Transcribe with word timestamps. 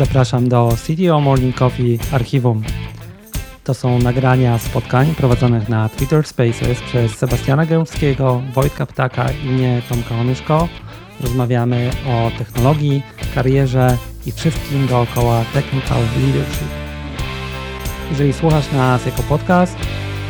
Zapraszam 0.00 0.48
do 0.48 0.68
CTO 0.86 1.20
Morning 1.20 1.56
Coffee 1.56 1.98
Archiwum. 2.12 2.62
To 3.64 3.74
są 3.74 3.98
nagrania 3.98 4.58
spotkań 4.58 5.14
prowadzonych 5.14 5.68
na 5.68 5.88
Twitter 5.88 6.26
Spaces 6.26 6.80
przez 6.80 7.12
Sebastiana 7.12 7.66
Gębskiego, 7.66 8.42
Wojtka 8.54 8.86
Ptaka 8.86 9.26
i 9.44 9.46
mnie, 9.46 9.82
Tomka 9.88 10.14
Onyszko. 10.14 10.68
Rozmawiamy 11.20 11.90
o 12.06 12.38
technologii, 12.38 13.02
karierze 13.34 13.96
i 14.26 14.32
wszystkim 14.32 14.86
dookoła 14.86 15.44
Technical 15.54 16.02
Leadership. 16.20 16.68
Jeżeli 18.10 18.32
słuchasz 18.32 18.72
nas 18.72 19.06
jako 19.06 19.22
podcast, 19.22 19.76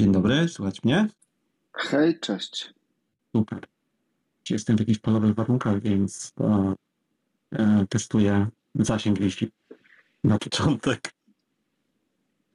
Dzień 0.00 0.12
dobry, 0.12 0.48
słuchać 0.48 0.84
mnie? 0.84 1.08
Hej, 1.72 2.20
cześć. 2.20 2.74
Super. 3.36 3.60
Jestem 4.50 4.76
w 4.76 4.80
jakichś 4.80 4.98
polowych 4.98 5.34
warunkach, 5.34 5.80
więc 5.80 6.32
e, 6.40 6.74
e, 7.52 7.86
testuję 7.88 8.46
zasięg 8.74 9.20
liści 9.20 9.50
na 10.24 10.38
początek. 10.38 11.00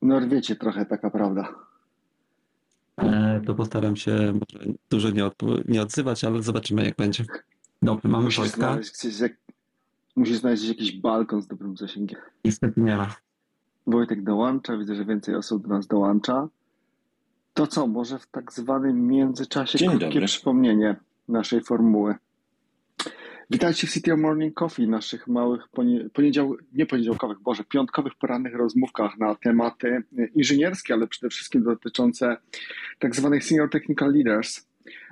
No 0.01 0.19
rwiecie 0.19 0.55
trochę, 0.55 0.85
taka 0.85 1.09
prawda. 1.09 1.55
E, 2.97 3.41
to 3.45 3.55
postaram 3.55 3.95
się 3.95 4.11
może 4.11 4.65
dużo 4.89 5.09
nie, 5.09 5.29
nie 5.67 5.81
odzywać, 5.81 6.23
ale 6.23 6.43
zobaczymy 6.43 6.85
jak 6.85 6.95
będzie. 6.95 7.25
Dobrze, 7.81 8.07
mamy 8.07 8.23
Musisz 8.23 8.39
Wojtka. 8.39 8.57
znaleźć, 8.57 8.99
gdzieś 8.99 9.19
jak... 9.19 9.37
Musisz 10.15 10.37
znaleźć 10.37 10.63
jakiś 10.63 10.99
balkon 11.01 11.41
z 11.41 11.47
dobrym 11.47 11.77
zasięgiem. 11.77 12.19
Niestety 12.45 12.81
nie 12.81 12.95
ma. 12.97 13.15
Wojtek 13.87 14.23
dołącza, 14.23 14.77
widzę, 14.77 14.95
że 14.95 15.05
więcej 15.05 15.35
osób 15.35 15.67
do 15.67 15.69
nas 15.69 15.87
dołącza. 15.87 16.47
To 17.55 17.67
co, 17.67 17.87
może 17.87 18.19
w 18.19 18.27
tak 18.27 18.53
zwanym 18.53 19.07
międzyczasie 19.07 19.77
Dzień 19.77 19.89
krótkie 19.89 20.07
dobry. 20.07 20.25
przypomnienie 20.25 20.95
naszej 21.27 21.61
formuły. 21.61 22.15
Witajcie 23.49 23.87
w 23.87 23.91
City 23.91 24.17
Morning 24.17 24.53
Coffee, 24.53 24.87
naszych 24.87 25.27
małych 25.27 25.67
ponie... 25.67 26.09
poniedział... 26.13 26.55
nie 26.73 26.85
poniedziałkowych, 26.85 27.39
boże, 27.39 27.63
piątkowych 27.63 28.15
porannych 28.15 28.55
rozmówkach 28.55 29.17
na 29.17 29.35
tematy 29.35 30.03
inżynierskie, 30.35 30.93
ale 30.93 31.07
przede 31.07 31.29
wszystkim 31.29 31.63
dotyczące 31.63 32.37
tak 32.99 33.15
zwanych 33.15 33.43
Senior 33.43 33.69
Technical 33.69 34.13
Leaders. 34.13 34.67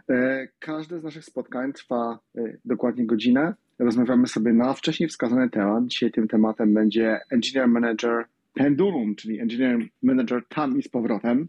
E, 0.10 0.48
Każde 0.60 1.00
z 1.00 1.04
naszych 1.04 1.26
spotkań 1.26 1.74
trwa 1.74 2.20
e, 2.38 2.58
dokładnie 2.66 3.06
godzinę. 3.06 3.54
Rozmawiamy 3.80 4.28
sobie 4.28 4.54
na 4.54 4.74
wcześniej 4.74 5.10
wskazany 5.10 5.50
temat. 5.50 5.88
Dzisiaj 5.88 6.12
tym 6.12 6.28
tematem 6.28 6.74
będzie 6.74 7.20
Engineer 7.30 7.68
Manager 7.68 8.26
Pendulum, 8.54 9.16
czyli 9.16 9.40
Engineer 9.40 9.80
Manager 10.02 10.44
tam 10.50 10.80
i 10.80 10.84
z 10.84 10.90
powrotem. 10.90 11.48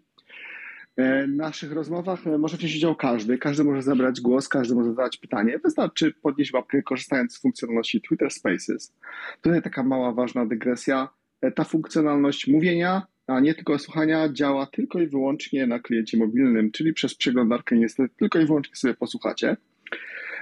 E, 0.96 1.26
naszych 1.26 1.72
rozmowach 1.72 2.26
e, 2.26 2.38
może 2.38 2.56
wziąć 2.56 2.76
udział 2.76 2.96
każdy, 2.96 3.38
każdy 3.38 3.64
może 3.64 3.82
zabrać 3.82 4.20
głos, 4.20 4.48
każdy 4.48 4.74
może 4.74 4.94
zadać 4.94 5.16
pytanie. 5.16 5.58
Wystarczy 5.58 6.12
podnieść 6.22 6.52
łapkę 6.52 6.82
korzystając 6.82 7.34
z 7.34 7.40
funkcjonalności 7.40 8.00
Twitter 8.00 8.30
Spaces. 8.30 8.94
Tutaj 9.42 9.62
taka 9.62 9.82
mała, 9.82 10.12
ważna 10.12 10.46
dygresja. 10.46 11.08
E, 11.40 11.52
Ta 11.52 11.64
funkcjonalność 11.64 12.46
mówienia, 12.46 13.02
a 13.26 13.40
nie 13.40 13.54
tylko 13.54 13.78
słuchania, 13.78 14.28
działa 14.32 14.66
tylko 14.66 15.00
i 15.00 15.06
wyłącznie 15.06 15.66
na 15.66 15.78
kliencie 15.78 16.18
mobilnym, 16.18 16.70
czyli 16.70 16.92
przez 16.92 17.14
przeglądarkę 17.14 17.76
niestety 17.76 18.14
tylko 18.16 18.40
i 18.40 18.46
wyłącznie 18.46 18.76
sobie 18.76 18.94
posłuchacie. 18.94 19.56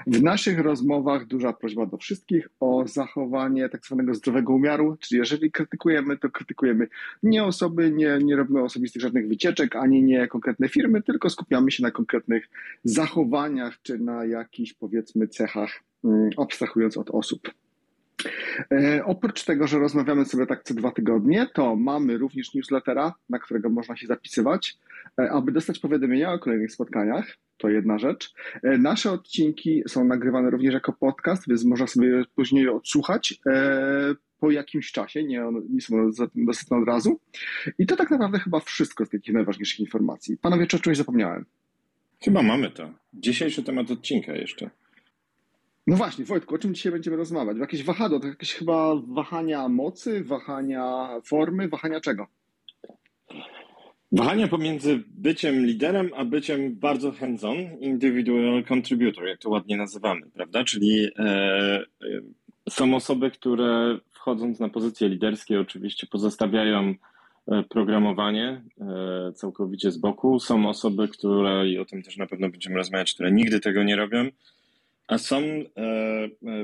W 0.07 0.23
naszych 0.23 0.59
rozmowach 0.59 1.27
duża 1.27 1.53
prośba 1.53 1.87
do 1.87 1.97
wszystkich 1.97 2.49
o 2.61 2.89
zachowanie 2.89 3.69
tak 3.69 3.87
zwanego 3.87 4.15
zdrowego 4.15 4.53
umiaru, 4.53 4.97
czyli 5.01 5.19
jeżeli 5.19 5.51
krytykujemy, 5.51 6.19
to 6.19 6.31
krytykujemy 6.31 6.89
nie 7.23 7.45
osoby, 7.45 7.91
nie, 7.91 8.19
nie 8.23 8.37
robimy 8.37 8.62
osobistych 8.62 9.03
żadnych 9.03 9.29
wycieczek, 9.29 9.77
ani 9.77 10.03
nie 10.03 10.29
konkretne 10.29 10.69
firmy, 10.69 11.03
tylko 11.03 11.31
skupiamy 11.31 11.71
się 11.71 11.83
na 11.83 11.91
konkretnych 11.91 12.49
zachowaniach 12.85 13.83
czy 13.83 13.99
na 13.99 14.25
jakichś 14.25 14.73
powiedzmy 14.73 15.29
cechach, 15.29 15.81
mm, 16.05 16.31
abstrahując 16.37 16.97
od 16.97 17.11
osób. 17.11 17.51
E, 18.73 19.05
oprócz 19.05 19.45
tego, 19.45 19.67
że 19.67 19.79
rozmawiamy 19.79 20.25
sobie 20.25 20.47
tak 20.47 20.62
co 20.62 20.75
dwa 20.75 20.91
tygodnie, 20.91 21.47
to 21.55 21.77
mamy 21.77 22.19
również 22.19 22.55
newslettera, 22.55 23.15
na 23.29 23.39
którego 23.39 23.69
można 23.69 23.97
się 23.97 24.07
zapisywać, 24.07 24.77
e, 25.21 25.31
aby 25.31 25.53
dostać 25.53 25.79
powiadomienia 25.79 26.33
o 26.33 26.39
kolejnych 26.39 26.73
spotkaniach. 26.73 27.27
To 27.62 27.71
jedna 27.71 27.99
rzecz. 27.99 28.34
E, 28.62 28.78
Nasze 28.78 29.11
odcinki 29.12 29.83
są 29.89 30.05
nagrywane 30.05 30.50
również 30.50 30.75
jako 30.75 30.93
podcast, 30.93 31.49
więc 31.49 31.65
można 31.65 31.87
sobie 31.87 32.25
później 32.34 32.69
odsłuchać 32.69 33.41
e, 33.47 34.15
po 34.41 34.50
jakimś 34.50 34.93
czasie, 34.93 35.25
nie, 35.25 35.45
nie 35.71 35.81
są 35.81 36.11
dostępne 36.34 36.77
od 36.77 36.89
razu. 36.89 37.21
I 37.78 37.87
to 37.87 37.97
tak 37.97 38.11
naprawdę 38.11 38.39
chyba 38.39 38.61
wszystko 38.61 39.06
z 39.06 39.09
takich 39.09 39.34
najważniejszych 39.34 39.81
informacji. 39.81 40.39
Panowie, 40.39 40.67
czy 40.67 40.77
o 40.77 40.81
czymś 40.81 40.97
zapomniałem? 40.97 41.45
Chyba 42.25 42.43
mamy 42.43 42.71
to. 42.71 42.91
Dzisiejszy 43.15 43.62
temat 43.62 43.91
odcinka 43.91 44.34
jeszcze. 44.34 44.71
No 45.87 45.97
właśnie, 45.97 46.25
Wojtku, 46.25 46.55
o 46.55 46.59
czym 46.59 46.75
dzisiaj 46.75 46.93
będziemy 46.93 47.17
rozmawiać? 47.17 47.56
Jakieś 47.59 47.84
wahadło, 47.84 48.21
to 48.21 48.27
jakieś 48.27 48.55
chyba 48.55 48.94
wahania 49.09 49.69
mocy, 49.69 50.25
wahania 50.25 51.09
formy, 51.25 51.69
wahania 51.69 52.00
czego? 52.00 52.27
Wahania 54.12 54.49
pomiędzy 54.49 55.03
byciem 55.09 55.67
liderem, 55.67 56.11
a 56.17 56.25
byciem 56.25 56.77
bardzo 56.77 57.12
hands-on, 57.12 57.56
individual 57.81 58.65
contributor, 58.65 59.27
jak 59.27 59.39
to 59.39 59.50
ładnie 59.50 59.77
nazywamy, 59.77 60.31
prawda? 60.34 60.65
Czyli 60.65 61.09
e, 61.19 61.23
e, 61.23 61.84
są 62.71 62.95
osoby, 62.95 63.31
które 63.31 63.99
wchodząc 64.11 64.61
na 64.61 64.69
pozycje 64.69 65.09
liderskie 65.09 65.61
oczywiście 65.61 66.06
pozostawiają 66.06 66.95
e, 67.49 67.62
programowanie 67.62 68.62
e, 68.81 69.33
całkowicie 69.33 69.91
z 69.91 69.97
boku. 69.99 70.41
Są 70.41 70.69
osoby, 70.69 71.09
które, 71.09 71.69
i 71.69 71.79
o 71.79 71.84
tym 71.84 72.03
też 72.03 72.17
na 72.17 72.27
pewno 72.27 72.49
będziemy 72.49 72.77
rozmawiać, 72.77 73.15
które 73.15 73.33
nigdy 73.33 73.61
tego 73.61 73.83
nie 73.83 73.97
robią. 73.97 74.29
A 75.09 75.19
są 75.19 75.37
e, 75.37 75.65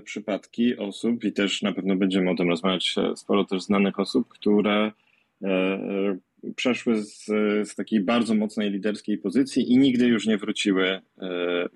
przypadki 0.04 0.76
osób, 0.76 1.24
i 1.24 1.32
też 1.32 1.62
na 1.62 1.72
pewno 1.72 1.96
będziemy 1.96 2.30
o 2.30 2.34
tym 2.34 2.48
rozmawiać, 2.48 2.94
sporo 3.16 3.44
też 3.44 3.62
znanych 3.62 3.98
osób, 3.98 4.28
które 4.28 4.92
przeszły 6.56 7.02
z, 7.02 7.24
z 7.68 7.74
takiej 7.74 8.00
bardzo 8.00 8.34
mocnej 8.34 8.70
liderskiej 8.70 9.18
pozycji 9.18 9.72
i 9.72 9.78
nigdy 9.78 10.06
już 10.06 10.26
nie 10.26 10.38
wróciły, 10.38 10.86
e, 10.86 11.00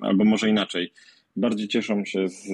albo 0.00 0.24
może 0.24 0.48
inaczej, 0.48 0.92
bardziej 1.36 1.68
cieszą 1.68 2.04
się 2.04 2.28
z, 2.28 2.46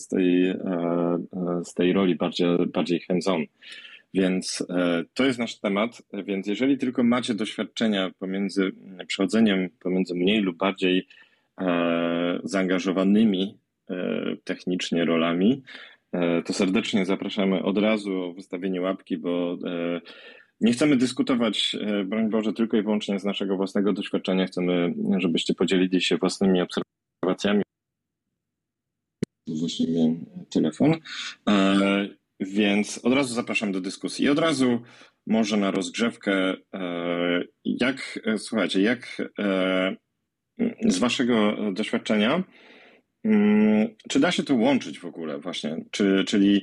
z, 0.00 0.08
tej, 0.08 0.46
e, 0.46 0.54
e, 0.56 1.64
z 1.64 1.74
tej 1.74 1.92
roli 1.92 2.14
bardziej, 2.14 2.48
bardziej 2.72 3.00
hands-on. 3.00 3.44
Więc 4.14 4.66
to 5.14 5.24
jest 5.24 5.38
nasz 5.38 5.58
temat. 5.58 6.02
Więc 6.26 6.46
jeżeli 6.46 6.78
tylko 6.78 7.02
macie 7.02 7.34
doświadczenia 7.34 8.10
pomiędzy 8.18 8.72
przechodzeniem 9.06 9.68
pomiędzy 9.80 10.14
mniej 10.14 10.40
lub 10.40 10.56
bardziej 10.56 11.06
zaangażowanymi 12.44 13.58
technicznie 14.44 15.04
rolami, 15.04 15.62
to 16.44 16.52
serdecznie 16.52 17.04
zapraszamy 17.06 17.62
od 17.62 17.78
razu 17.78 18.22
o 18.22 18.32
wystawienie 18.32 18.80
łapki, 18.80 19.18
bo 19.18 19.58
nie 20.60 20.72
chcemy 20.72 20.96
dyskutować, 20.96 21.76
e, 21.80 22.04
broń 22.04 22.30
Boże, 22.30 22.52
tylko 22.52 22.76
i 22.76 22.82
wyłącznie 22.82 23.18
z 23.18 23.24
naszego 23.24 23.56
własnego 23.56 23.92
doświadczenia. 23.92 24.46
Chcemy, 24.46 24.94
żebyście 25.18 25.54
podzielili 25.54 26.00
się 26.00 26.16
własnymi 26.16 26.60
obserwacjami. 26.62 27.62
Właśnie 29.48 29.86
miałem 29.88 30.26
telefon. 30.50 30.94
E, 31.48 32.08
Więc 32.40 33.00
od 33.04 33.12
razu 33.12 33.34
zapraszam 33.34 33.72
do 33.72 33.80
dyskusji. 33.80 34.24
I 34.24 34.28
od 34.28 34.38
razu 34.38 34.82
może 35.26 35.56
na 35.56 35.70
rozgrzewkę, 35.70 36.54
e, 36.74 37.42
jak, 37.64 38.18
słuchajcie, 38.36 38.82
jak 38.82 39.32
z 40.88 40.98
waszego 40.98 41.56
doświadczenia, 41.72 42.44
mm, 43.24 43.88
czy 44.08 44.20
da 44.20 44.32
się 44.32 44.42
to 44.42 44.54
łączyć 44.54 44.98
w 44.98 45.04
ogóle 45.04 45.38
właśnie? 45.38 45.84
Czy, 45.90 46.24
czyli 46.26 46.62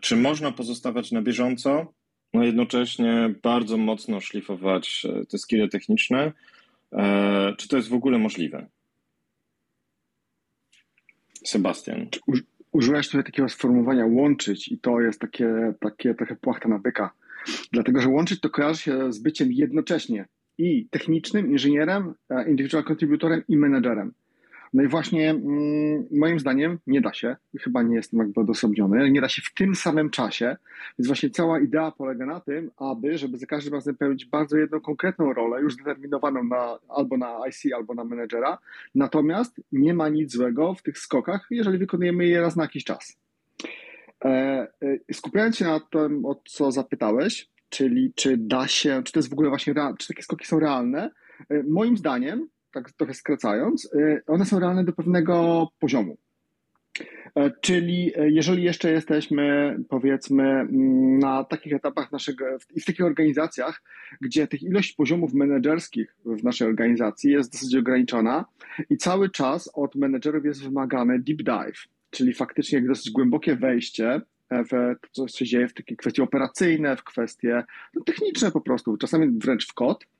czy 0.00 0.16
można 0.16 0.52
pozostawać 0.52 1.12
na 1.12 1.22
bieżąco, 1.22 1.94
no 2.34 2.44
jednocześnie 2.44 3.34
bardzo 3.42 3.76
mocno 3.76 4.20
szlifować 4.20 5.06
e, 5.08 5.26
te 5.26 5.38
skille 5.38 5.68
techniczne? 5.68 6.32
E, 6.92 7.54
Czy 7.58 7.68
to 7.68 7.76
jest 7.76 7.88
w 7.88 7.94
ogóle 7.94 8.18
możliwe? 8.18 8.66
Sebastian. 11.44 12.06
Uż- 12.26 12.42
Użyłeś 12.72 13.06
tutaj 13.08 13.24
takiego 13.24 13.48
sformułowania 13.48 14.06
łączyć 14.06 14.68
i 14.68 14.78
to 14.78 15.00
jest 15.00 15.20
takie, 15.20 15.74
takie 15.80 16.14
trochę 16.14 16.36
płachta 16.36 16.68
na 16.68 16.78
byka. 16.78 17.10
Dlatego, 17.72 18.00
że 18.00 18.08
łączyć 18.08 18.40
to 18.40 18.50
kojarzy 18.50 18.82
się 18.82 19.12
z 19.12 19.18
byciem 19.18 19.52
jednocześnie 19.52 20.24
i 20.58 20.86
technicznym 20.90 21.50
inżynierem, 21.52 22.14
e, 22.30 22.50
individual 22.50 22.84
contributorem 22.84 23.42
i 23.48 23.56
menedżerem. 23.56 24.12
No 24.74 24.82
i 24.82 24.88
właśnie 24.88 25.30
mm, 25.30 26.06
moim 26.10 26.40
zdaniem 26.40 26.78
nie 26.86 27.00
da 27.00 27.12
się, 27.12 27.36
chyba 27.60 27.82
nie 27.82 27.96
jestem 27.96 28.20
jakby 28.20 28.40
odosobniony, 28.40 29.10
nie 29.10 29.20
da 29.20 29.28
się 29.28 29.42
w 29.42 29.54
tym 29.54 29.74
samym 29.74 30.10
czasie, 30.10 30.56
więc 30.98 31.06
właśnie 31.06 31.30
cała 31.30 31.60
idea 31.60 31.90
polega 31.90 32.26
na 32.26 32.40
tym, 32.40 32.70
aby, 32.76 33.18
żeby 33.18 33.38
za 33.38 33.46
każdym 33.46 33.74
razem 33.74 33.96
pełnić 33.96 34.24
bardzo 34.24 34.56
jedną 34.56 34.80
konkretną 34.80 35.32
rolę, 35.32 35.60
już 35.60 35.74
zdeterminowaną 35.74 36.44
na, 36.44 36.78
albo 36.88 37.16
na 37.16 37.38
IC, 37.48 37.72
albo 37.74 37.94
na 37.94 38.04
menedżera, 38.04 38.58
natomiast 38.94 39.60
nie 39.72 39.94
ma 39.94 40.08
nic 40.08 40.32
złego 40.32 40.74
w 40.74 40.82
tych 40.82 40.98
skokach, 40.98 41.46
jeżeli 41.50 41.78
wykonujemy 41.78 42.26
je 42.26 42.40
raz 42.40 42.56
na 42.56 42.62
jakiś 42.62 42.84
czas. 42.84 43.16
E, 44.24 44.28
e, 44.28 45.14
skupiając 45.14 45.56
się 45.56 45.64
na 45.64 45.80
tym, 45.80 46.26
o 46.26 46.42
co 46.48 46.72
zapytałeś, 46.72 47.48
czyli 47.68 48.12
czy 48.14 48.36
da 48.36 48.68
się, 48.68 49.02
czy 49.04 49.12
to 49.12 49.18
jest 49.18 49.30
w 49.30 49.32
ogóle 49.32 49.48
właśnie, 49.48 49.74
czy 49.98 50.08
takie 50.08 50.22
skoki 50.22 50.46
są 50.46 50.60
realne, 50.60 51.10
e, 51.50 51.62
moim 51.62 51.96
zdaniem 51.96 52.48
tak 52.74 52.92
trochę 52.92 53.14
skracając, 53.14 53.84
y, 53.94 54.22
one 54.26 54.46
są 54.46 54.58
realne 54.58 54.84
do 54.84 54.92
pewnego 54.92 55.68
poziomu. 55.78 56.16
E, 57.34 57.50
czyli 57.60 58.12
e, 58.16 58.30
jeżeli 58.30 58.62
jeszcze 58.62 58.90
jesteśmy, 58.90 59.76
powiedzmy, 59.88 60.42
mm, 60.42 61.18
na 61.18 61.44
takich 61.44 61.72
etapach 61.72 62.12
naszego, 62.12 62.44
i 62.74 62.80
w 62.80 62.84
takich 62.84 63.04
organizacjach, 63.04 63.82
gdzie 64.20 64.46
tych 64.46 64.62
ilość 64.62 64.92
poziomów 64.92 65.34
menedżerskich 65.34 66.16
w 66.24 66.44
naszej 66.44 66.68
organizacji 66.68 67.30
jest 67.30 67.52
dosyć 67.52 67.76
ograniczona 67.76 68.44
i 68.90 68.96
cały 68.96 69.30
czas 69.30 69.70
od 69.74 69.94
menedżerów 69.94 70.44
jest 70.44 70.62
wymagane 70.62 71.18
deep 71.18 71.42
dive, 71.42 71.84
czyli 72.10 72.34
faktycznie 72.34 72.82
dosyć 72.82 73.10
głębokie 73.10 73.56
wejście 73.56 74.20
w 74.50 74.94
to, 75.00 75.26
co 75.26 75.28
się 75.28 75.44
dzieje 75.44 75.68
w 75.68 75.74
takie 75.74 75.96
kwestie 75.96 76.22
operacyjne, 76.22 76.96
w 76.96 77.04
kwestie 77.04 77.64
no, 77.94 78.04
techniczne 78.04 78.50
po 78.50 78.60
prostu, 78.60 78.96
czasami 78.96 79.38
wręcz 79.38 79.68
w 79.68 79.74
kod, 79.74 80.04
E, 80.04 80.13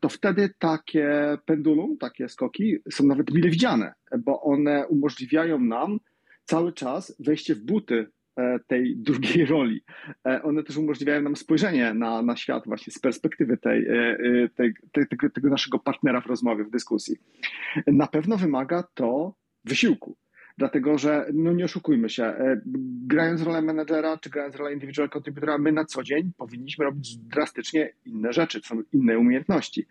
to 0.00 0.08
wtedy 0.08 0.50
takie 0.58 1.38
pendulum, 1.44 1.98
takie 1.98 2.28
skoki 2.28 2.76
są 2.90 3.06
nawet 3.06 3.34
mile 3.34 3.50
widziane, 3.50 3.94
bo 4.18 4.42
one 4.42 4.86
umożliwiają 4.86 5.60
nam 5.60 5.98
cały 6.44 6.72
czas 6.72 7.16
wejście 7.18 7.54
w 7.54 7.60
buty 7.60 8.06
e, 8.36 8.58
tej 8.66 8.96
drugiej 8.96 9.46
roli. 9.54 9.84
E, 10.26 10.42
one 10.42 10.62
też 10.62 10.76
umożliwiają 10.76 11.22
nam 11.22 11.36
spojrzenie 11.36 11.94
na, 11.94 12.22
na 12.22 12.36
świat 12.36 12.62
właśnie 12.66 12.92
z 12.92 12.98
perspektywy 12.98 13.56
tej, 13.56 13.86
tej, 14.56 14.74
tej, 14.92 15.06
tego, 15.06 15.30
tego 15.30 15.48
naszego 15.48 15.78
partnera 15.78 16.20
w 16.20 16.26
rozmowie, 16.26 16.64
w 16.64 16.70
dyskusji. 16.70 17.16
Na 17.86 18.06
pewno 18.06 18.36
wymaga 18.36 18.84
to 18.94 19.34
wysiłku. 19.64 20.16
Dlatego, 20.60 20.98
że 20.98 21.26
no 21.32 21.52
nie 21.52 21.64
oszukujmy 21.64 22.08
się, 22.08 22.24
e, 22.24 22.60
grając 23.06 23.42
rolę 23.42 23.62
menedżera 23.62 24.18
czy 24.18 24.30
grając 24.30 24.56
rolę 24.56 24.72
individual 24.72 25.10
contributora, 25.16 25.58
my 25.58 25.72
na 25.72 25.84
co 25.84 26.02
dzień 26.02 26.32
powinniśmy 26.36 26.84
robić 26.84 27.16
drastycznie 27.16 27.92
inne 28.06 28.32
rzeczy, 28.32 28.60
są 28.64 28.82
inne 28.92 29.18
umiejętności. 29.18 29.86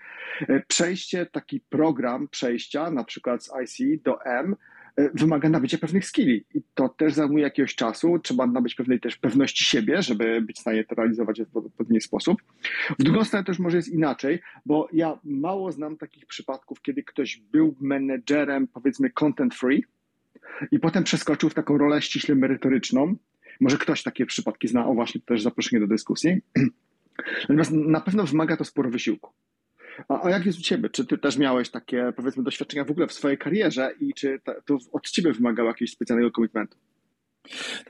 E, 0.48 0.60
przejście, 0.68 1.26
taki 1.26 1.60
program 1.60 2.28
przejścia, 2.28 2.92
na 2.92 3.04
przykład 3.04 3.44
z 3.44 3.52
IC 3.64 4.04
do 4.04 4.26
M, 4.26 4.56
e, 4.96 5.10
wymaga 5.14 5.50
nabycia 5.50 5.78
pewnych 5.78 6.06
skilli 6.06 6.46
i 6.54 6.62
to 6.74 6.90
też 6.90 7.14
zajmuje 7.14 7.44
jakiegoś 7.44 7.76
czasu, 7.76 8.20
trzeba 8.20 8.48
nabyć 8.48 8.76
pewnej 8.76 9.00
też 9.00 9.18
pewności 9.18 9.66
siebie, 9.66 10.02
żeby 10.02 10.42
być 10.42 10.58
w 10.58 10.62
stanie 10.62 10.84
to 10.84 10.96
realizować 10.96 11.42
w 11.42 11.58
odpowiedni 11.58 12.02
sposób. 12.02 12.42
W 13.00 13.04
drugą 13.04 13.24
stronę 13.24 13.46
też 13.46 13.60
może 13.60 13.78
jest 13.78 13.90
inaczej, 13.90 14.40
bo 14.66 14.88
ja 14.94 15.20
mało 15.24 15.72
znam 15.72 15.98
takich 15.98 16.26
przypadków, 16.26 16.82
kiedy 16.82 17.04
ktoś 17.04 17.38
był 17.38 17.76
menedżerem, 17.82 18.68
powiedzmy 18.68 19.10
content 19.10 19.56
free, 19.56 19.84
i 20.72 20.80
potem 20.80 21.04
przeskoczył 21.04 21.50
w 21.50 21.54
taką 21.54 21.78
rolę 21.78 22.02
ściśle 22.02 22.36
merytoryczną. 22.36 23.16
Może 23.60 23.78
ktoś 23.78 24.04
takie 24.04 24.26
przypadki 24.26 24.68
zna, 24.68 24.88
o 24.88 24.94
właśnie 24.94 25.22
też 25.22 25.42
zaproszenie 25.42 25.80
do 25.80 25.88
dyskusji. 25.88 26.42
Natomiast 27.42 27.72
na 27.72 28.02
pewno 28.02 28.24
wymaga 28.24 28.58
to 28.58 28.66
sporo 28.66 28.90
wysiłku. 28.90 29.34
A, 30.08 30.26
a 30.26 30.30
jak 30.30 30.46
jest 30.46 30.60
u 30.60 30.62
Ciebie? 30.62 30.90
Czy 30.90 31.06
Ty 31.06 31.18
też 31.18 31.38
miałeś 31.38 31.70
takie, 31.70 32.14
powiedzmy, 32.16 32.44
doświadczenia 32.44 32.86
w 32.86 32.92
ogóle 32.92 33.08
w 33.08 33.14
swojej 33.14 33.38
karierze 33.38 33.92
i 34.00 34.14
czy 34.14 34.40
to 34.66 34.78
od 34.92 35.10
Ciebie 35.10 35.34
wymagało 35.34 35.70
jakiegoś 35.70 35.92
specjalnego 35.92 36.32
komitmentu? 36.32 36.78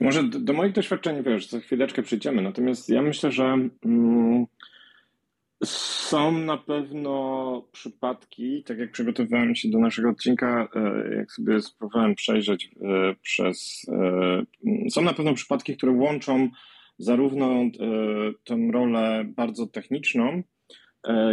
Może 0.00 0.22
do, 0.22 0.40
do, 0.40 0.52
moich 0.52 0.72
doświadczeń, 0.72 1.22
wiesz, 1.22 1.48
za 1.48 1.60
chwileczkę 1.60 2.02
przyjdziemy. 2.02 2.42
Natomiast 2.42 2.88
ja 2.88 3.02
myślę, 3.02 3.32
że 3.32 3.44
mm, 3.84 4.46
są 5.64 6.32
na 6.32 6.56
pewno 6.56 7.68
przypadki, 7.72 8.64
tak 8.64 8.78
jak 8.78 8.92
przygotowywałem 8.92 9.54
się 9.54 9.70
do 9.70 9.78
naszego 9.78 10.08
odcinka, 10.08 10.68
e, 10.74 11.14
jak 11.16 11.32
sobie 11.32 11.62
spróbowałem 11.62 12.14
przejrzeć 12.14 12.64
e, 12.82 13.14
przez. 13.22 13.86
E, 13.88 14.90
są 14.90 15.02
na 15.02 15.12
pewno 15.12 15.34
przypadki, 15.34 15.76
które 15.76 15.92
łączą 15.92 16.48
zarówno 16.98 17.64
tę 18.44 18.56
rolę 18.72 19.24
bardzo 19.36 19.66
techniczną, 19.66 20.42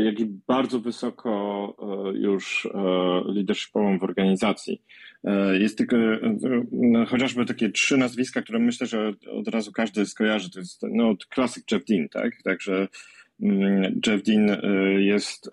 jak 0.03 0.19
i 0.19 0.25
bardzo 0.25 0.79
wysoko 0.79 1.75
już 2.13 2.67
leadershipową 3.25 3.99
w 3.99 4.03
organizacji. 4.03 4.81
Jest 5.59 5.77
tylko 5.77 5.95
no, 6.71 7.05
chociażby 7.05 7.45
takie 7.45 7.69
trzy 7.69 7.97
nazwiska, 7.97 8.41
które 8.41 8.59
myślę, 8.59 8.87
że 8.87 9.13
od 9.31 9.47
razu 9.47 9.71
każdy 9.71 10.05
skojarzy. 10.05 10.51
To 10.51 10.59
jest 10.59 10.81
no, 10.91 11.15
klasyk 11.29 11.71
Jeff 11.71 11.85
Dean, 11.85 12.09
tak? 12.09 12.31
Także 12.43 12.87
Jeff 14.05 14.23
Dean 14.23 14.49
y, 14.49 15.03
jest 15.03 15.47
y, 15.47 15.49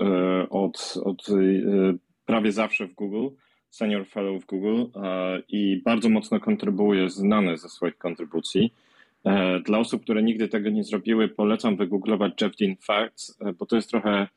od, 0.51 0.95
od 1.05 1.29
y, 1.29 1.99
prawie 2.27 2.53
zawsze 2.53 2.87
w 2.87 2.95
Google, 2.95 3.37
senior 3.71 4.07
fellow 4.07 4.43
w 4.43 4.47
Google 4.47 4.85
i 5.49 5.83
bardzo 5.85 6.09
mocno 6.09 6.41
kontrybuuje, 6.41 7.11
znany 7.11 7.57
ze 7.57 7.69
swoich 7.69 7.99
kontrybucji. 7.99 8.73
E, 9.25 9.61
dla 9.61 9.79
osób, 9.79 10.03
które 10.03 10.23
nigdy 10.23 10.49
tego 10.49 10.71
nie 10.71 10.85
zrobiły, 10.85 11.29
polecam 11.29 11.77
wygooglować 11.77 12.43
Jeff 12.43 12.57
Dean 12.57 12.77
Facts, 12.81 13.37
e, 13.41 13.53
bo 13.53 13.67
to 13.67 13.77
jest 13.77 13.91
trochę, 13.91 14.29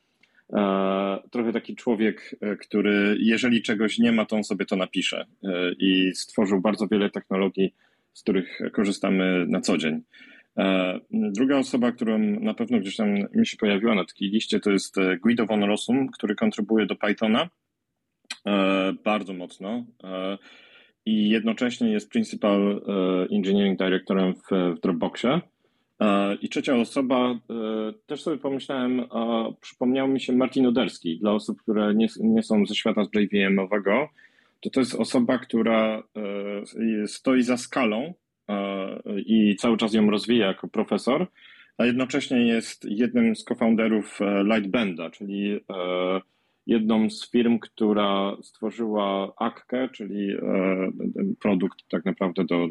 e, 0.52 1.18
trochę 1.30 1.52
taki 1.52 1.76
człowiek, 1.76 2.36
który 2.60 3.16
jeżeli 3.20 3.62
czegoś 3.62 3.98
nie 3.98 4.12
ma, 4.12 4.24
to 4.26 4.36
on 4.36 4.44
sobie 4.44 4.66
to 4.66 4.76
napisze 4.76 5.26
i 5.78 6.12
stworzył 6.14 6.60
bardzo 6.60 6.88
wiele 6.88 7.10
technologii, 7.10 7.74
z 8.12 8.22
których 8.22 8.60
korzystamy 8.72 9.46
na 9.48 9.60
co 9.60 9.78
dzień. 9.78 10.02
E, 10.58 11.00
druga 11.10 11.58
osoba, 11.58 11.92
która 11.92 12.18
na 12.18 12.54
pewno 12.54 12.80
gdzieś 12.80 12.96
tam 12.96 13.14
mi 13.34 13.46
się 13.46 13.56
pojawiła 13.56 13.94
na 13.94 14.04
takiej 14.04 14.30
liście, 14.30 14.60
to 14.60 14.70
jest 14.70 14.98
e, 14.98 15.16
Guido 15.16 15.46
von 15.46 15.64
Rossum, 15.64 16.08
który 16.08 16.34
kontrybuje 16.34 16.86
do 16.86 16.96
Pythona 16.96 17.48
e, 18.46 18.92
bardzo 19.04 19.32
mocno 19.32 19.84
i 21.06 21.28
jednocześnie 21.28 21.92
jest 21.92 22.10
Principal 22.10 22.82
Engineering 23.30 23.78
Directorem 23.78 24.34
w, 24.34 24.80
Dropboxie. 24.80 25.40
I 26.42 26.48
trzecia 26.48 26.76
osoba, 26.76 27.38
też 28.06 28.22
sobie 28.22 28.36
pomyślałem, 28.36 29.04
przypomniał 29.60 30.08
mi 30.08 30.20
się 30.20 30.32
Martin 30.32 30.66
Oderski, 30.66 31.18
dla 31.18 31.32
osób, 31.32 31.62
które 31.62 31.94
nie, 31.94 32.06
nie 32.20 32.42
są 32.42 32.66
ze 32.66 32.74
świata 32.74 33.02
JVM-owego, 33.14 34.08
to 34.60 34.70
to 34.70 34.80
jest 34.80 34.94
osoba, 34.94 35.38
która 35.38 36.02
stoi 37.06 37.42
za 37.42 37.56
skalą 37.56 38.14
i 39.16 39.56
cały 39.56 39.76
czas 39.76 39.94
ją 39.94 40.10
rozwija 40.10 40.46
jako 40.46 40.68
profesor, 40.68 41.26
a 41.78 41.84
jednocześnie 41.84 42.46
jest 42.46 42.84
jednym 42.84 43.36
z 43.36 43.44
co-founderów 43.44 44.20
e, 44.20 44.44
Lightbenda, 44.44 45.10
czyli 45.10 45.52
e, 45.52 45.60
jedną 46.66 47.10
z 47.10 47.30
firm, 47.30 47.58
która 47.58 48.36
stworzyła 48.42 49.32
Akkę, 49.36 49.88
czyli 49.88 50.30
e, 50.32 50.38
produkt 51.40 51.88
tak 51.90 52.04
naprawdę 52.04 52.44
do 52.44 52.68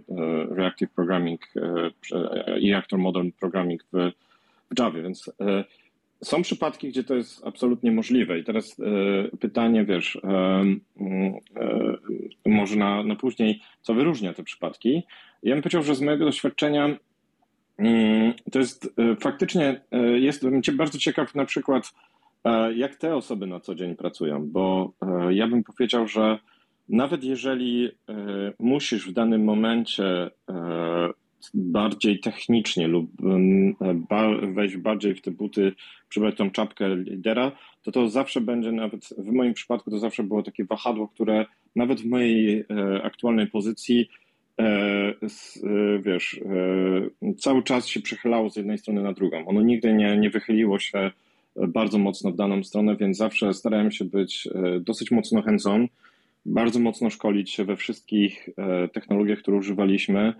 Reactive 0.55 0.91
Programming 0.91 1.41
i 2.60 2.72
Reactor 2.72 3.00
Modern 3.00 3.29
Programming 3.39 3.84
w 3.93 4.12
Java, 4.79 5.01
więc 5.01 5.31
są 6.24 6.41
przypadki, 6.41 6.89
gdzie 6.89 7.03
to 7.03 7.15
jest 7.15 7.45
absolutnie 7.45 7.91
możliwe. 7.91 8.39
I 8.39 8.43
teraz 8.43 8.75
pytanie, 9.39 9.86
wiesz, 9.86 10.21
może 12.45 12.75
na, 12.75 13.03
na 13.03 13.15
później, 13.15 13.62
co 13.81 13.93
wyróżnia 13.93 14.33
te 14.33 14.43
przypadki. 14.43 15.03
Ja 15.43 15.55
bym 15.55 15.62
powiedział, 15.62 15.83
że 15.83 15.95
z 15.95 16.01
mojego 16.01 16.25
doświadczenia 16.25 16.97
mm, 17.77 18.33
to 18.51 18.59
jest 18.59 18.93
e, 18.97 19.15
faktycznie, 19.15 19.81
e, 19.91 20.19
jestem 20.19 20.62
bardzo 20.74 20.97
ciekaw 20.97 21.36
na 21.36 21.45
przykład, 21.45 21.93
e, 22.43 22.74
jak 22.74 22.95
te 22.95 23.15
osoby 23.15 23.47
na 23.47 23.59
co 23.59 23.75
dzień 23.75 23.95
pracują, 23.95 24.50
bo 24.51 24.93
ja 25.29 25.47
bym 25.47 25.63
powiedział, 25.63 26.07
że 26.07 26.39
nawet 26.89 27.24
jeżeli 27.24 27.91
musisz 28.59 29.09
w 29.09 29.13
danym 29.13 29.43
momencie 29.43 30.29
bardziej 31.53 32.20
technicznie 32.20 32.88
lub 32.88 33.12
wejść 34.53 34.77
bardziej 34.77 35.15
w 35.15 35.22
te 35.22 35.32
buty, 35.32 35.74
przybrać 36.10 36.38
tą 36.38 36.51
czapkę 36.51 36.96
lidera, 36.96 37.51
to 37.84 37.91
to 37.91 38.10
zawsze 38.10 38.41
będzie, 38.41 38.72
nawet 38.72 39.10
w 39.17 39.32
moim 39.32 39.53
przypadku 39.53 39.91
to 39.91 40.00
zawsze 40.00 40.24
było 40.24 40.44
takie 40.44 40.65
wahadło, 40.65 41.08
które 41.08 41.46
nawet 41.75 42.01
w 42.01 42.06
mojej 42.06 42.65
aktualnej 43.03 43.48
pozycji 43.48 44.10
E, 44.60 44.63
e, 44.63 46.00
wiesz, 46.00 46.41
e, 47.24 47.34
cały 47.38 47.63
czas 47.63 47.88
się 47.88 48.00
przechylało 48.00 48.50
z 48.50 48.56
jednej 48.56 48.77
strony 48.77 49.01
na 49.01 49.13
drugą. 49.13 49.48
Ono 49.48 49.62
nigdy 49.62 49.94
nie, 49.94 50.17
nie 50.17 50.29
wychyliło 50.29 50.79
się 50.79 51.12
bardzo 51.67 51.98
mocno 51.98 52.32
w 52.32 52.36
daną 52.36 52.63
stronę, 52.63 52.96
więc 52.96 53.17
zawsze 53.17 53.53
starałem 53.53 53.91
się 53.91 54.06
być 54.06 54.48
dosyć 54.82 55.12
mocno 55.12 55.41
hands-on, 55.41 55.88
bardzo 56.46 56.79
mocno 56.79 57.10
szkolić 57.10 57.51
się 57.51 57.65
we 57.65 57.75
wszystkich 57.75 58.50
technologiach, 58.94 59.39
które 59.39 59.58
używaliśmy. 59.58 60.34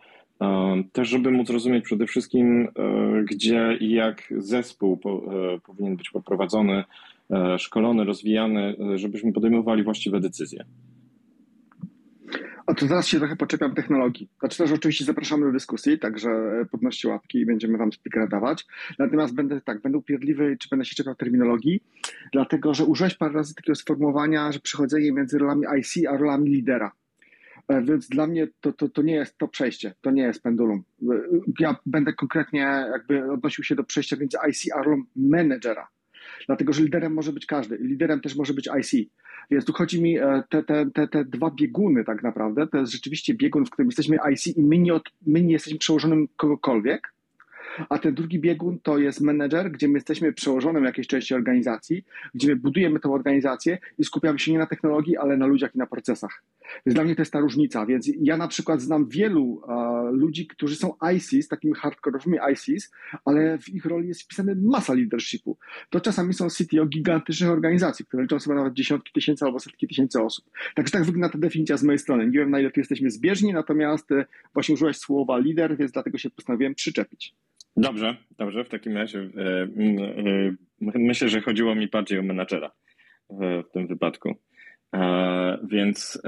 Też, 0.91 1.10
żeby 1.10 1.32
móc 1.32 1.50
rozumieć 1.50 1.86
przede 1.86 2.08
wszystkim, 2.08 2.67
gdzie 3.32 3.77
i 3.79 3.91
jak 3.91 4.34
zespół 4.38 5.00
powinien 5.63 5.96
być 5.96 6.10
poprowadzony, 6.10 6.84
szkolony, 7.58 8.03
rozwijany, 8.03 8.75
żebyśmy 8.96 9.34
podejmowali 9.34 9.84
właściwe 9.84 10.20
decyzje. 10.20 10.65
A 12.65 12.74
to 12.74 13.01
się 13.01 13.17
trochę 13.17 13.36
podczepiam 13.36 13.75
technologii. 13.75 14.29
Znaczy 14.39 14.58
też 14.58 14.72
oczywiście 14.72 15.06
zapraszamy 15.06 15.46
do 15.46 15.51
dyskusji, 15.51 16.00
także 16.00 16.29
podnoście 16.72 17.10
łapki 17.10 17.39
i 17.39 17.46
będziemy 17.46 17.77
wam 17.77 17.91
speakera 17.91 18.27
dawać. 18.27 18.65
Natomiast 19.00 19.36
będę 19.36 19.62
tak, 19.62 19.82
będę 19.82 19.98
upierdliwy, 19.98 20.58
czy 20.60 20.70
będę 20.70 20.86
się 20.86 20.96
czepiał 20.96 21.15
terminologii, 21.15 21.79
dlatego 22.34 22.74
że 22.74 22.86
użyłeś 22.86 23.15
parę 23.15 23.34
razy 23.34 23.56
takiego 23.56 23.75
sformułowania, 23.75 24.51
że 24.51 24.60
przechodzenie 24.60 25.12
między 25.12 25.38
rolami 25.38 25.63
IC 25.79 26.08
a 26.10 26.17
rolami 26.17 26.50
lidera. 26.50 26.91
E, 27.67 27.81
więc 27.81 28.07
dla 28.07 28.27
mnie 28.27 28.47
to, 28.62 28.74
to, 28.74 28.89
to 28.89 29.01
nie 29.01 29.13
jest 29.13 29.38
to 29.38 29.47
przejście, 29.47 29.93
to 30.01 30.12
nie 30.12 30.21
jest 30.21 30.43
pendulum. 30.43 30.83
E, 31.01 31.05
ja 31.59 31.75
będę 31.86 32.13
konkretnie 32.13 32.59
jakby 32.91 33.31
odnosił 33.31 33.63
się 33.63 33.75
do 33.75 33.83
przejścia 33.83 34.15
między 34.19 34.38
IC 34.50 34.74
a 34.75 34.83
rolą 34.83 35.03
menedżera. 35.15 35.88
Dlatego, 36.47 36.74
że 36.74 36.83
liderem 36.83 37.13
może 37.13 37.33
być 37.33 37.45
każdy. 37.45 37.77
Liderem 37.77 38.21
też 38.21 38.36
może 38.36 38.53
być 38.53 38.69
IC. 38.79 39.09
Więc 39.51 39.65
tu 39.65 39.74
chodzi 39.74 40.01
mi 40.01 40.17
e, 40.17 40.43
te, 40.50 40.63
te, 40.63 40.86
te, 40.93 41.07
te 41.07 41.25
dwa 41.25 41.51
bieguny 41.51 42.03
tak 42.03 42.24
naprawdę. 42.24 42.67
To 42.67 42.77
jest 42.77 42.91
rzeczywiście 42.91 43.33
biegun, 43.33 43.65
w 43.65 43.69
którym 43.69 43.88
jesteśmy 43.88 44.17
IC 44.31 44.47
i 44.47 44.63
my 44.63 44.77
nie, 44.77 44.93
od, 44.93 45.03
my 45.25 45.41
nie 45.41 45.53
jesteśmy 45.53 45.79
przełożonym 45.79 46.27
kogokolwiek, 46.36 47.13
a 47.89 47.98
ten 47.98 48.15
drugi 48.15 48.39
biegun 48.39 48.79
to 48.79 48.98
jest 48.98 49.22
menedżer, 49.22 49.72
gdzie 49.72 49.88
my 49.88 49.93
jesteśmy 49.93 50.34
przełożonym 50.34 50.84
jakiejś 50.84 51.07
części 51.07 51.34
organizacji, 51.34 52.05
gdzie 52.36 52.48
my 52.48 52.55
budujemy 52.55 53.00
tę 53.00 53.10
organizację 53.10 53.77
i 53.98 54.03
skupiamy 54.03 54.39
się 54.39 54.51
nie 54.51 54.57
na 54.57 54.65
technologii, 54.65 55.17
ale 55.17 55.38
na 55.38 55.48
ludziach 55.48 55.75
i 55.75 55.77
na 55.77 55.88
procesach. 55.88 56.43
Więc 56.86 56.96
dla 56.96 57.03
mnie 57.03 57.15
to 57.15 57.22
jest 57.22 57.34
ta 57.34 57.39
różnica. 57.39 57.86
Więc 57.86 58.12
ja 58.22 58.38
na 58.38 58.48
przykład 58.48 58.81
znam 58.81 59.07
wielu 59.07 59.43
uh, 59.43 59.63
ludzi, 60.12 60.48
którzy 60.48 60.75
są 60.75 60.93
ICs, 61.15 61.48
takimi 61.48 61.74
hardkorowymi 61.74 62.38
ICs, 62.53 62.91
ale 63.25 63.57
w 63.57 63.69
ich 63.69 63.86
roli 63.86 64.07
jest 64.07 64.22
wpisana 64.22 64.51
masa 64.55 64.93
leadershipu. 64.93 65.57
To 65.89 66.00
czasami 66.01 66.34
są 66.34 66.48
CTO 66.48 66.86
gigantycznych 66.86 67.50
organizacji, 67.50 68.05
które 68.05 68.24
liczą 68.24 68.39
sobie 68.39 68.55
nawet 68.55 68.74
dziesiątki 68.74 69.13
tysięcy 69.13 69.46
albo 69.46 69.60
setki 69.60 69.88
tysięcy 69.88 70.22
osób. 70.22 70.46
Także 70.75 70.91
tak 70.91 71.03
wygląda 71.03 71.29
ta 71.29 71.38
definicja 71.38 71.77
z 71.77 71.84
mojej 71.84 72.00
strony. 72.00 72.25
Nie 72.25 72.39
wiem, 72.39 72.50
na 72.50 72.60
ile 72.60 72.72
tu 72.72 72.79
jesteśmy 72.79 73.12
zbieżni, 73.12 73.53
natomiast 73.53 74.12
e, 74.12 74.25
właśnie 74.53 74.74
użyłeś 74.74 74.98
słowa 74.98 75.38
lider, 75.38 75.77
więc 75.77 75.91
dlatego 75.91 76.17
się 76.17 76.29
postanowiłem 76.29 76.75
przyczepić. 76.75 77.34
Dobrze, 77.77 78.15
dobrze. 78.38 78.63
W 78.63 78.69
takim 78.69 78.98
razie 78.98 79.19
e, 79.19 79.63
e, 79.63 81.00
myślę, 81.00 81.29
że 81.29 81.41
chodziło 81.41 81.75
mi 81.75 81.88
bardziej 81.88 82.19
o 82.19 82.24
menadżera 82.24 82.72
w, 83.29 83.63
tym 83.74 83.88
wypadku. 83.88 84.36
E, 84.93 85.57
więc 85.63 86.22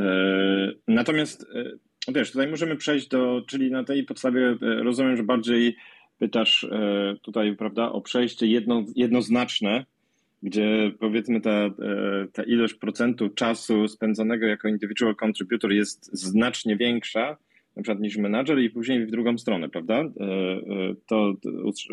natomiast 0.87 1.47
wiesz, 2.07 2.31
tutaj 2.31 2.47
możemy 2.47 2.75
przejść 2.75 3.07
do, 3.07 3.41
czyli 3.47 3.71
na 3.71 3.83
tej 3.83 4.03
podstawie 4.03 4.57
rozumiem, 4.61 5.17
że 5.17 5.23
bardziej 5.23 5.75
pytasz 6.19 6.67
tutaj, 7.21 7.55
prawda, 7.55 7.91
o 7.91 8.01
przejście 8.01 8.47
jedno, 8.47 8.85
jednoznaczne, 8.95 9.85
gdzie 10.43 10.91
powiedzmy 10.99 11.41
ta, 11.41 11.69
ta 12.33 12.43
ilość 12.43 12.73
procentu 12.73 13.29
czasu 13.29 13.87
spędzonego 13.87 14.45
jako 14.45 14.67
individual 14.67 15.15
contributor 15.23 15.71
jest 15.71 16.09
znacznie 16.13 16.77
większa 16.77 17.37
na 17.79 17.83
przykład 17.83 17.99
niż 17.99 18.17
menadżer 18.17 18.59
i 18.59 18.69
później 18.69 19.05
w 19.05 19.11
drugą 19.11 19.37
stronę, 19.37 19.69
prawda? 19.69 19.95
E, 19.95 20.03
e, 20.03 20.95
to 21.07 21.33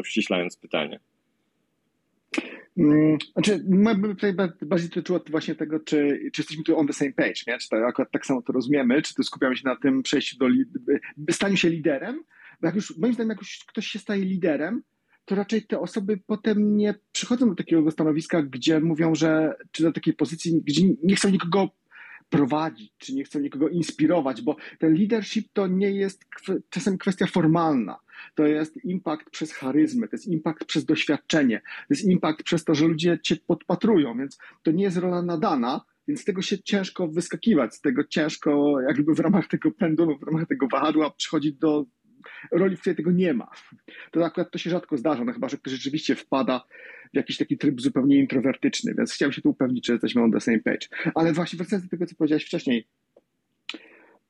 uściślając 0.00 0.56
pytanie. 0.56 1.00
Mm, 2.78 3.18
znaczy, 3.32 3.64
tutaj 4.08 4.34
bardziej 4.62 4.88
dotyczyło 4.88 5.20
właśnie 5.30 5.54
tego, 5.54 5.80
czy, 5.80 6.20
czy 6.32 6.40
jesteśmy 6.42 6.64
tu 6.64 6.78
on 6.78 6.86
the 6.86 6.92
same 6.92 7.12
page, 7.12 7.34
nie? 7.46 7.58
czy 7.58 7.68
to 7.68 7.76
akurat 7.76 8.10
tak 8.10 8.26
samo 8.26 8.42
to 8.42 8.52
rozumiemy, 8.52 9.02
czy 9.02 9.14
tu 9.14 9.22
skupiamy 9.22 9.56
się 9.56 9.62
na 9.64 9.76
tym 9.76 10.02
przejściu 10.02 10.36
do, 10.38 10.46
staniu 11.32 11.56
się 11.56 11.70
liderem, 11.70 12.20
bo 12.60 12.66
jak 12.66 12.74
już, 12.74 12.96
moim 12.98 13.14
zdaniem, 13.14 13.30
jak 13.30 13.38
już 13.38 13.64
ktoś 13.66 13.86
się 13.86 13.98
staje 13.98 14.24
liderem, 14.24 14.82
to 15.24 15.34
raczej 15.34 15.66
te 15.66 15.80
osoby 15.80 16.20
potem 16.26 16.76
nie 16.76 16.94
przychodzą 17.12 17.48
do 17.48 17.54
takiego 17.54 17.90
stanowiska, 17.90 18.42
gdzie 18.42 18.80
mówią, 18.80 19.14
że, 19.14 19.54
czy 19.70 19.82
do 19.82 19.92
takiej 19.92 20.14
pozycji, 20.14 20.62
gdzie 20.64 20.82
nie 21.02 21.16
chcą 21.16 21.30
nikogo 21.30 21.70
prowadzić, 22.28 22.92
czy 22.99 23.14
nie 23.14 23.25
chcą 23.25 23.40
nikogo 23.40 23.68
inspirować, 23.68 24.42
bo 24.42 24.56
ten 24.78 24.95
leadership 24.95 25.49
to 25.52 25.66
nie 25.66 25.90
jest 25.90 26.25
czasem 26.71 26.99
kwestia 26.99 27.26
formalna. 27.26 27.99
To 28.35 28.47
jest 28.47 28.85
impact 28.85 29.30
przez 29.30 29.52
charyzmę, 29.52 30.09
to 30.09 30.16
jest 30.16 30.26
impact 30.26 30.64
przez 30.64 30.85
doświadczenie, 30.85 31.61
to 31.61 31.87
jest 31.90 32.04
impact 32.04 32.42
przez 32.42 32.64
to, 32.64 32.75
że 32.75 32.87
ludzie 32.87 33.18
cię 33.23 33.37
podpatrują, 33.37 34.18
więc 34.18 34.38
to 34.62 34.71
nie 34.71 34.85
jest 34.85 34.97
rola 34.97 35.23
nadana, 35.23 35.85
więc 36.09 36.21
z 36.21 36.25
tego 36.25 36.42
się 36.42 36.62
ciężko 36.62 37.09
wyskakiwać, 37.09 37.75
z 37.75 37.80
tego 37.80 38.04
ciężko 38.04 38.80
jakby 38.88 39.14
w 39.14 39.21
ramach 39.21 39.49
tego 39.49 39.71
pendulu, 39.71 40.18
w 40.18 40.23
ramach 40.23 40.49
tego 40.49 40.68
wahadła 40.73 41.11
przychodzić 41.11 41.52
do 41.52 41.85
roli, 42.50 42.76
w 42.76 42.80
której 42.80 42.97
tego 42.97 43.11
nie 43.11 43.35
ma. 43.35 43.50
To 44.11 44.25
akurat 44.25 44.50
to 44.50 44.59
się 44.59 44.71
rzadko 44.71 44.97
zdarza, 44.97 45.25
no 45.25 45.33
chyba, 45.33 45.49
że 45.49 45.56
ktoś 45.56 45.73
rzeczywiście 45.73 46.14
wpada 46.14 46.64
w 47.12 47.16
jakiś 47.16 47.37
taki 47.37 47.59
tryb 47.59 47.80
zupełnie 47.80 48.18
introwertyczny, 48.18 48.95
więc 48.95 49.12
chciałem 49.12 49.33
się 49.33 49.42
tu 49.42 49.50
upewnić, 49.50 49.87
że 49.87 49.92
jesteśmy 49.92 50.23
on 50.23 50.33
the 50.33 50.40
same 50.40 50.59
page. 50.59 50.87
Ale 51.14 51.33
właśnie 51.33 51.56
wracając 51.56 51.87
do 51.87 51.90
tego, 51.90 52.06
co 52.06 52.16
powiedziałeś 52.16 52.45
wcześniej, 52.45 52.87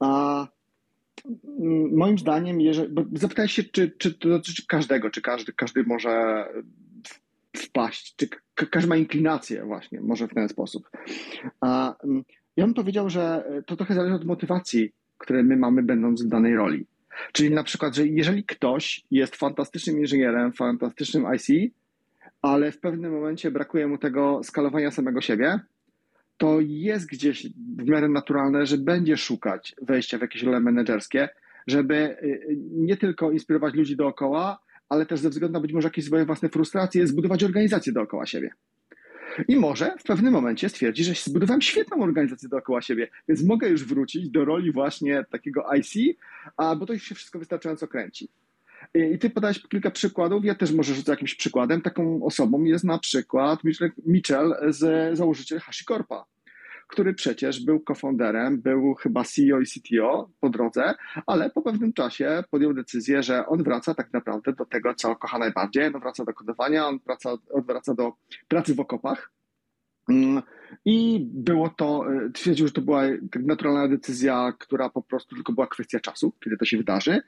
a 0.01 0.47
mm, 1.61 1.97
moim 1.97 2.19
zdaniem, 2.19 2.61
jeżeli, 2.61 2.89
bo 2.93 3.05
zapytałeś 3.13 3.53
się, 3.53 3.65
czy, 3.65 3.91
czy 3.99 4.15
to 4.15 4.29
dotyczy 4.29 4.67
każdego, 4.67 5.11
czy 5.11 5.23
każdy, 5.23 5.53
każdy 5.53 5.83
może 5.83 6.45
wpaść, 7.57 8.17
czy 8.17 8.29
każdy 8.71 8.89
ma 8.89 8.97
inklinację 8.97 9.65
właśnie, 9.65 10.01
może 10.01 10.29
w 10.29 10.35
ten 10.35 10.49
sposób. 10.49 10.91
A 11.61 11.97
mm, 12.05 12.25
ja 12.57 12.65
bym 12.65 12.75
powiedział, 12.75 13.11
że 13.11 13.45
to 13.67 13.77
trochę 13.77 13.95
zależy 13.95 14.15
od 14.15 14.25
motywacji, 14.25 14.93
które 15.19 15.43
my 15.43 15.57
mamy 15.57 15.83
będąc 15.83 16.25
w 16.25 16.29
danej 16.29 16.57
roli. 16.57 16.87
Czyli 17.33 17.51
na 17.51 17.65
przykład, 17.65 17.95
że 17.95 18.07
jeżeli 18.07 18.45
ktoś 18.45 19.05
jest 19.11 19.37
fantastycznym 19.37 19.99
inżynierem, 19.99 20.53
fantastycznym 20.53 21.27
IC, 21.35 21.73
ale 22.43 22.73
w 22.73 22.81
pewnym 22.81 23.13
momencie 23.13 23.51
brakuje 23.51 23.87
mu 23.87 23.99
tego 23.99 24.41
skalowania 24.45 24.91
samego 24.91 25.21
siebie, 25.21 25.61
to 26.37 26.59
jest 26.61 27.09
gdzieś 27.09 27.47
w 27.79 27.89
miarę 27.89 28.09
naturalne, 28.09 28.67
że 28.67 28.79
będzie 28.79 29.17
szukać 29.17 29.75
wejścia 29.83 30.19
w 30.19 30.21
jakieś 30.21 30.43
role 30.43 30.61
menedżerskie, 30.61 31.29
żeby 31.67 31.95
y, 32.23 32.57
nie 32.73 32.97
tylko 32.97 33.31
inspirować 33.31 33.75
ludzi 33.75 33.97
dookoła, 33.97 34.59
ale 34.89 35.07
też 35.07 35.21
ze 35.21 35.31
względu 35.31 35.53
na 35.53 35.61
być 35.61 35.73
może 35.73 35.87
jakieś 35.89 36.05
swoje 36.05 36.25
własne 36.25 36.49
frustracje, 36.49 37.07
zbudować 37.07 37.45
organizację 37.45 37.93
dookoła 37.93 38.27
siebie. 38.27 38.51
I 39.49 39.57
może 39.57 39.95
w 39.99 40.03
pewnym 40.03 40.33
momencie 40.33 40.69
stwierdzi, 40.69 41.05
że 41.05 41.15
zbudowałem 41.15 41.63
świetną 41.63 42.03
organizację 42.03 42.49
dookoła 42.49 42.83
siebie, 42.83 43.09
więc 43.29 43.45
mogę 43.45 43.69
już 43.69 43.85
wrócić 43.85 44.31
do 44.31 44.45
roli 44.45 44.73
właśnie 44.73 45.25
takiego 45.31 45.65
IC, 45.75 46.17
a, 46.57 46.77
bo 46.77 46.87
to 46.87 46.93
już 46.93 47.03
się 47.03 47.15
wszystko 47.15 47.39
wystarczająco 47.39 47.89
kręci. 47.89 48.29
I 48.95 49.19
ty 49.19 49.31
podałeś 49.31 49.63
kilka 49.69 49.91
przykładów, 49.91 50.45
ja 50.45 50.55
też 50.55 50.73
może 50.73 50.95
rzucę 50.95 51.13
jakimś 51.13 51.35
przykładem. 51.35 51.83
Taką 51.83 52.25
osobą 52.25 52.65
jest 52.65 52.85
na 52.85 52.99
przykład 52.99 53.61
Mitchell, 54.07 54.55
z 54.69 55.17
założyciel 55.19 55.61
HashiCorpa, 55.61 56.25
który 56.87 57.15
przecież 57.15 57.65
był 57.65 57.81
cofounderem, 57.81 58.61
był 58.61 58.95
chyba 58.95 59.25
CEO 59.25 59.61
i 59.61 59.67
CTO 59.67 60.31
po 60.41 60.51
drodze, 60.51 60.95
ale 61.27 61.51
po 61.51 61.63
pewnym 61.63 61.93
czasie 61.93 62.45
podjął 62.51 62.75
decyzję, 62.75 63.23
że 63.23 63.47
on 63.47 63.63
wraca 63.63 63.95
tak 63.95 64.13
naprawdę 64.13 64.53
do 64.53 64.65
tego, 64.65 64.95
co 64.95 65.17
kocha 65.17 65.39
najbardziej. 65.39 65.87
On 65.87 66.01
wraca 66.01 66.25
do 66.25 66.35
kodowania, 66.35 66.87
on, 66.87 66.99
wraca, 67.07 67.31
on 67.53 67.63
wraca 67.63 67.95
do 67.95 68.13
pracy 68.49 68.75
w 68.75 68.81
okopach. 68.81 69.31
Mm, 70.09 70.43
I 70.85 71.27
było 71.35 71.69
to, 71.69 72.05
e, 72.13 72.31
twierdził, 72.31 72.67
że 72.67 72.73
to 72.73 72.81
była 72.81 73.03
naturalna 73.41 73.89
decyzja, 73.89 74.53
która 74.59 74.91
po 74.91 75.03
prostu 75.03 75.35
tylko 75.35 75.53
była 75.53 75.67
kwestia 75.67 76.01
czasu, 76.01 76.33
kiedy 76.45 76.57
to 76.57 76.65
się 76.65 76.77
wydarzy, 76.77 77.23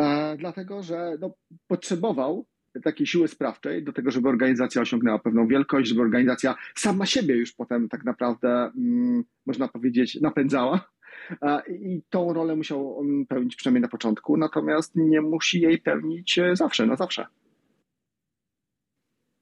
e, 0.00 0.36
dlatego 0.36 0.82
że 0.82 1.16
no, 1.20 1.30
potrzebował 1.66 2.46
takiej 2.82 3.06
siły 3.06 3.28
sprawczej 3.28 3.84
do 3.84 3.92
tego, 3.92 4.10
żeby 4.10 4.28
organizacja 4.28 4.82
osiągnęła 4.82 5.18
pewną 5.18 5.46
wielkość, 5.46 5.88
żeby 5.88 6.00
organizacja 6.00 6.54
sama 6.74 7.06
siebie 7.06 7.36
już 7.36 7.52
potem 7.52 7.88
tak 7.88 8.04
naprawdę, 8.04 8.70
mm, 8.76 9.24
można 9.46 9.68
powiedzieć, 9.68 10.20
napędzała. 10.20 10.90
E, 11.42 11.62
I 11.68 12.02
tą 12.10 12.32
rolę 12.32 12.56
musiał 12.56 12.98
on 12.98 13.26
pełnić 13.26 13.56
przynajmniej 13.56 13.82
na 13.82 13.88
początku, 13.88 14.36
natomiast 14.36 14.92
nie 14.96 15.20
musi 15.20 15.60
jej 15.60 15.78
pełnić 15.78 16.40
zawsze, 16.52 16.86
na 16.86 16.96
zawsze. 16.96 17.26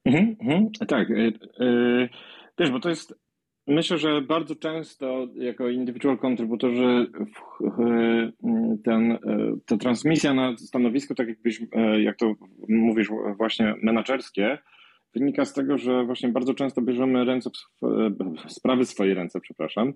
Mhm, 0.04 0.36
mhm, 0.40 0.70
tak. 0.88 1.08
Wiesz, 2.58 2.70
bo 2.70 2.80
to 2.80 2.88
jest, 2.88 3.21
myślę, 3.66 3.98
że 3.98 4.22
bardzo 4.22 4.56
często 4.56 5.28
jako 5.34 5.68
indywidual 5.68 6.18
contributorzy 6.18 7.06
ten, 8.84 9.18
ta 9.66 9.76
transmisja 9.76 10.34
na 10.34 10.56
stanowisku, 10.58 11.14
tak 11.14 11.28
jakbyś, 11.28 11.60
jak 11.98 12.16
to 12.16 12.34
mówisz 12.68 13.08
właśnie 13.36 13.74
menedżerskie, 13.82 14.58
wynika 15.14 15.44
z 15.44 15.52
tego, 15.52 15.78
że 15.78 16.04
właśnie 16.04 16.28
bardzo 16.28 16.54
często 16.54 16.82
bierzemy 16.82 17.24
ręce, 17.24 17.50
sprawy 18.48 18.84
w 18.84 18.88
swoje 18.88 19.14
ręce, 19.14 19.40
przepraszam, 19.40 19.92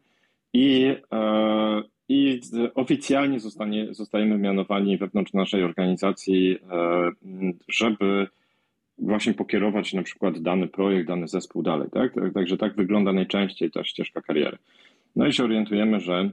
i, 0.53 0.97
e, 1.13 1.83
i 2.09 2.41
oficjalnie 2.75 3.41
zostanie, 3.41 3.95
zostajemy 3.95 4.39
mianowani 4.39 4.99
wewnątrz 4.99 5.33
naszej 5.33 5.63
organizacji, 5.63 6.59
e, 6.71 7.11
żeby 7.69 8.27
właśnie 8.99 9.35
pokierować 9.35 9.93
na 9.93 10.03
przykład 10.03 10.39
dany 10.39 10.69
projekt, 10.69 11.09
dany 11.09 11.29
zespół 11.29 11.63
dalej. 11.63 11.89
Tak? 11.93 12.13
Także 12.35 12.57
tak 12.57 12.77
wygląda 12.77 13.13
najczęściej 13.13 13.71
ta 13.71 13.85
ścieżka 13.85 14.23
kariery. 14.23 14.59
No 15.17 15.27
i 15.27 15.33
się 15.33 15.45
orientujemy, 15.45 16.01
że 16.01 16.31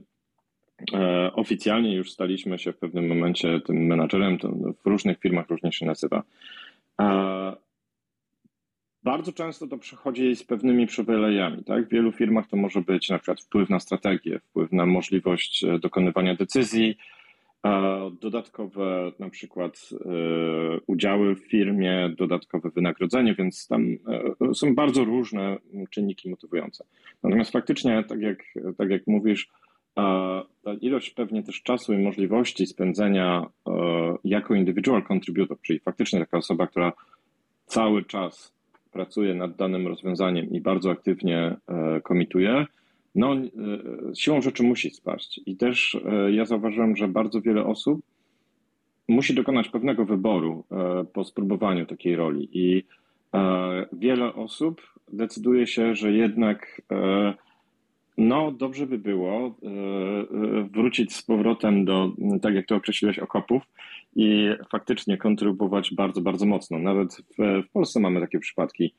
e, 0.94 1.30
oficjalnie 1.32 1.94
już 1.94 2.12
staliśmy 2.12 2.58
się 2.58 2.72
w 2.72 2.78
pewnym 2.78 3.06
momencie 3.06 3.60
tym 3.60 3.86
menadżerem, 3.86 4.38
to 4.38 4.48
w 4.84 4.86
różnych 4.86 5.18
firmach 5.18 5.48
różnie 5.48 5.72
się 5.72 5.86
nazywa. 5.86 6.22
bardzo 9.02 9.32
często 9.32 9.66
to 9.66 9.78
przychodzi 9.78 10.36
z 10.36 10.44
pewnymi 10.44 10.86
przywilejami. 10.86 11.64
Tak? 11.64 11.86
W 11.86 11.90
wielu 11.90 12.12
firmach 12.12 12.48
to 12.48 12.56
może 12.56 12.80
być 12.80 13.10
na 13.10 13.18
przykład 13.18 13.40
wpływ 13.40 13.70
na 13.70 13.80
strategię, 13.80 14.38
wpływ 14.38 14.72
na 14.72 14.86
możliwość 14.86 15.64
e, 15.64 15.78
dokonywania 15.78 16.34
decyzji, 16.34 16.96
dodatkowe 18.20 19.12
na 19.18 19.30
przykład 19.30 19.90
udziały 20.86 21.34
w 21.34 21.48
firmie, 21.50 22.14
dodatkowe 22.18 22.70
wynagrodzenie, 22.70 23.34
więc 23.34 23.66
tam 23.68 23.86
są 24.54 24.74
bardzo 24.74 25.04
różne 25.04 25.56
czynniki 25.90 26.30
motywujące. 26.30 26.84
Natomiast 27.22 27.52
faktycznie, 27.52 28.04
tak 28.08 28.20
jak, 28.20 28.38
tak 28.78 28.90
jak 28.90 29.06
mówisz, 29.06 29.48
ta 29.94 30.74
ilość 30.80 31.10
pewnie 31.10 31.42
też 31.42 31.62
czasu 31.62 31.92
i 31.92 31.98
możliwości 31.98 32.66
spędzenia 32.66 33.46
e, 33.66 33.72
jako 34.24 34.54
individual 34.54 35.02
contributor, 35.12 35.60
czyli 35.62 35.80
faktycznie 35.80 36.18
taka 36.18 36.36
osoba, 36.36 36.66
która 36.66 36.92
cały 37.66 38.04
czas 38.04 38.54
pracuje 38.92 39.34
nad 39.34 39.56
danym 39.56 39.86
rozwiązaniem 39.86 40.50
i 40.50 40.60
bardzo 40.60 40.90
aktywnie 40.90 41.56
e, 41.68 42.00
komituje, 42.00 42.66
no 43.14 43.34
e, 43.34 43.48
siłą 44.14 44.42
rzeczy 44.42 44.62
musi 44.62 44.90
spaść. 44.90 45.40
I 45.46 45.56
też 45.56 45.96
ja 46.30 46.44
zauważyłem, 46.44 46.96
że 46.96 47.08
bardzo 47.08 47.40
wiele 47.40 47.64
osób 47.64 48.00
musi 49.08 49.34
dokonać 49.34 49.68
pewnego 49.68 50.04
wyboru 50.04 50.64
po 51.12 51.24
spróbowaniu 51.24 51.86
takiej 51.86 52.16
roli 52.16 52.48
i 52.52 52.84
wiele 53.92 54.34
osób 54.34 54.82
decyduje 55.12 55.66
się, 55.66 55.94
że 55.94 56.12
jednak 56.12 56.82
no, 58.18 58.52
dobrze 58.52 58.86
by 58.86 58.98
było 58.98 59.30
e, 59.38 59.68
e, 59.68 60.68
wrócić 60.72 61.14
z 61.14 61.22
powrotem 61.22 61.84
do, 61.84 62.12
tak 62.42 62.54
jak 62.54 62.66
to 62.66 62.76
określiłeś, 62.76 63.18
okopów 63.18 63.62
i 64.16 64.48
faktycznie 64.70 65.16
kontrybuować 65.16 65.94
bardzo, 65.94 66.20
bardzo 66.20 66.46
mocno. 66.46 66.78
Nawet 66.78 67.14
w, 67.14 67.62
w 67.68 67.72
Polsce 67.72 68.00
mamy 68.00 68.20
takie 68.20 68.38
przypadki. 68.38 68.94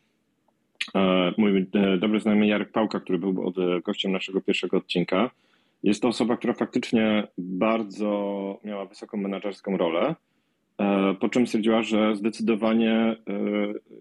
E, 0.96 1.34
mój 1.38 1.68
dobry 2.00 2.20
znajomy 2.20 2.48
Jarek 2.48 2.72
Pałka, 2.72 3.00
który 3.00 3.18
był 3.18 3.54
gościem 3.86 4.12
naszego 4.12 4.42
pierwszego 4.42 4.78
odcinka, 4.78 5.32
jest 5.84 6.02
to 6.02 6.08
osoba, 6.08 6.38
która 6.38 6.54
faktycznie 6.54 7.28
bardzo 7.38 8.60
miała 8.64 8.86
wysoką 8.86 9.18
menedżerską 9.18 9.78
rolę 9.78 10.16
E, 10.78 11.16
po 11.20 11.30
czym 11.30 11.48
stwierdziła, 11.48 11.82
że 11.82 12.16
zdecydowanie 12.16 12.94
e, 12.94 13.16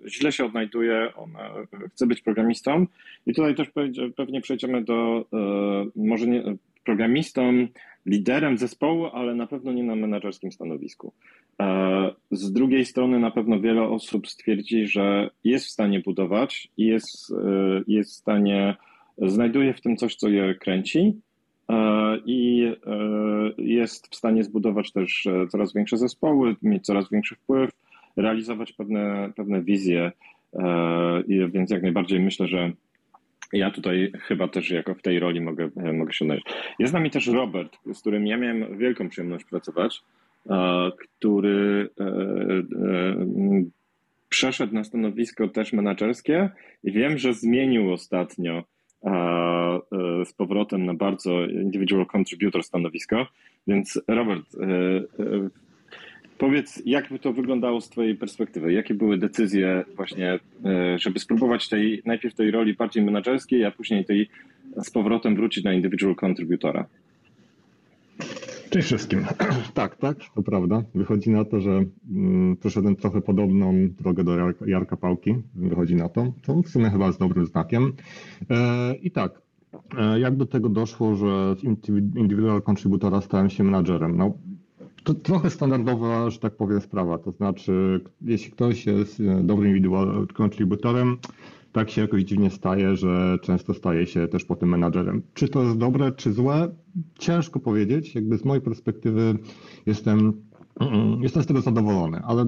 źle 0.08 0.32
się 0.32 0.44
odnajduje, 0.44 1.12
ona 1.16 1.50
chce 1.92 2.06
być 2.06 2.20
programistą. 2.20 2.86
I 3.26 3.34
tutaj 3.34 3.54
też 3.54 3.68
pewnie 4.16 4.40
przejdziemy 4.40 4.84
do 4.84 5.24
e, 5.32 5.36
może 5.96 6.26
nie 6.26 6.42
programistą, 6.84 7.66
liderem 8.06 8.58
zespołu, 8.58 9.06
ale 9.06 9.34
na 9.34 9.46
pewno 9.46 9.72
nie 9.72 9.82
na 9.84 9.96
menedżerskim 9.96 10.52
stanowisku. 10.52 11.12
Z 12.30 12.52
drugiej 12.52 12.84
strony 12.84 13.18
na 13.18 13.30
pewno 13.30 13.60
wiele 13.60 13.82
osób 13.82 14.28
stwierdzi, 14.28 14.86
że 14.86 15.30
jest 15.44 15.66
w 15.66 15.70
stanie 15.70 16.00
budować 16.00 16.68
i 16.76 16.86
jest, 16.86 17.34
jest 17.86 18.10
w 18.10 18.14
stanie, 18.14 18.76
znajduje 19.18 19.74
w 19.74 19.80
tym 19.80 19.96
coś, 19.96 20.16
co 20.16 20.28
je 20.28 20.54
kręci, 20.54 21.14
E, 21.68 22.18
i 22.26 22.64
e, 22.86 22.98
jest 23.58 24.08
w 24.08 24.16
stanie 24.16 24.44
zbudować 24.44 24.92
też 24.92 25.26
e, 25.26 25.46
coraz 25.48 25.74
większe 25.74 25.96
zespoły, 25.96 26.56
mieć 26.62 26.86
coraz 26.86 27.10
większy 27.10 27.34
wpływ, 27.34 27.70
realizować 28.16 28.72
pewne, 28.72 29.32
pewne 29.36 29.62
wizje. 29.62 30.12
Więc 31.28 31.70
jak 31.70 31.82
najbardziej 31.82 32.20
myślę, 32.20 32.48
że 32.48 32.72
ja 33.52 33.70
tutaj 33.70 34.12
chyba 34.20 34.48
też 34.48 34.70
jako 34.70 34.94
w 34.94 35.02
tej 35.02 35.18
roli 35.18 35.40
mogę, 35.40 35.70
mogę 35.94 36.12
się 36.12 36.24
odnaleźć. 36.24 36.46
Jest 36.78 36.90
z 36.90 36.94
nami 36.94 37.10
też 37.10 37.26
Robert, 37.26 37.76
z 37.92 38.00
którym 38.00 38.26
ja 38.26 38.36
miałem 38.36 38.78
wielką 38.78 39.08
przyjemność 39.08 39.44
pracować, 39.44 40.02
który 40.98 41.88
przeszedł 44.28 44.74
na 44.74 44.84
stanowisko 44.84 45.48
też 45.48 45.72
menedżerskie 45.72 46.50
i 46.84 46.92
wiem, 46.92 47.18
że 47.18 47.34
zmienił 47.34 47.92
ostatnio 47.92 48.64
E, 49.04 50.24
z 50.24 50.32
powrotem 50.32 50.86
na 50.86 50.94
bardzo 50.94 51.46
individual 51.46 52.06
contributor 52.16 52.62
stanowisko. 52.62 53.26
Więc 53.66 54.00
Robert, 54.08 54.44
e, 54.54 54.66
e, 54.66 55.48
powiedz, 56.38 56.82
jak 56.86 57.08
by 57.08 57.18
to 57.18 57.32
wyglądało 57.32 57.80
z 57.80 57.88
Twojej 57.88 58.14
perspektywy? 58.14 58.72
Jakie 58.72 58.94
były 58.94 59.18
decyzje 59.18 59.84
właśnie, 59.96 60.38
żeby 60.96 61.18
spróbować 61.18 61.68
tej, 61.68 62.02
najpierw 62.04 62.34
tej 62.34 62.50
roli 62.50 62.74
bardziej 62.74 63.04
menedżerskiej, 63.04 63.64
a 63.64 63.70
później 63.70 64.04
tej 64.04 64.28
z 64.76 64.90
powrotem 64.90 65.36
wrócić 65.36 65.64
na 65.64 65.72
individual 65.72 66.16
contributora? 66.24 66.86
Cześć 68.74 68.86
wszystkim. 68.86 69.24
tak, 69.74 69.96
tak, 69.96 70.16
to 70.34 70.42
prawda. 70.42 70.82
Wychodzi 70.94 71.30
na 71.30 71.44
to, 71.44 71.60
że 71.60 71.84
mm, 72.10 72.56
przeszedłem 72.56 72.96
trochę 72.96 73.20
podobną 73.20 73.88
drogę 74.00 74.24
do 74.24 74.36
Jarka 74.66 74.96
Pałki. 74.96 75.34
Wychodzi 75.54 75.94
na 75.94 76.08
to, 76.08 76.32
co 76.42 76.62
w 76.62 76.68
sumie 76.68 76.90
chyba 76.90 77.06
jest 77.06 77.18
dobrym 77.18 77.46
znakiem. 77.46 77.92
E, 78.50 78.94
I 78.94 79.10
tak, 79.10 79.42
e, 79.98 80.20
jak 80.20 80.36
do 80.36 80.46
tego 80.46 80.68
doszło, 80.68 81.14
że 81.14 81.56
z 81.60 81.64
indywidual 82.16 82.62
contributora 82.62 83.20
stałem 83.20 83.50
się 83.50 83.64
menadżerem? 83.64 84.16
No, 84.16 84.32
to 85.04 85.14
trochę 85.14 85.50
standardowa, 85.50 86.30
że 86.30 86.38
tak 86.38 86.56
powiem, 86.56 86.80
sprawa. 86.80 87.18
To 87.18 87.32
znaczy, 87.32 88.00
jeśli 88.22 88.52
ktoś 88.52 88.86
jest 88.86 89.20
e, 89.20 89.42
dobrym 89.42 89.76
indywidual 89.76 90.26
contributorem, 90.42 91.16
tak 91.74 91.90
się 91.90 92.00
jakoś 92.00 92.22
dziwnie 92.22 92.50
staje, 92.50 92.96
że 92.96 93.38
często 93.42 93.74
staje 93.74 94.06
się 94.06 94.28
też 94.28 94.44
potem 94.44 94.68
menadżerem. 94.68 95.22
Czy 95.34 95.48
to 95.48 95.62
jest 95.62 95.78
dobre, 95.78 96.12
czy 96.12 96.32
złe? 96.32 96.74
Ciężko 97.18 97.60
powiedzieć. 97.60 98.14
Jakby 98.14 98.38
z 98.38 98.44
mojej 98.44 98.62
perspektywy 98.62 99.38
jestem, 99.86 100.32
jestem 101.20 101.42
z 101.42 101.46
tego 101.46 101.60
zadowolony, 101.60 102.20
ale 102.24 102.46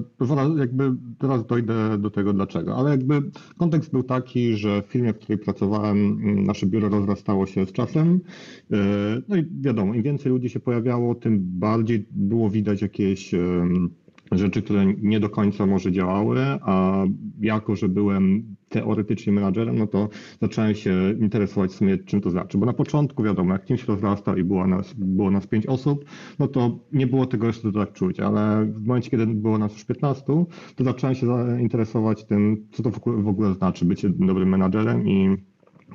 jakby 0.57 0.91
teraz 1.17 1.45
dojdę 1.45 1.97
do 1.97 2.09
tego 2.09 2.33
dlaczego. 2.33 2.75
Ale 2.75 2.89
jakby 2.91 3.21
kontekst 3.57 3.91
był 3.91 4.03
taki, 4.03 4.53
że 4.53 4.81
w 4.81 4.85
firmie, 4.85 5.13
w 5.13 5.17
której 5.17 5.37
pracowałem, 5.37 6.19
nasze 6.43 6.65
biuro 6.65 6.89
rozrastało 6.89 7.45
się 7.45 7.65
z 7.65 7.71
czasem. 7.71 8.19
E, 8.71 8.77
no 9.27 9.35
i 9.35 9.45
wiadomo, 9.61 9.93
im 9.93 10.03
więcej 10.03 10.31
ludzi 10.31 10.49
się 10.49 10.59
pojawiało, 10.59 11.15
tym 11.15 11.39
bardziej 11.41 12.07
było 12.11 12.49
widać 12.49 12.81
jakieś 12.81 13.31
rzeczy, 14.31 14.61
które 14.61 14.85
nie 14.85 15.19
do 15.19 15.29
końca 15.29 15.65
może 15.65 15.91
działały, 15.91 16.39
a 16.61 17.03
jako, 17.39 17.75
że 17.75 17.89
byłem 17.89 18.55
teoretycznie 18.69 19.33
menadżerem, 19.33 19.77
no 19.77 19.87
to 19.87 20.09
zacząłem 20.41 20.75
się 20.75 21.11
interesować 21.19 21.71
w 21.71 21.75
sumie, 21.75 21.97
czym 21.97 22.21
to 22.21 22.29
znaczy. 22.29 22.57
Bo 22.57 22.65
na 22.65 22.73
początku, 22.73 23.23
wiadomo, 23.23 23.53
jak 23.53 23.65
team 23.65 23.77
się 23.77 23.85
rozrasta 23.87 24.37
i 24.37 24.43
było 24.43 24.67
nas, 24.67 24.93
było 24.93 25.31
nas 25.31 25.47
pięć 25.47 25.65
osób, 25.65 26.05
no 26.39 26.47
to 26.47 26.79
nie 26.91 27.07
było 27.07 27.25
tego 27.25 27.47
jeszcze 27.47 27.71
tak 27.71 27.93
czuć, 27.93 28.19
ale 28.19 28.65
w 28.65 28.85
momencie, 28.85 29.09
kiedy 29.09 29.27
było 29.27 29.57
nas 29.57 29.73
już 29.73 29.85
15, 29.85 30.23
to 30.75 30.83
zacząłem 30.83 31.15
się 31.15 31.27
interesować 31.61 32.25
tym, 32.25 32.67
co 32.71 32.83
to 32.83 32.91
w 33.05 33.27
ogóle 33.27 33.53
znaczy 33.53 33.85
bycie 33.85 34.09
dobrym 34.09 34.49
menadżerem 34.49 35.07
i 35.07 35.37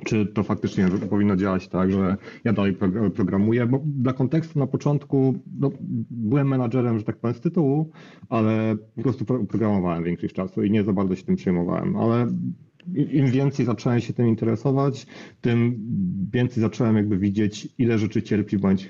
czy 0.05 0.25
to 0.25 0.43
faktycznie 0.43 0.87
powinno 1.09 1.35
działać 1.35 1.67
tak, 1.67 1.91
że 1.91 2.17
ja 2.43 2.53
dalej 2.53 2.77
programuję, 3.15 3.65
bo 3.65 3.81
dla 3.85 4.13
kontekstu 4.13 4.59
na 4.59 4.67
początku 4.67 5.39
no, 5.59 5.71
byłem 6.09 6.47
menadżerem, 6.47 6.99
że 6.99 7.05
tak 7.05 7.17
powiem, 7.17 7.35
z 7.35 7.41
tytułu, 7.41 7.91
ale 8.29 8.75
po 8.95 9.01
prostu 9.01 9.25
programowałem 9.25 10.03
większość 10.03 10.35
czasu 10.35 10.63
i 10.63 10.71
nie 10.71 10.83
za 10.83 10.93
bardzo 10.93 11.15
się 11.15 11.23
tym 11.23 11.35
przejmowałem, 11.35 11.95
ale 11.95 12.27
im 13.11 13.27
więcej 13.27 13.65
zacząłem 13.65 13.99
się 13.99 14.13
tym 14.13 14.27
interesować, 14.27 15.07
tym 15.41 15.79
więcej 16.33 16.61
zacząłem 16.61 16.95
jakby 16.95 17.17
widzieć, 17.17 17.67
ile 17.77 17.97
rzeczy 17.97 18.21
cierpi, 18.21 18.57
bądź 18.57 18.87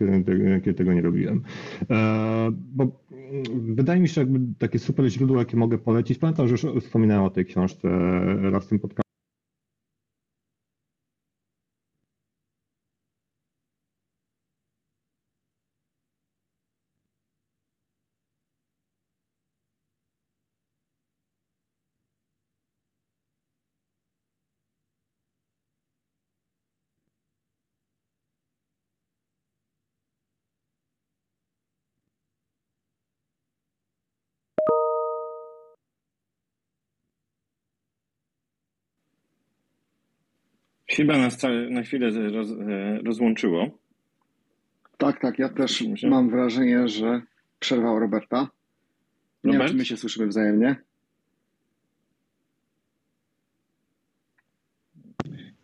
kiedy 0.63 0.73
tego 0.73 0.93
nie 0.93 1.01
robiłem. 1.01 1.41
E, 1.89 2.51
bo 2.51 3.03
wydaje 3.53 4.01
mi 4.01 4.07
się, 4.07 4.21
jakby 4.21 4.39
takie 4.59 4.79
super 4.79 5.09
źródło, 5.09 5.39
jakie 5.39 5.57
mogę 5.57 5.77
polecić, 5.77 6.17
pamiętam, 6.17 6.47
że 6.47 6.51
już 6.67 6.83
wspominałem 6.83 7.23
o 7.23 7.29
tej 7.29 7.45
książce 7.45 7.89
raz 8.41 8.65
w 8.65 8.69
tym 8.69 8.79
podcastie, 8.79 9.02
Chyba 40.95 41.17
nas 41.17 41.37
na 41.69 41.83
chwilę 41.83 42.09
roz, 42.29 42.51
e, 42.51 42.99
rozłączyło. 43.05 43.77
Tak, 44.97 45.19
tak, 45.21 45.39
ja 45.39 45.49
też 45.49 45.83
mam 46.09 46.29
wrażenie, 46.29 46.87
że 46.87 47.21
przerwał 47.59 47.99
Roberta. 47.99 48.47
Nie 49.43 49.51
Robert? 49.51 49.61
wiem, 49.61 49.67
czy 49.71 49.75
my 49.77 49.85
się 49.85 49.97
słyszymy 49.97 50.27
wzajemnie. 50.27 50.75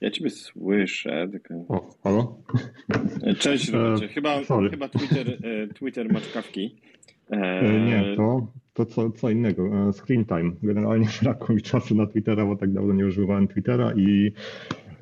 Ja 0.01 0.07
Ja 0.07 0.11
ciebie 0.11 0.29
słyszę, 0.29 1.27
tylko... 1.31 1.53
O, 1.53 1.95
halo? 2.03 2.37
Cześć, 3.39 3.69
Robercie. 3.69 4.07
Chyba, 4.07 4.43
sorry. 4.43 4.69
chyba 4.69 4.89
Twitter, 4.89 5.37
e, 5.43 5.67
Twitter 5.67 6.13
ma 6.13 6.21
czkawki. 6.21 6.75
E, 7.31 7.35
E, 7.35 7.79
Nie, 7.79 8.15
to, 8.15 8.51
to 8.73 8.85
co, 8.85 9.11
co 9.11 9.29
innego. 9.29 9.89
E, 9.89 9.93
Screen 9.93 10.25
time. 10.25 10.51
Generalnie 10.63 11.07
brakło 11.21 11.55
mi 11.55 11.61
czasu 11.61 11.95
na 11.95 12.07
Twittera, 12.07 12.45
bo 12.45 12.55
tak 12.55 12.73
dawno 12.73 12.93
nie 12.93 13.05
używałem 13.05 13.47
Twittera 13.47 13.93
i 13.95 14.31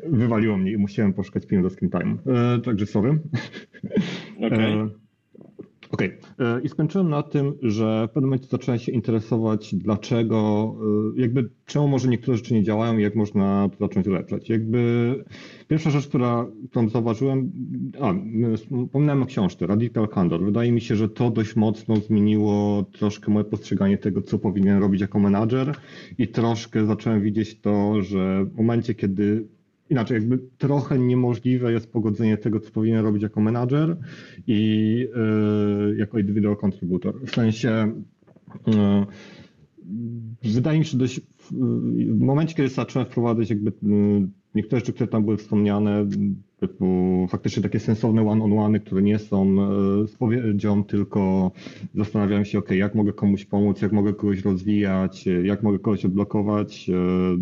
wywaliło 0.06 0.58
mnie 0.58 0.72
i 0.72 0.78
musiałem 0.78 1.14
poszukać 1.14 1.46
filmu 1.46 1.64
do 1.64 1.76
screen 1.76 1.92
time. 1.92 2.38
E, 2.56 2.60
także 2.60 2.86
sorry. 2.86 3.20
Okej. 4.48 4.74
E, 4.74 4.90
Okej. 5.92 6.18
E, 6.40 6.62
I 6.62 6.70
skończyłem 6.70 7.10
na 7.10 7.24
tym, 7.24 7.54
że 7.62 8.08
w 8.08 8.14
pewnym 8.14 8.30
momencie 8.30 8.48
zacząłem 8.48 8.80
się 8.80 8.92
interesować, 8.92 9.76
dlaczego, 9.76 10.76
e, 11.18 11.22
jakby 11.22 11.50
czemu 11.66 11.88
może 11.88 12.08
niektóre 12.08 12.38
rzeczy 12.38 12.54
nie 12.54 12.64
działają 12.64 12.98
i 12.98 13.02
jak 13.02 13.16
można 13.16 13.70
to 13.70 13.88
zacząć 13.88 14.08
ulepszać. 14.08 14.50
Jakby 14.50 15.16
pierwsza 15.68 15.90
rzecz, 15.90 16.08
która, 16.08 16.48
którą 16.70 16.90
zauważyłem, 16.90 17.52
a, 18.02 18.14
wspomniałem 18.86 19.24
o 19.24 19.26
książce 19.26 19.68
Radical 19.68 20.08
Candor. 20.08 20.44
Wydaje 20.44 20.72
mi 20.72 20.82
się, 20.82 20.96
że 20.96 21.10
to 21.10 21.30
dość 21.30 21.56
mocno 21.56 21.96
zmieniło 21.96 22.86
troszkę 22.92 23.32
moje 23.32 23.46
postrzeganie 23.46 23.98
tego, 23.98 24.22
co 24.22 24.40
powinien 24.40 24.80
robić 24.80 25.02
jako 25.02 25.20
menadżer 25.20 25.76
i 26.18 26.28
troszkę 26.28 26.86
zacząłem 26.86 27.22
widzieć 27.22 27.60
to, 27.60 28.02
że 28.02 28.46
w 28.46 28.58
momencie, 28.58 28.96
kiedy 28.96 29.48
inaczej, 29.90 30.16
jakby 30.16 30.40
trochę 30.58 31.00
niemożliwe 31.00 31.72
jest 31.74 31.92
pogodzenie 31.92 32.38
tego, 32.38 32.60
co 32.60 32.72
powinien 32.72 33.04
robić 33.04 33.24
jako 33.24 33.42
menadżer 33.42 33.98
i 34.48 35.08
y, 35.94 35.98
jako 35.98 36.20
individual 36.20 36.58
contributor. 36.58 37.22
W 37.26 37.32
sensie 37.32 37.92
y, 40.44 40.52
wydaje 40.54 40.80
mi 40.80 40.86
się 40.86 40.98
dość 40.98 41.22
w, 41.40 42.20
momencie, 42.20 42.56
kiedy 42.56 42.70
zacząłem 42.70 43.08
wprowadzać 43.08 43.50
jakby 43.50 43.70
y, 43.70 43.74
niektóre 44.56 44.80
rzeczy, 44.80 44.94
które 44.94 45.08
tam 45.08 45.24
były 45.24 45.38
wspomniane, 45.38 46.06
typu 46.60 47.28
faktycznie 47.30 47.64
takie 47.64 47.80
sensowne 47.80 48.30
one-on-one, 48.30 48.80
które 48.80 49.02
nie 49.02 49.20
są 49.20 49.56
e, 50.04 50.08
spowiedzią, 50.08 50.84
tylko 50.84 51.52
zastanawiałem 51.96 52.46
się, 52.46 52.60
ok, 52.60 52.72
jak 52.72 52.96
mogę 52.96 53.14
komuś 53.14 53.46
pomóc, 53.46 53.82
jak 53.82 53.92
mogę 53.92 54.14
kogoś 54.14 54.46
rozwijać, 54.46 55.28
e, 55.28 55.32
jak 55.32 55.64
mogę 55.64 55.80
kogoś 55.80 56.06
odblokować, 56.06 56.90
e, 56.90 56.94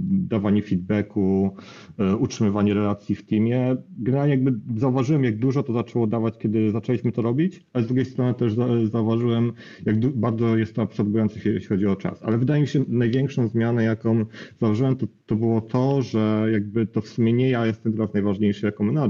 dawanie 0.05 0.61
feedbacku, 0.61 1.55
e, 1.99 2.15
utrzymywanie 2.15 2.73
relacji 2.73 3.15
w 3.15 3.25
teamie. 3.25 3.75
Generalnie 3.99 4.33
jakby 4.33 4.79
zauważyłem, 4.79 5.23
jak 5.23 5.37
dużo 5.37 5.63
to 5.63 5.73
zaczęło 5.73 6.07
dawać, 6.07 6.37
kiedy 6.37 6.71
zaczęliśmy 6.71 7.11
to 7.11 7.21
robić, 7.21 7.65
ale 7.73 7.83
z 7.83 7.87
drugiej 7.87 8.05
strony 8.05 8.33
też 8.33 8.53
za- 8.53 8.87
zauważyłem, 8.87 9.51
jak 9.85 9.99
bardzo 10.07 10.57
jest 10.57 10.75
to 10.75 10.81
absorbujące, 10.81 11.39
jeśli 11.45 11.67
chodzi 11.67 11.87
o 11.87 11.95
czas. 11.95 12.23
Ale 12.23 12.37
wydaje 12.37 12.61
mi 12.61 12.67
się, 12.67 12.85
największą 12.87 13.47
zmianę, 13.47 13.83
jaką 13.83 14.25
zauważyłem, 14.61 14.95
to, 14.95 15.07
to 15.25 15.35
było 15.35 15.61
to, 15.61 16.01
że 16.01 16.47
jakby 16.51 16.87
to 16.87 17.01
w 17.01 17.07
sumie 17.07 17.33
nie 17.33 17.49
ja 17.49 17.65
jestem 17.65 17.93
teraz 17.93 18.13
najważniejszy 18.13 18.65
jako 18.65 18.83
menadżer, 18.83 19.04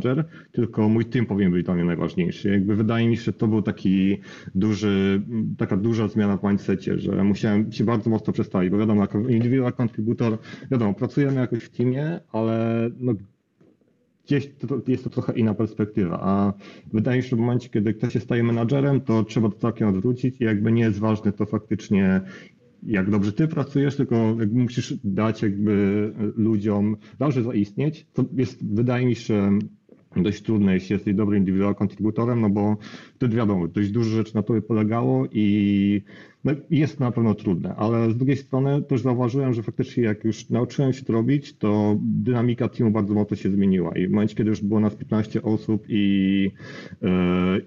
tylko 0.52 0.90
mój 0.90 1.06
team 1.06 1.26
powinien 1.26 1.52
być 1.52 1.66
dla 1.66 1.76
mnie 1.76 1.84
najważniejszy. 1.84 2.50
Jakby 2.50 2.76
wydaje 2.76 3.10
mi 3.10 3.18
się, 3.18 3.24
że 3.24 3.34
to 3.34 3.48
był 3.48 3.62
taki 3.62 4.18
duży, 4.56 5.22
taka 5.58 5.78
duża 5.78 6.08
zmiana 6.08 6.38
w 6.38 6.44
mindsetie, 6.44 7.00
że 7.00 7.24
musiałem 7.24 7.72
się 7.72 7.84
bardzo 7.84 8.10
mocno 8.10 8.34
przestawić, 8.34 8.70
bo 8.70 8.78
wiadomo, 8.78 9.02
jako 9.02 9.20
individual 9.20 9.74
contributor, 9.82 10.38
wiadomo, 10.72 10.94
pracujemy 10.94 11.40
jakoś 11.40 11.64
w 11.64 11.70
teamie, 11.70 12.20
ale 12.32 12.90
no, 13.00 13.14
gdzieś 14.26 14.50
to, 14.68 14.82
jest 14.88 15.04
to 15.04 15.10
trochę 15.10 15.34
inna 15.34 15.54
perspektywa, 15.54 16.20
a 16.22 16.54
wydaje 16.94 17.18
mi 17.18 17.24
się, 17.24 17.30
że 17.30 17.36
w 17.36 17.40
momencie, 17.40 17.70
kiedy 17.70 17.94
ktoś 17.94 18.14
się 18.14 18.20
staje 18.20 18.44
menadżerem, 18.44 19.02
to 19.02 19.24
trzeba 19.24 19.50
to 19.50 19.56
całkiem 19.56 19.88
odwrócić 19.88 20.42
i 20.42 20.44
jakby 20.44 20.72
nie 20.72 20.84
jest 20.84 21.00
ważne 21.00 21.32
to 21.32 21.46
faktycznie, 21.46 22.22
jak 22.84 23.10
dobrze 23.10 23.34
ty 23.34 23.48
pracujesz, 23.48 23.96
tylko 23.96 24.38
musisz 24.52 24.94
dać 25.04 25.42
jakby 25.42 26.14
ludziom, 26.38 26.98
dobrze 27.20 27.44
zaistnieć, 27.44 28.08
to 28.14 28.26
jest, 28.34 28.74
wydaje 28.74 29.06
mi 29.06 29.16
się, 29.16 29.60
dość 30.24 30.42
trudne, 30.42 30.74
jeśli 30.74 30.94
jesteś 30.94 31.14
dobrym 31.14 31.40
indywidualnym 31.40 31.76
kontrybutorem, 31.76 32.42
no 32.42 32.50
bo 32.50 32.78
wtedy 33.16 33.36
wiadomo, 33.36 33.68
dość 33.68 33.90
dużo 33.90 34.10
rzeczy 34.10 34.36
na 34.36 34.44
tobie 34.44 34.62
polegało 34.62 35.26
i 35.32 36.02
no, 36.44 36.52
jest 36.70 37.00
na 37.00 37.12
pewno 37.12 37.36
trudne, 37.36 37.76
ale 37.76 38.12
z 38.12 38.18
drugiej 38.18 38.38
strony 38.38 38.82
też 38.82 39.02
zauważyłem, 39.02 39.54
że 39.54 39.64
faktycznie 39.64 40.04
jak 40.04 40.24
już 40.24 40.50
nauczyłem 40.50 40.94
się 40.94 41.06
to 41.06 41.14
robić, 41.14 41.58
to 41.58 41.98
dynamika 42.00 42.70
teamu 42.70 42.92
bardzo 42.92 43.14
mocno 43.14 43.38
się 43.38 43.52
zmieniła. 43.52 43.98
I 43.98 44.08
w 44.08 44.12
momencie, 44.12 44.36
kiedy 44.36 44.50
już 44.50 44.62
było 44.62 44.80
nas 44.80 44.96
15 44.96 45.42
osób 45.42 45.86
i, 45.90 46.52
yy, 47.02 47.10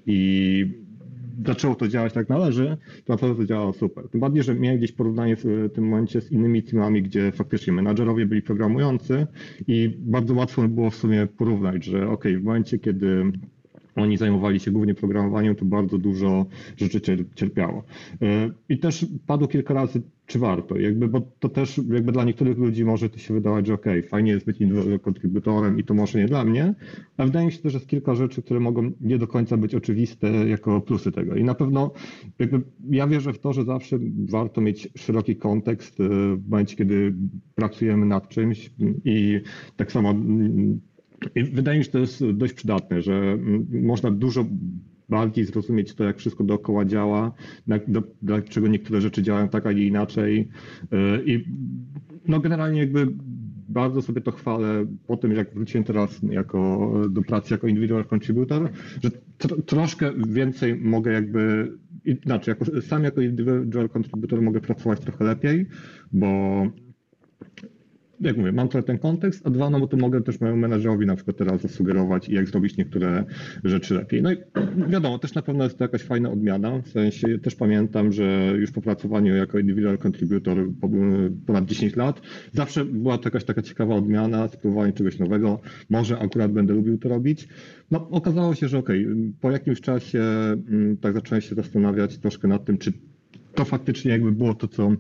i 0.07 0.88
zaczęło 1.47 1.75
to 1.75 1.89
działać 1.89 2.13
tak 2.13 2.29
należy, 2.29 2.77
to 3.05 3.13
naprawdę 3.13 3.37
to 3.37 3.47
działało 3.47 3.73
super. 3.73 4.09
Tym 4.09 4.21
bardziej, 4.21 4.43
że 4.43 4.55
miałem 4.55 4.79
gdzieś 4.79 4.93
porównanie 4.93 5.37
w 5.37 5.71
tym 5.75 5.85
momencie 5.89 6.21
z 6.21 6.33
innymi 6.33 6.63
teamami, 6.63 7.03
gdzie 7.03 7.33
faktycznie 7.33 7.73
menadżerowie 7.73 8.27
byli 8.27 8.43
programujący 8.43 9.27
i 9.69 9.97
bardzo 9.99 10.35
łatwo 10.35 10.69
było 10.69 10.91
w 10.91 10.95
sumie 10.97 11.27
porównać, 11.27 11.85
że 11.85 12.09
ok, 12.09 12.25
w 12.41 12.43
momencie, 12.45 12.79
kiedy 12.79 13.33
oni 13.97 14.17
zajmowali 14.17 14.61
się 14.61 14.71
głównie 14.71 14.95
programowaniem, 14.95 15.55
to 15.55 15.65
bardzo 15.65 15.99
dużo 15.99 16.47
rzeczy 16.77 17.01
cier- 17.01 17.25
cierpiało. 17.35 17.85
E, 18.23 18.51
I 18.69 18.79
też 18.79 19.07
padło 19.27 19.49
kilka 19.49 19.75
razy, 19.75 20.03
czy 20.29 20.39
warto, 20.39 20.79
jakby, 20.79 21.09
bo 21.09 21.21
to 21.39 21.49
też 21.49 21.81
jakby 21.91 22.13
dla 22.13 22.25
niektórych 22.25 22.59
ludzi 22.59 22.85
może 22.85 23.11
to 23.11 23.19
się 23.19 23.35
wydawać, 23.35 23.67
że 23.67 23.75
ok, 23.75 23.87
fajnie 24.09 24.33
jest 24.33 24.47
być 24.47 24.59
kontrybutorem 25.03 25.79
i 25.79 25.85
to 25.85 25.95
może 25.95 26.19
nie 26.19 26.27
dla 26.27 26.45
mnie, 26.45 26.75
a 27.17 27.25
wydaje 27.25 27.47
mi 27.47 27.53
się 27.53 27.59
też, 27.59 27.73
że 27.73 27.79
jest 27.79 27.89
kilka 27.89 28.15
rzeczy, 28.15 28.43
które 28.43 28.61
mogą 28.61 28.93
nie 29.01 29.19
do 29.19 29.27
końca 29.27 29.57
być 29.57 29.75
oczywiste 29.75 30.29
jako 30.29 30.81
plusy 30.81 31.13
tego. 31.13 31.35
I 31.35 31.45
na 31.45 31.55
pewno 31.55 31.93
jakby 32.39 32.63
ja 32.91 33.07
wierzę 33.07 33.33
w 33.33 33.39
to, 33.39 33.53
że 33.53 33.65
zawsze 33.65 33.99
warto 34.29 34.61
mieć 34.61 34.89
szeroki 34.97 35.37
kontekst 35.37 36.01
e, 36.01 36.09
w 36.37 36.49
momencie, 36.49 36.77
kiedy 36.77 37.15
pracujemy 37.55 38.07
nad 38.07 38.29
czymś 38.29 38.71
i 39.05 39.41
tak 39.77 39.93
samo 39.93 40.11
mm, 40.11 40.81
i 41.35 41.45
wydaje 41.45 41.79
mi 41.79 41.85
się, 41.85 41.89
że 41.89 41.93
to 41.93 41.99
jest 41.99 42.31
dość 42.31 42.53
przydatne, 42.53 43.03
że 43.03 43.15
mm, 43.15 43.67
można 43.83 44.11
dużo 44.11 44.45
bardziej 45.09 45.45
zrozumieć 45.45 45.95
to, 45.95 46.05
jak 46.05 46.19
wszystko 46.19 46.45
dookoła 46.45 46.85
działa, 46.85 47.33
dlaczego 48.23 48.69
niektóre 48.69 49.01
rzeczy 49.01 49.23
działają 49.23 49.49
tak, 49.49 49.67
a 49.67 49.73
nie 49.73 49.87
inaczej. 49.87 50.49
Yy, 50.93 51.23
I 51.27 51.45
no 52.29 52.41
generalnie 52.41 52.81
jakby 52.81 53.07
bardzo 53.69 54.03
sobie 54.03 54.21
to 54.21 54.33
chwalę 54.33 54.87
po 55.07 55.17
tym, 55.17 55.33
jak 55.33 55.55
wróciłem 55.55 55.85
teraz 55.85 56.21
jako, 56.23 56.93
do 57.11 57.23
pracy 57.23 57.55
jako 57.55 57.67
individual 57.67 58.05
contributor, 58.05 58.71
że 59.03 59.11
tro, 59.39 59.63
troszkę 59.63 60.13
więcej 60.29 60.77
mogę 60.77 61.13
jakby, 61.13 61.73
inaczej, 62.05 62.53
jako, 62.59 62.81
sam 62.81 63.05
jako 63.05 63.21
individual 63.21 63.89
contributor 63.89 64.43
mogę 64.43 64.61
pracować 64.61 65.01
trochę 65.01 65.25
lepiej, 65.25 65.67
bo 66.13 66.63
jak 68.21 68.37
mówię, 68.37 68.53
mam 68.53 68.69
trochę 68.69 68.87
ten 68.87 68.99
kontekst, 68.99 69.47
a 69.47 69.51
dwa, 69.51 69.71
no 69.71 69.81
bo 69.81 69.87
to 69.87 69.97
mogę 69.97 70.23
też 70.23 70.41
mojemu 70.41 70.59
menadżerowi 70.59 71.07
na 71.07 71.17
przykład 71.17 71.37
teraz 71.37 71.61
zasugerować, 71.63 72.29
jak 72.29 72.49
zrobić 72.49 72.77
niektóre 72.77 73.25
rzeczy 73.65 73.95
lepiej. 73.95 74.23
No 74.23 74.33
i 74.33 74.37
wiadomo, 74.93 75.19
też 75.19 75.35
na 75.35 75.43
pewno 75.43 75.65
jest 75.65 75.79
to 75.79 75.85
jakaś 75.85 76.03
fajna 76.03 76.31
odmiana, 76.31 76.83
w 76.83 76.89
sensie 76.89 77.39
też 77.39 77.55
pamiętam, 77.55 78.13
że 78.13 78.55
już 78.59 78.71
po 78.71 78.81
pracowaniu 78.81 79.37
jako 79.37 79.59
individual 79.59 79.99
contributor 79.99 80.69
po- 80.81 80.91
ponad 81.47 81.65
10 81.65 81.97
lat, 81.97 82.21
zawsze 82.53 82.85
była 82.85 83.19
to 83.19 83.25
jakaś 83.25 83.45
taka 83.45 83.63
ciekawa 83.63 83.95
odmiana, 83.95 84.49
spróbowanie 84.49 84.93
czegoś 84.93 85.19
nowego, 85.19 85.61
może 85.91 86.19
akurat 86.19 86.53
będę 86.53 86.75
lubił 86.75 86.99
to 86.99 87.09
robić. 87.09 87.49
No 87.91 88.09
okazało 88.11 88.55
się, 88.55 88.69
że 88.69 88.79
okej, 88.79 89.07
po 89.41 89.51
jakimś 89.51 89.81
czasie 89.81 90.21
mm, 90.21 90.97
tak 90.97 91.15
zacząłem 91.15 91.43
się 91.43 91.55
zastanawiać 91.55 92.19
troszkę 92.19 92.49
nad 92.49 92.65
tym, 92.65 92.79
czy 92.79 92.93
to 93.55 93.65
faktycznie 93.65 94.11
jakby 94.11 94.33
było 94.33 94.55
to, 94.55 94.69
co 94.69 94.93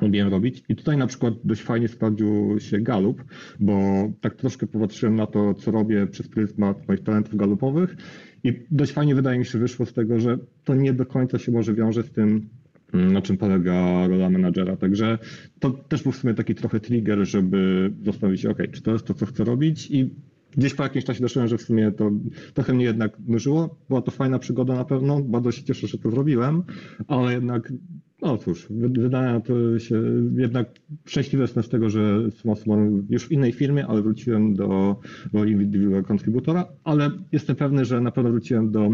lubiłem 0.00 0.28
robić. 0.28 0.62
I 0.68 0.76
tutaj 0.76 0.96
na 0.96 1.06
przykład 1.06 1.34
dość 1.44 1.62
fajnie 1.62 1.88
sprawdził 1.88 2.60
się 2.60 2.80
Galup, 2.80 3.24
bo 3.60 4.08
tak 4.20 4.34
troszkę 4.34 4.66
popatrzyłem 4.66 5.16
na 5.16 5.26
to, 5.26 5.54
co 5.54 5.70
robię 5.70 6.06
przez 6.06 6.28
pryzmat 6.28 6.88
moich 6.88 7.02
talentów 7.02 7.36
galupowych 7.36 7.96
i 8.44 8.66
dość 8.70 8.92
fajnie 8.92 9.14
wydaje 9.14 9.38
mi 9.38 9.46
się 9.46 9.58
wyszło 9.58 9.86
z 9.86 9.92
tego, 9.92 10.20
że 10.20 10.38
to 10.64 10.74
nie 10.74 10.92
do 10.92 11.06
końca 11.06 11.38
się 11.38 11.52
może 11.52 11.74
wiąże 11.74 12.02
z 12.02 12.10
tym, 12.10 12.48
na 12.92 13.22
czym 13.22 13.36
polega 13.36 14.06
rola 14.06 14.30
menadżera. 14.30 14.76
Także 14.76 15.18
to 15.58 15.70
też 15.70 16.02
był 16.02 16.12
w 16.12 16.16
sumie 16.16 16.34
taki 16.34 16.54
trochę 16.54 16.80
trigger, 16.80 17.26
żeby 17.26 17.92
zastanowić 18.04 18.40
się, 18.40 18.50
ok, 18.50 18.58
czy 18.72 18.82
to 18.82 18.92
jest 18.92 19.04
to, 19.04 19.14
co 19.14 19.26
chcę 19.26 19.44
robić 19.44 19.90
i 19.90 20.10
Gdzieś 20.56 20.74
po 20.74 20.82
jakimś 20.82 21.04
czasie 21.04 21.20
doszedłem, 21.20 21.48
że 21.48 21.58
w 21.58 21.62
sumie 21.62 21.92
to 21.92 22.10
trochę 22.54 22.74
mnie 22.74 22.84
jednak 22.84 23.18
nużyło. 23.26 23.78
Była 23.88 24.02
to 24.02 24.10
fajna 24.10 24.38
przygoda 24.38 24.74
na 24.74 24.84
pewno, 24.84 25.20
bardzo 25.20 25.52
się 25.52 25.64
cieszę, 25.64 25.86
że 25.86 25.98
to 25.98 26.10
zrobiłem, 26.10 26.62
ale 27.08 27.32
jednak 27.32 27.72
no 28.22 28.38
cóż, 28.38 28.66
wy- 28.70 28.88
wydaje 28.88 29.40
to 29.40 29.78
się 29.78 30.02
jednak 30.36 30.68
szczęśliwy 31.06 31.42
jestem 31.44 31.62
z 31.62 31.68
tego, 31.68 31.90
że 31.90 32.22
jestem 32.24 32.50
osobą 32.52 33.02
już 33.10 33.26
w 33.26 33.32
innej 33.32 33.52
firmie, 33.52 33.86
ale 33.86 34.02
wróciłem 34.02 34.54
do 34.54 34.96
roli 35.32 35.52
individual 35.52 36.04
contributora, 36.04 36.66
ale 36.84 37.10
jestem 37.32 37.56
pewny, 37.56 37.84
że 37.84 38.00
na 38.00 38.10
pewno 38.10 38.30
wróciłem 38.30 38.70
do 38.70 38.90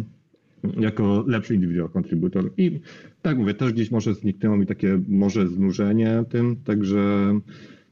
jako 0.81 1.25
lepszy 1.27 1.55
individual 1.55 1.91
contributor. 1.97 2.51
I 2.57 2.81
tak 3.23 3.39
mówię, 3.39 3.55
też 3.55 3.73
gdzieś 3.73 3.91
może 3.91 4.15
zniknęło 4.15 4.57
mi 4.57 4.67
takie 4.67 5.01
może 5.09 5.49
znużenie 5.49 6.25
tym, 6.29 6.57
także, 6.57 7.35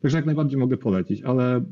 także 0.00 0.16
jak 0.18 0.26
najbardziej 0.26 0.58
mogę 0.58 0.76
polecić, 0.76 1.22
ale 1.22 1.64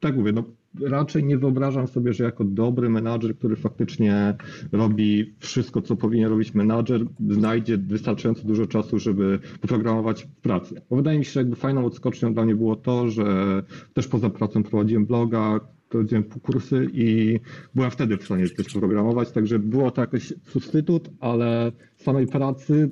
tak 0.00 0.16
mówię, 0.16 0.32
no 0.32 0.44
raczej 0.80 1.24
nie 1.24 1.38
wyobrażam 1.38 1.86
sobie, 1.86 2.12
że 2.12 2.24
jako 2.24 2.44
dobry 2.44 2.88
menadżer, 2.88 3.36
który 3.38 3.56
faktycznie 3.56 4.34
robi 4.72 5.34
wszystko, 5.38 5.82
co 5.82 5.96
powinien 5.96 6.30
robić 6.30 6.54
menadżer, 6.54 7.00
znajdzie 7.30 7.78
wystarczająco 7.78 8.42
dużo 8.42 8.66
czasu, 8.66 8.98
żeby 8.98 9.38
poprogramować 9.60 10.22
w 10.22 10.26
pracy. 10.26 10.82
Bo 10.90 10.96
wydaje 10.96 11.18
mi 11.18 11.24
się, 11.24 11.30
że 11.30 11.40
jakby 11.40 11.56
fajną 11.56 11.84
odskocznią 11.84 12.34
dla 12.34 12.44
mnie 12.44 12.54
było 12.54 12.76
to, 12.76 13.08
że 13.08 13.62
też 13.94 14.08
poza 14.08 14.30
pracą 14.30 14.62
prowadziłem 14.62 15.06
bloga, 15.06 15.60
prowadziłem 15.88 16.24
kursy 16.24 16.88
i 16.92 17.40
byłem 17.74 17.90
wtedy 17.90 18.16
w 18.16 18.24
stanie 18.24 18.48
też 18.48 18.66
programować, 18.66 19.32
także 19.32 19.58
było 19.58 19.90
to 19.90 20.00
jakiś 20.00 20.34
substytut, 20.42 21.10
ale 21.20 21.72
samej 21.96 22.26
pracy 22.26 22.90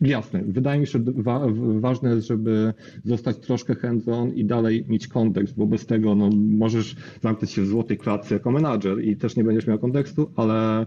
Jasne. 0.00 0.42
Wydaje 0.46 0.80
mi 0.80 0.86
się, 0.86 0.92
że 0.92 0.98
wa 1.06 1.46
ważne 1.80 2.14
jest, 2.14 2.26
żeby 2.26 2.74
zostać 3.04 3.38
troszkę 3.38 3.74
hands-on 3.74 4.34
i 4.34 4.44
dalej 4.44 4.84
mieć 4.88 5.08
kontekst, 5.08 5.56
bo 5.56 5.66
bez 5.66 5.86
tego 5.86 6.14
no, 6.14 6.30
możesz 6.34 6.96
zamknąć 7.22 7.52
się 7.52 7.62
w 7.62 7.66
złotej 7.66 7.98
klatce 7.98 8.34
jako 8.34 8.50
menadżer 8.50 9.04
i 9.04 9.16
też 9.16 9.36
nie 9.36 9.44
będziesz 9.44 9.66
miał 9.66 9.78
kontekstu, 9.78 10.30
ale 10.36 10.86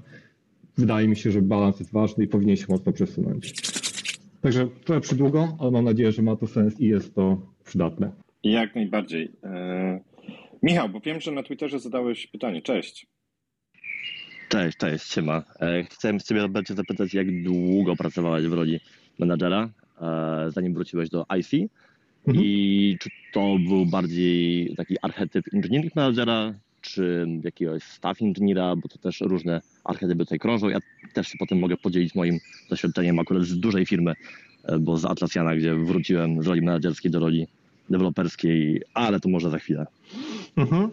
wydaje 0.78 1.08
mi 1.08 1.15
się, 1.15 1.32
że 1.32 1.41
balans 1.41 1.80
jest 1.80 1.91
ważny 1.91 2.23
i 2.23 2.28
powinien 2.28 2.56
się 2.56 2.65
mocno 2.69 2.91
przesunąć. 2.91 3.54
Także 4.41 4.67
trochę 4.86 5.02
przydługo, 5.02 5.58
ale 5.60 5.71
mam 5.71 5.86
nadzieję, 5.86 6.12
że 6.12 6.21
ma 6.21 6.36
to 6.36 6.47
sens 6.47 6.80
i 6.80 6.88
jest 6.88 7.15
to 7.15 7.41
przydatne. 7.65 8.12
Jak 8.43 8.76
najbardziej. 8.76 9.32
E... 9.43 9.99
Michał, 10.63 10.89
bo 10.89 10.99
wiem, 10.99 11.21
że 11.21 11.32
na 11.32 11.43
Twitterze 11.43 11.80
zadałeś 11.80 12.28
pytanie. 12.28 12.62
Cześć. 12.62 13.08
Cześć, 14.49 14.78
cześć, 14.78 15.12
siema. 15.13 15.43
E, 15.60 15.84
chciałem 15.84 16.19
z 16.19 16.28
Ciebie, 16.28 16.41
Robercie, 16.41 16.73
zapytać, 16.73 17.13
jak 17.13 17.43
długo 17.43 17.95
pracowałeś 17.95 18.45
w 18.45 18.54
roli 18.54 18.80
menadżera, 19.19 19.69
e, 20.02 20.52
zanim 20.52 20.73
wróciłeś 20.73 21.10
do 21.10 21.26
IC? 21.39 21.69
Mhm. 22.28 22.45
I 22.45 22.97
czy 22.99 23.10
to 23.34 23.58
był 23.67 23.86
bardziej 23.86 24.73
taki 24.76 24.95
archetyp 25.02 25.45
engineering 25.54 25.95
managera, 25.95 26.54
czy 26.82 27.28
jakiegoś 27.43 27.84
staff 27.84 28.21
inżyniera, 28.21 28.76
bo 28.76 28.88
to 28.88 28.97
też 28.97 29.21
różne 29.21 29.62
archetypy 29.84 30.26
tutaj 30.26 30.39
krążą. 30.39 30.69
Ja 30.69 30.80
też 31.13 31.28
się 31.28 31.38
potem 31.38 31.60
mogę 31.60 31.78
podzielić 31.78 32.15
moim 32.15 32.39
doświadczeniem 32.69 33.19
akurat 33.19 33.43
z 33.43 33.60
dużej 33.60 33.86
firmy, 33.86 34.13
e, 34.63 34.80
bo 34.80 34.97
z 34.97 35.06
Atlassiana, 35.06 35.56
gdzie 35.56 35.76
wróciłem 35.76 36.43
z 36.43 36.47
roli 36.47 36.62
menedżerskiej 36.62 37.12
do 37.12 37.19
roli 37.19 37.47
deweloperskiej, 37.89 38.82
ale 38.93 39.19
to 39.19 39.30
może 39.30 39.49
za 39.49 39.60
chwilę. 39.60 39.86
Mhm. 40.58 40.89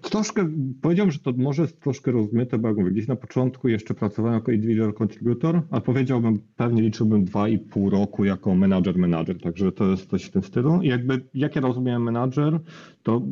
Troszkę, 0.00 0.48
powiedziałbym, 0.82 1.12
że 1.12 1.18
to 1.18 1.32
może 1.36 1.62
jest 1.62 1.80
troszkę 1.80 2.12
rozmyte, 2.12 2.58
bo 2.58 2.68
jak 2.68 2.76
mówię, 2.76 2.90
gdzieś 2.90 3.06
na 3.06 3.16
początku 3.16 3.68
jeszcze 3.68 3.94
pracowałem 3.94 4.34
jako 4.34 4.52
individual 4.52 4.94
contributor, 5.02 5.62
a 5.70 5.80
powiedziałbym, 5.80 6.38
pewnie 6.56 6.82
liczyłbym 6.82 7.24
dwa 7.24 7.48
i 7.48 7.58
pół 7.58 7.90
roku 7.90 8.24
jako 8.24 8.54
manager 8.54 8.98
manager, 8.98 9.40
także 9.40 9.72
to 9.72 9.90
jest 9.90 10.10
coś 10.10 10.24
w 10.24 10.30
tym 10.30 10.42
stylu. 10.42 10.82
I 10.82 10.88
jakby, 10.88 11.24
jak 11.34 11.56
ja 11.56 11.62
rozumiem 11.62 12.02
manager, 12.02 12.60
to 13.02 13.22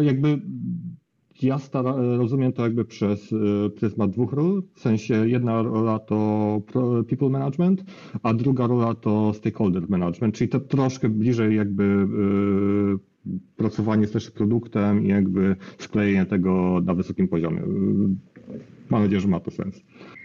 jakby 0.00 0.40
ja 1.42 1.58
stara, 1.58 1.94
rozumiem 1.96 2.52
to 2.52 2.62
jakby 2.62 2.84
przez 2.84 3.32
y, 3.32 3.36
pryzmat 3.76 4.10
dwóch 4.10 4.32
ról, 4.32 4.62
w 4.74 4.80
sensie 4.80 5.28
jedna 5.28 5.62
rola 5.62 5.98
to 5.98 6.60
people 7.08 7.28
management, 7.28 7.84
a 8.22 8.34
druga 8.34 8.66
rola 8.66 8.94
to 8.94 9.32
stakeholder 9.34 9.88
management, 9.88 10.34
czyli 10.34 10.48
to 10.48 10.60
troszkę 10.60 11.08
bliżej 11.08 11.56
jakby 11.56 11.82
y, 11.82 13.15
pracowanie 13.56 14.06
z 14.06 14.10
też 14.10 14.30
produktem 14.30 15.06
i 15.06 15.08
jakby 15.08 15.56
sklejenie 15.78 16.26
tego 16.26 16.82
na 16.84 16.94
wysokim 16.94 17.28
poziomie. 17.28 17.62
Mam 18.90 19.02
nadzieję, 19.02 19.20
że 19.20 19.28
ma 19.28 19.40
to 19.40 19.50
sens. 19.50 19.80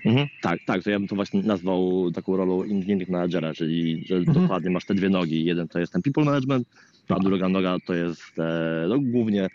Mhm, 0.05 0.27
tak, 0.41 0.59
tak, 0.65 0.83
to 0.83 0.89
ja 0.89 0.99
bym 0.99 1.07
to 1.07 1.15
właśnie 1.15 1.43
nazwał 1.43 2.11
taką 2.11 2.37
rolą 2.37 2.63
engineering 2.63 3.09
managera, 3.09 3.53
czyli 3.53 4.05
że 4.05 4.15
mhm. 4.15 4.41
dokładnie 4.41 4.69
masz 4.69 4.85
te 4.85 4.95
dwie 4.95 5.09
nogi. 5.09 5.45
Jeden 5.45 5.67
to 5.67 5.79
jest 5.79 5.93
ten 5.93 6.01
people 6.01 6.25
management, 6.25 6.67
a 7.09 7.13
tak. 7.13 7.23
druga 7.23 7.49
noga 7.49 7.77
to 7.85 7.93
jest 7.93 8.39
e, 8.39 8.85
no, 8.89 8.99
głównie 8.99 9.49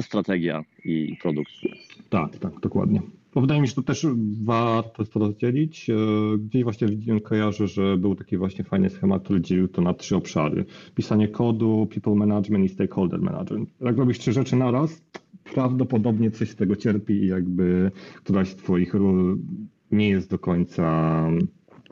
strategia 0.00 0.64
i 0.84 1.16
produkt. 1.22 1.52
Tak, 2.10 2.38
tak, 2.38 2.60
dokładnie. 2.60 3.00
Bo 3.34 3.40
wydaje 3.40 3.60
mi 3.60 3.66
się, 3.66 3.70
że 3.70 3.74
to 3.74 3.82
też 3.82 4.06
warto 4.42 5.04
to 5.04 5.20
rozdzielić. 5.20 5.90
E, 5.90 5.94
gdzieś 6.38 6.62
właśnie 6.62 6.88
widziałem, 6.88 7.20
kojarzę, 7.20 7.68
że 7.68 7.96
był 7.96 8.14
taki 8.14 8.36
właśnie 8.36 8.64
fajny 8.64 8.90
schemat, 8.90 9.22
który 9.24 9.40
dzielił 9.40 9.68
to 9.68 9.82
na 9.82 9.94
trzy 9.94 10.16
obszary. 10.16 10.64
Pisanie 10.94 11.28
kodu, 11.28 11.88
people 11.94 12.14
management 12.14 12.64
i 12.64 12.68
stakeholder 12.68 13.20
management. 13.20 13.70
Jak 13.80 13.98
robisz 13.98 14.18
trzy 14.18 14.32
rzeczy 14.32 14.56
naraz, 14.56 15.02
prawdopodobnie 15.54 16.30
coś 16.30 16.50
z 16.50 16.56
tego 16.56 16.76
cierpi 16.76 17.12
i 17.12 17.26
jakby 17.26 17.90
któraś 18.16 18.48
z 18.48 18.56
twoich 18.56 18.94
ról 18.94 19.38
nie 19.92 20.08
jest 20.08 20.30
do 20.30 20.38
końca 20.38 21.26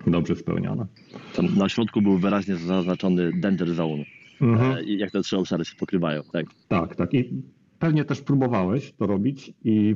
dobrze 0.06 0.36
spełniana. 0.36 0.86
Tam 1.34 1.46
na 1.56 1.68
środku 1.68 2.02
był 2.02 2.18
wyraźnie 2.18 2.56
zaznaczony 2.56 3.32
danger 3.40 3.74
zone. 3.74 4.04
Mhm. 4.40 4.72
E, 4.72 4.82
jak 4.82 5.10
te 5.10 5.22
trzy 5.22 5.36
obszary 5.36 5.64
się 5.64 5.76
pokrywają, 5.76 6.22
tak? 6.32 6.46
Tak, 6.68 6.96
tak. 6.96 7.14
I 7.14 7.42
pewnie 7.78 8.04
też 8.04 8.20
próbowałeś 8.20 8.92
to 8.92 9.06
robić 9.06 9.52
i 9.64 9.94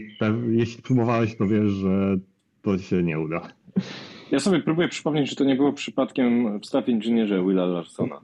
jeśli 0.51 0.83
próbowałeś, 0.83 1.37
to 1.37 1.47
wiesz, 1.47 1.71
że 1.71 2.17
to 2.63 2.79
się 2.79 3.03
nie 3.03 3.21
uda. 3.21 3.49
Ja 4.33 4.41
sobie 4.41 4.61
próbuję 4.61 4.89
przypomnieć, 4.89 5.31
czy 5.31 5.37
to 5.37 5.45
nie 5.45 5.57
było 5.57 5.73
przypadkiem 5.73 6.61
w 6.61 6.67
staff 6.67 6.89
inżynierze 6.89 7.45
Willa 7.45 7.67
Larsona. 7.67 8.21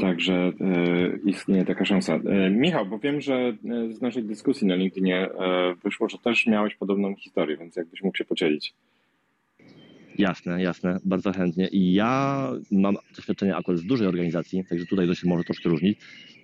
Także 0.00 0.34
e, 0.34 0.52
istnieje 1.24 1.64
taka 1.64 1.84
szansa. 1.84 2.14
E, 2.14 2.50
Michał, 2.50 2.86
bo 2.86 2.98
wiem, 2.98 3.20
że 3.20 3.34
e, 3.34 3.92
z 3.92 4.00
naszej 4.00 4.24
dyskusji 4.24 4.66
na 4.66 4.74
LinkedInie 4.74 5.28
wyszło, 5.84 6.08
że 6.08 6.18
też 6.18 6.46
miałeś 6.46 6.74
podobną 6.74 7.14
historię, 7.14 7.56
więc 7.56 7.76
jakbyś 7.76 8.02
mógł 8.02 8.16
się 8.16 8.24
podzielić. 8.24 8.74
Jasne, 10.18 10.62
jasne, 10.62 10.98
bardzo 11.04 11.32
chętnie. 11.32 11.68
I 11.68 11.92
ja 11.92 12.48
mam 12.70 12.96
doświadczenie 13.16 13.56
akurat 13.56 13.80
z 13.80 13.84
dużej 13.84 14.06
organizacji, 14.08 14.64
także 14.64 14.86
tutaj 14.86 15.06
to 15.06 15.14
się 15.14 15.28
może 15.28 15.44
troszkę 15.44 15.68
różnić. 15.68 15.98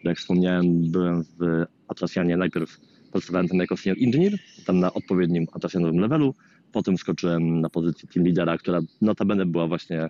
Jak 0.04 0.18
wspomniałem, 0.18 0.90
byłem 0.90 1.24
w 1.24 1.64
Atlassianie, 1.88 2.36
najpierw 2.36 2.80
pracowałem 3.12 3.48
tam 3.48 3.58
jako 3.58 3.76
senior 3.76 3.98
engineer, 4.02 4.32
tam 4.66 4.80
na 4.80 4.92
odpowiednim 4.92 5.46
Atlassianowym 5.52 6.00
levelu, 6.00 6.34
potem 6.72 6.98
skoczyłem 6.98 7.60
na 7.60 7.70
pozycję 7.70 8.08
team 8.08 8.26
leadera, 8.26 8.58
która 8.58 8.80
notabene 9.00 9.46
była 9.46 9.66
właśnie 9.66 10.00
e, 10.00 10.08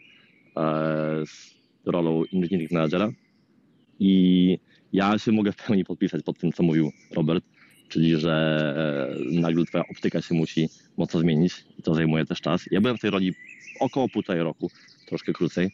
z 1.26 1.56
rolą 1.86 2.22
engineering 2.32 2.70
managera. 2.70 3.10
I 4.00 4.58
ja 4.92 5.18
się 5.18 5.32
mogę 5.32 5.52
w 5.52 5.56
pełni 5.56 5.84
podpisać 5.84 6.22
pod 6.22 6.38
tym, 6.38 6.52
co 6.52 6.62
mówił 6.62 6.92
Robert, 7.16 7.44
czyli 7.88 8.16
że 8.16 8.34
e, 9.36 9.40
nagle 9.40 9.64
twoja 9.64 9.84
optyka 9.90 10.22
się 10.22 10.34
musi 10.34 10.68
mocno 10.96 11.20
zmienić 11.20 11.64
i 11.78 11.82
to 11.82 11.94
zajmuje 11.94 12.24
też 12.24 12.40
czas. 12.40 12.64
Ja 12.70 12.80
byłem 12.80 12.96
w 12.96 13.00
tej 13.00 13.10
roli 13.10 13.34
około 13.80 14.08
półtorej 14.08 14.42
roku, 14.42 14.70
troszkę 15.08 15.32
krócej. 15.32 15.70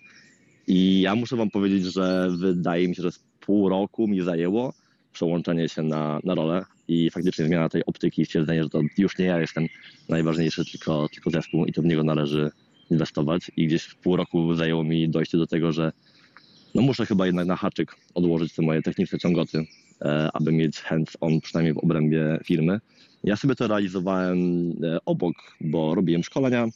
I 0.67 1.01
ja 1.01 1.15
muszę 1.15 1.37
wam 1.37 1.51
powiedzieć, 1.51 1.85
że 1.85 2.29
wydaje 2.39 2.89
mi 2.89 2.95
się, 2.95 3.03
że 3.03 3.11
pół 3.47 3.69
roku 3.69 4.09
mi 4.09 4.21
zajęło 4.21 4.73
przełączenie 5.13 5.69
się 5.69 5.83
na, 5.83 6.21
na 6.25 6.35
rolę 6.35 6.65
i 6.89 7.11
faktycznie 7.11 7.45
zmiana 7.45 7.69
tej 7.69 7.85
optyki 7.87 8.23
i 8.23 8.27
stwierdzenie, 8.27 8.63
że 8.63 8.69
to 8.69 8.81
już 8.99 9.19
nie 9.19 9.25
ja 9.25 9.41
jestem 9.41 9.67
najważniejszy, 10.09 10.65
tylko, 10.71 11.09
tylko 11.09 11.31
zespół 11.31 11.65
i 11.65 11.73
to 11.73 11.83
w 11.83 11.85
niego 11.85 12.05
należy 12.05 12.51
inwestować. 12.91 13.51
I 13.57 13.67
gdzieś 13.67 13.83
w 13.83 13.97
pół 13.97 14.17
roku 14.17 14.55
zajęło 14.55 14.85
mi 14.85 15.09
dojście 15.09 15.39
do 15.39 15.47
tego, 15.47 15.73
że 15.73 15.93
no 16.75 16.83
muszę 16.83 17.07
chyba 17.07 17.27
jednak 17.27 17.47
na 17.47 17.57
haczyk 17.57 17.97
odłożyć 18.15 18.55
te 18.55 18.63
moje 18.63 18.83
techniczne 18.83 19.19
ciągoty, 19.19 19.67
e, 20.03 20.29
aby 20.33 20.53
mieć 20.53 20.81
hands-on 20.81 21.41
przynajmniej 21.41 21.75
w 21.75 21.79
obrębie 21.79 22.39
firmy. 22.45 22.81
Ja 23.25 23.37
sobie 23.37 23.55
to 23.55 23.67
realizowałem 23.67 24.71
e, 24.83 24.99
obok, 25.05 25.37
bo 25.61 25.95
robiłem 25.95 26.23
szkolenia, 26.23 26.67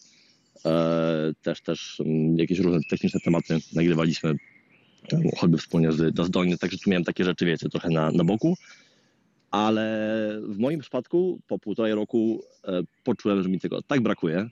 e, 0.65 1.33
też 1.43 1.61
też 1.61 2.01
mm, 2.01 2.39
jakieś 2.39 2.59
różne 2.59 2.81
techniczne 2.91 3.21
tematy 3.21 3.59
nagrywaliśmy 3.73 4.35
choćby 5.39 5.59
wspólnie 5.59 5.93
z 5.93 6.15
Dozdolny, 6.15 6.59
także 6.59 6.79
tu 6.79 6.91
miałem 6.91 7.05
takie 7.05 7.25
rzeczy, 7.25 7.47
wiecie, 7.47 7.69
trochę 7.69 7.91
na, 7.91 8.11
na 8.11 8.25
boku, 8.25 8.57
ale 9.51 10.41
w 10.49 10.59
moim 10.59 10.81
przypadku 10.81 11.41
po 11.47 11.59
półtorej 11.59 11.95
roku 11.95 12.43
poczułem, 13.05 13.43
że 13.43 13.49
mi 13.49 13.61
tego 13.61 13.83
tak 13.83 14.01
brakuje, 14.01 14.49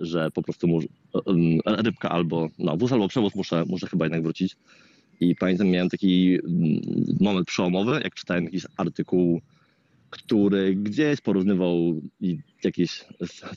że 0.00 0.30
po 0.30 0.42
prostu 0.42 0.68
muszę, 0.68 0.88
rybka 1.66 2.10
albo 2.10 2.48
no, 2.58 2.76
wóz 2.76 2.92
albo 2.92 3.08
przewóz 3.08 3.34
muszę, 3.34 3.64
muszę 3.66 3.86
chyba 3.86 4.04
jednak 4.04 4.22
wrócić. 4.22 4.56
I 5.20 5.36
pamiętam, 5.36 5.68
miałem 5.68 5.88
taki 5.88 6.38
mm, 6.44 6.80
moment 7.20 7.46
przełomowy, 7.46 8.00
jak 8.04 8.14
czytałem 8.14 8.44
jakiś 8.44 8.66
artykuł 8.76 9.40
który 10.12 10.74
gdzieś 10.74 11.20
porównywał 11.20 12.00
jakieś 12.64 13.04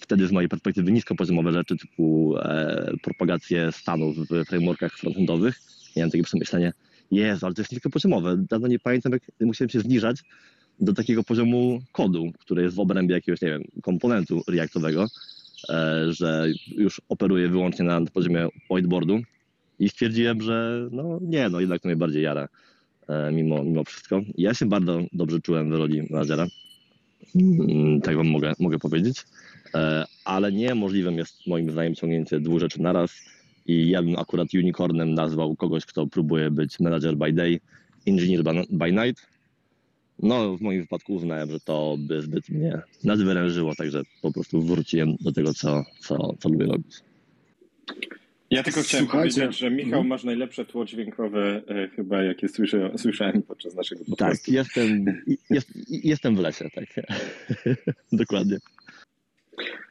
wtedy 0.01 0.27
z 0.27 0.31
mojej 0.31 0.49
perspektywy 0.49 0.91
niskopoziomowe 0.91 1.51
rzeczy 1.51 1.77
typu 1.77 2.37
e, 2.37 2.93
propagację 3.03 3.71
stanów 3.71 4.17
w 4.17 4.45
frameworkach 4.45 4.97
frontendowych. 4.97 5.61
Miałem 5.95 6.11
takie 6.11 6.23
przemyślenie, 6.23 6.73
Jezu, 7.11 7.45
ale 7.45 7.55
to 7.55 7.61
jest 7.61 7.71
niskopoziomowe. 7.71 8.37
Dawno 8.49 8.67
nie 8.67 8.79
pamiętam, 8.79 9.11
jak 9.11 9.21
musiałem 9.41 9.69
się 9.69 9.79
zniżać 9.79 10.23
do 10.79 10.93
takiego 10.93 11.23
poziomu 11.23 11.81
kodu, 11.91 12.31
który 12.39 12.63
jest 12.63 12.75
w 12.75 12.79
obrębie 12.79 13.15
jakiegoś, 13.15 13.41
nie 13.41 13.47
wiem, 13.47 13.63
komponentu 13.81 14.41
reactowego, 14.47 15.07
e, 15.69 16.05
że 16.13 16.47
już 16.67 17.01
operuję 17.09 17.49
wyłącznie 17.49 17.85
na 17.85 18.01
poziomie 18.13 18.47
whiteboardu 18.69 19.19
i 19.79 19.89
stwierdziłem, 19.89 20.41
że 20.41 20.87
no 20.91 21.19
nie, 21.21 21.49
no 21.49 21.59
jednak 21.59 21.81
to 21.81 21.87
mnie 21.87 21.95
bardziej 21.95 22.23
jara. 22.23 22.47
E, 23.07 23.31
mimo, 23.31 23.63
mimo 23.63 23.83
wszystko. 23.83 24.21
Ja 24.37 24.53
się 24.53 24.65
bardzo 24.65 25.01
dobrze 25.13 25.41
czułem 25.41 25.69
w 25.69 25.73
roli 25.73 26.01
menadżera, 26.09 26.47
mm, 27.35 28.01
tak 28.01 28.17
wam 28.17 28.27
mogę, 28.27 28.53
mogę 28.59 28.79
powiedzieć, 28.79 29.25
e, 29.75 30.05
ale 30.25 30.51
niemożliwym 30.51 31.17
jest 31.17 31.47
moim 31.47 31.71
zdaniem 31.71 31.95
ciągnięcie 31.95 32.39
dwóch 32.39 32.59
rzeczy 32.59 32.81
naraz 32.81 33.11
i 33.65 33.89
ja 33.89 34.03
bym 34.03 34.15
akurat 34.19 34.53
unicornem 34.53 35.13
nazwał 35.13 35.55
kogoś, 35.55 35.85
kto 35.85 36.07
próbuje 36.07 36.51
być 36.51 36.79
manager 36.79 37.15
by 37.17 37.33
day, 37.33 37.59
engineer 38.07 38.43
by 38.69 38.91
night. 38.91 39.27
No, 40.19 40.57
w 40.57 40.61
moim 40.61 40.81
wypadku 40.81 41.13
uznałem, 41.13 41.51
że 41.51 41.59
to 41.59 41.95
by 41.99 42.21
zbyt 42.21 42.49
mnie 42.49 42.81
nadwyrężyło, 43.03 43.75
także 43.75 44.01
po 44.21 44.31
prostu 44.33 44.61
wróciłem 44.61 45.15
do 45.21 45.31
tego, 45.31 45.53
co, 45.53 45.83
co, 45.99 46.33
co 46.39 46.49
lubię 46.49 46.65
robić. 46.65 46.95
Ja 48.49 48.63
tylko 48.63 48.81
chciałem 48.81 49.05
Słuchajcie. 49.05 49.35
powiedzieć, 49.35 49.59
że 49.59 49.71
Michał, 49.71 49.87
Mhm. 49.87 50.07
masz 50.07 50.23
najlepsze 50.23 50.65
tło 50.65 50.85
dźwiękowe 50.85 51.61
e, 51.67 51.87
chyba, 51.87 52.23
jakie 52.23 52.49
słyszę, 52.49 52.91
słyszałem 52.97 53.41
podczas 53.41 53.75
naszego 53.75 54.01
Tak, 54.01 54.09
podcastu. 54.09 54.53
jestem, 54.53 55.05
jest, 55.49 55.69
jestem 55.89 56.35
w 56.35 56.39
lesie, 56.39 56.69
tak. 56.75 56.85
Dokładnie. 58.11 58.57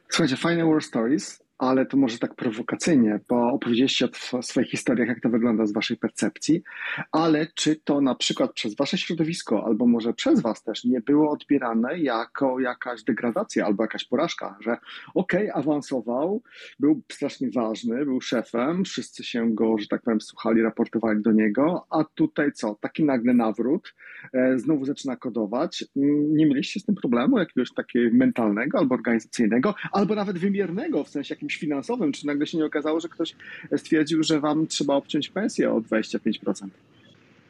Słuchajcie, 0.09 0.37
fajne 0.37 0.65
war 0.65 0.81
stories, 0.83 1.39
ale 1.57 1.85
to 1.85 1.97
może 1.97 2.17
tak 2.17 2.35
prowokacyjnie, 2.35 3.19
bo 3.29 3.47
opowiedzieliście 3.47 4.07
o 4.31 4.41
swoich 4.41 4.69
historiach, 4.69 5.07
jak 5.07 5.21
to 5.21 5.29
wygląda 5.29 5.65
z 5.65 5.73
waszej 5.73 5.97
percepcji, 5.97 6.63
ale 7.11 7.47
czy 7.55 7.75
to 7.75 8.01
na 8.01 8.15
przykład 8.15 8.53
przez 8.53 8.75
wasze 8.75 8.97
środowisko, 8.97 9.65
albo 9.65 9.87
może 9.87 10.13
przez 10.13 10.41
was 10.41 10.63
też 10.63 10.83
nie 10.83 11.01
było 11.01 11.31
odbierane 11.31 11.99
jako 11.99 12.59
jakaś 12.59 13.03
degradacja 13.03 13.65
albo 13.65 13.83
jakaś 13.83 14.05
porażka, 14.05 14.57
że 14.61 14.77
okej, 15.15 15.49
awansował, 15.53 16.41
był 16.79 17.01
strasznie 17.11 17.49
ważny, 17.55 18.05
był 18.05 18.21
szefem, 18.21 18.83
wszyscy 18.83 19.23
się 19.23 19.53
go, 19.53 19.77
że 19.77 19.87
tak 19.87 20.01
powiem, 20.01 20.21
słuchali, 20.21 20.61
raportowali 20.61 21.21
do 21.21 21.31
niego, 21.31 21.85
a 21.89 22.03
tutaj 22.03 22.51
co, 22.51 22.75
taki 22.81 23.03
nagle 23.03 23.33
nawrót, 23.33 23.93
e, 24.33 24.59
znowu 24.59 24.85
zaczyna 24.85 25.15
kodować. 25.15 25.85
Nie 25.95 26.45
mieliście 26.45 26.79
z 26.79 26.85
tym 26.85 26.95
problemu 26.95 27.39
jakiegoś 27.39 27.73
takiego 27.73 28.17
mentalnego 28.17 28.77
albo 28.77 28.95
organizacyjnego, 28.95 29.75
albo 29.91 30.15
nawet 30.15 30.37
wymiernego, 30.37 31.03
w 31.03 31.09
sensie 31.09 31.35
jakimś 31.45 31.57
finansowym? 31.57 32.11
Czy 32.11 32.27
nagle 32.27 32.47
się 32.47 32.57
nie 32.57 32.65
okazało, 32.65 32.99
że 32.99 33.09
ktoś 33.09 33.35
stwierdził, 33.77 34.23
że 34.23 34.39
wam 34.39 34.67
trzeba 34.67 34.95
obciąć 34.95 35.29
pensję 35.29 35.71
o 35.71 35.81
25%? 35.81 36.67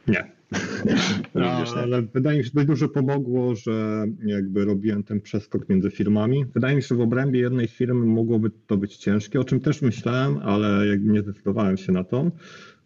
Nie. 0.08 0.30
Nie. 1.34 1.42
Ale 1.76 2.02
wydaje 2.02 2.38
mi 2.38 2.44
się, 2.44 2.48
że 2.48 2.54
dość 2.54 2.66
dużo 2.66 2.88
pomogło, 2.88 3.54
że 3.54 4.06
jakby 4.26 4.64
robiłem 4.64 5.02
ten 5.02 5.20
przeskok 5.20 5.68
między 5.68 5.90
firmami. 5.90 6.44
Wydaje 6.54 6.76
mi 6.76 6.82
się, 6.82 6.88
że 6.88 6.94
w 6.94 7.00
obrębie 7.00 7.40
jednej 7.40 7.68
firmy 7.68 8.06
mogłoby 8.06 8.50
to 8.66 8.76
być 8.76 8.96
ciężkie, 8.96 9.40
o 9.40 9.44
czym 9.44 9.60
też 9.60 9.82
myślałem, 9.82 10.38
ale 10.38 10.86
jakby 10.86 11.12
nie 11.12 11.22
zdecydowałem 11.22 11.76
się 11.76 11.92
na 11.92 12.04
to. 12.04 12.30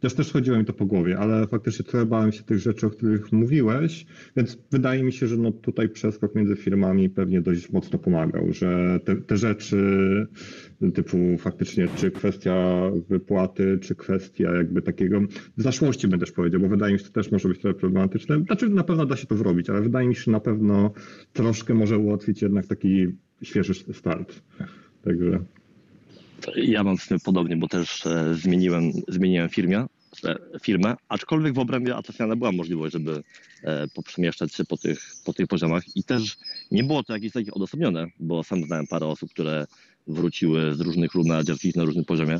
Chociaż 0.00 0.14
też 0.14 0.32
chodziło 0.32 0.58
mi 0.58 0.64
to 0.64 0.72
po 0.72 0.86
głowie, 0.86 1.18
ale 1.18 1.46
faktycznie 1.46 1.84
trochę 1.84 2.06
bałem 2.06 2.32
się 2.32 2.42
tych 2.42 2.58
rzeczy, 2.58 2.86
o 2.86 2.90
których 2.90 3.32
mówiłeś, 3.32 4.06
więc 4.36 4.58
wydaje 4.70 5.02
mi 5.02 5.12
się, 5.12 5.26
że 5.26 5.36
no 5.36 5.52
tutaj 5.52 5.88
przeskok 5.88 6.34
między 6.34 6.56
firmami 6.56 7.10
pewnie 7.10 7.40
dość 7.40 7.72
mocno 7.72 7.98
pomagał, 7.98 8.52
że 8.52 9.00
te, 9.04 9.16
te 9.16 9.36
rzeczy 9.36 9.76
typu 10.94 11.38
faktycznie 11.38 11.88
czy 11.96 12.10
kwestia 12.10 12.82
wypłaty, 13.08 13.78
czy 13.82 13.94
kwestia 13.94 14.54
jakby 14.56 14.82
takiego 14.82 15.20
zaszłości 15.56 16.08
będę 16.08 16.26
też 16.26 16.34
powiedział, 16.34 16.60
bo 16.60 16.68
wydaje 16.68 16.92
mi 16.92 16.98
się, 16.98 17.04
że 17.04 17.10
to 17.10 17.20
też 17.20 17.32
może 17.32 17.48
być 17.50 17.60
trochę 17.60 17.78
problematyczne. 17.78 18.40
Znaczy 18.46 18.68
na 18.68 18.84
pewno 18.84 19.06
da 19.06 19.16
się 19.16 19.26
to 19.26 19.36
zrobić, 19.36 19.70
ale 19.70 19.80
wydaje 19.80 20.08
mi 20.08 20.14
się, 20.14 20.22
że 20.22 20.30
na 20.30 20.40
pewno 20.40 20.90
troszkę 21.32 21.74
może 21.74 21.98
ułatwić 21.98 22.42
jednak 22.42 22.66
taki 22.66 23.06
świeży 23.42 23.74
start. 23.74 24.42
Także 25.04 25.44
Ja 26.56 26.84
mam 26.84 26.98
z 26.98 27.06
tym 27.06 27.20
podobnie, 27.20 27.56
bo 27.56 27.68
też 27.68 28.06
e, 28.06 28.34
zmieniłem, 28.34 28.92
zmieniłem 29.08 29.48
firmę, 29.48 29.86
e, 30.24 30.36
firmę, 30.62 30.94
aczkolwiek 31.08 31.54
w 31.54 31.58
obrębie 31.58 31.96
Atlassiana 31.96 32.36
była 32.36 32.52
możliwość, 32.52 32.92
żeby 32.92 33.22
e, 33.62 33.88
poprzemieszczać 33.88 34.54
się 34.54 34.64
po 34.64 34.76
tych, 34.76 35.00
po 35.24 35.32
tych 35.32 35.46
poziomach 35.46 35.96
i 35.96 36.04
też 36.04 36.36
nie 36.70 36.84
było 36.84 37.02
to 37.02 37.12
jakieś 37.12 37.32
takie 37.32 37.52
odosobnione, 37.52 38.06
bo 38.20 38.44
sam 38.44 38.64
znałem 38.64 38.86
parę 38.86 39.06
osób, 39.06 39.30
które 39.30 39.66
wróciły 40.06 40.74
z 40.74 40.80
różnych 40.80 41.14
ról 41.14 41.24
na 41.24 41.42
różnym 41.84 42.04
poziomie 42.04 42.38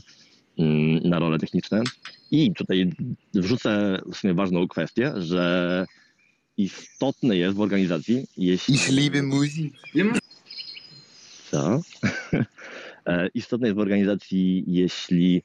mm, 0.58 1.08
na 1.08 1.18
role 1.18 1.38
techniczne 1.38 1.82
i 2.30 2.54
tutaj 2.54 2.92
wrzucę 3.34 4.00
w 4.12 4.16
sumie 4.16 4.34
ważną 4.34 4.68
kwestię, 4.68 5.12
że 5.16 5.86
istotne 6.56 7.36
jest 7.36 7.56
w 7.56 7.60
organizacji, 7.60 8.26
jeśli... 8.36 8.74
Ich 8.74 8.88
liebe 8.88 9.22
Musik. 9.22 9.74
Co? 11.50 11.80
E, 13.06 13.28
Istotne 13.34 13.66
jest 13.66 13.76
w 13.76 13.80
organizacji, 13.80 14.64
jeśli 14.66 15.42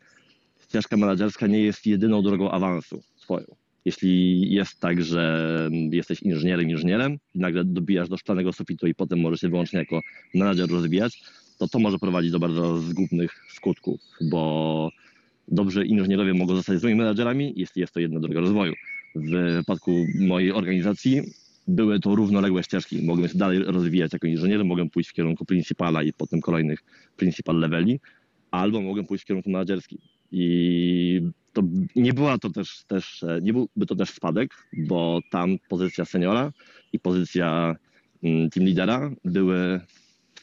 ścieżka 0.63 0.97
menedżerska 0.97 1.47
nie 1.47 1.59
jest 1.59 1.85
jedyną 1.85 2.21
drogą 2.21 2.51
awansu 2.51 3.03
swoją. 3.15 3.45
Jeśli 3.85 4.41
jest 4.53 4.79
tak, 4.79 5.03
że 5.03 5.69
jesteś 5.91 6.21
inżynierem, 6.21 6.69
inżynierem 6.69 7.17
i 7.35 7.39
nagle 7.39 7.65
dobijasz 7.65 8.09
do 8.09 8.17
szklanego 8.17 8.53
sufitu 8.53 8.87
i 8.87 8.95
potem 8.95 9.19
możesz 9.19 9.41
się 9.41 9.49
wyłącznie 9.49 9.79
jako 9.79 10.01
menedżer 10.33 10.69
rozwijać, 10.69 11.23
to 11.57 11.67
to 11.67 11.79
może 11.79 11.97
prowadzić 11.97 12.31
do 12.31 12.39
bardzo 12.39 12.77
zgubnych 12.77 13.45
skutków, 13.53 14.01
bo 14.21 14.91
dobrzy 15.47 15.85
inżynierowie 15.85 16.33
mogą 16.33 16.55
zostać 16.55 16.79
złymi 16.79 16.95
menedżerami, 16.95 17.53
jeśli 17.55 17.79
jest 17.79 17.93
to 17.93 17.99
jedna 17.99 18.19
droga 18.19 18.39
rozwoju. 18.39 18.73
W 19.15 19.29
wypadku 19.29 20.05
mojej 20.19 20.51
organizacji 20.51 21.21
były 21.67 21.99
to 21.99 22.15
równoległe 22.15 22.63
ścieżki. 22.63 23.05
Mogłem 23.05 23.29
się 23.29 23.37
dalej 23.37 23.59
rozwijać 23.59 24.13
jako 24.13 24.27
inżynier, 24.27 24.65
mogłem 24.65 24.89
pójść 24.89 25.09
w 25.09 25.13
kierunku 25.13 25.45
principala 25.45 26.03
i 26.03 26.13
potem 26.13 26.41
kolejnych 26.41 26.79
principal 27.17 27.59
leveli, 27.59 27.99
albo 28.51 28.81
mogłem 28.81 29.05
pójść 29.05 29.23
w 29.23 29.27
kierunku 29.27 29.49
menedżerskim. 29.49 29.99
I 30.31 31.21
to 31.53 31.61
nie 31.95 32.13
była 32.13 32.37
to 32.37 32.49
też, 32.49 32.83
też 32.87 33.25
nie 33.41 33.53
byłby 33.53 33.85
to 33.87 33.95
też 33.95 34.09
spadek, 34.09 34.51
bo 34.77 35.21
tam 35.31 35.57
pozycja 35.69 36.05
seniora 36.05 36.51
i 36.93 36.99
pozycja 36.99 37.75
mm, 38.23 38.49
team 38.49 38.65
lidera 38.65 39.11
były 39.25 39.81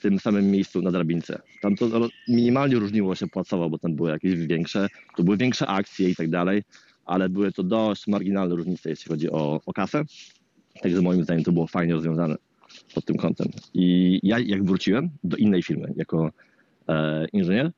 tym 0.03 0.19
samym 0.19 0.51
miejscu 0.51 0.83
na 0.83 0.91
drabince. 0.91 1.38
Tam 1.61 1.77
to 1.77 2.09
minimalnie 2.29 2.77
różniło 2.77 3.15
się 3.15 3.27
płacowo, 3.27 3.71
bo 3.71 3.79
tam 3.79 3.95
były 3.95 4.11
jakieś 4.11 4.35
większe, 4.35 4.88
to 5.17 5.25
były 5.25 5.37
większe 5.37 5.67
akcje 5.67 6.11
i 6.11 6.17
tak 6.17 6.31
dalej, 6.31 6.62
ale 7.05 7.29
były 7.29 7.53
to 7.53 7.62
dość 7.62 8.07
marginalne 8.07 8.55
różnice, 8.55 8.91
jeśli 8.91 9.09
chodzi 9.09 9.31
o, 9.31 9.61
o 9.67 9.73
kasę. 9.73 10.05
Także 10.83 11.03
moim 11.03 11.25
zdaniem 11.25 11.45
to 11.45 11.53
było 11.53 11.67
fajnie 11.67 11.95
rozwiązane 11.95 12.37
pod 12.95 13.05
tym 13.05 13.17
kątem. 13.17 13.47
I 13.75 14.21
ja 14.23 14.38
jak 14.38 14.65
wróciłem 14.65 15.11
do 15.25 15.37
innej 15.37 15.62
firmy 15.62 15.93
jako 15.97 16.31
e, 16.88 17.27
inżynier, 17.33 17.73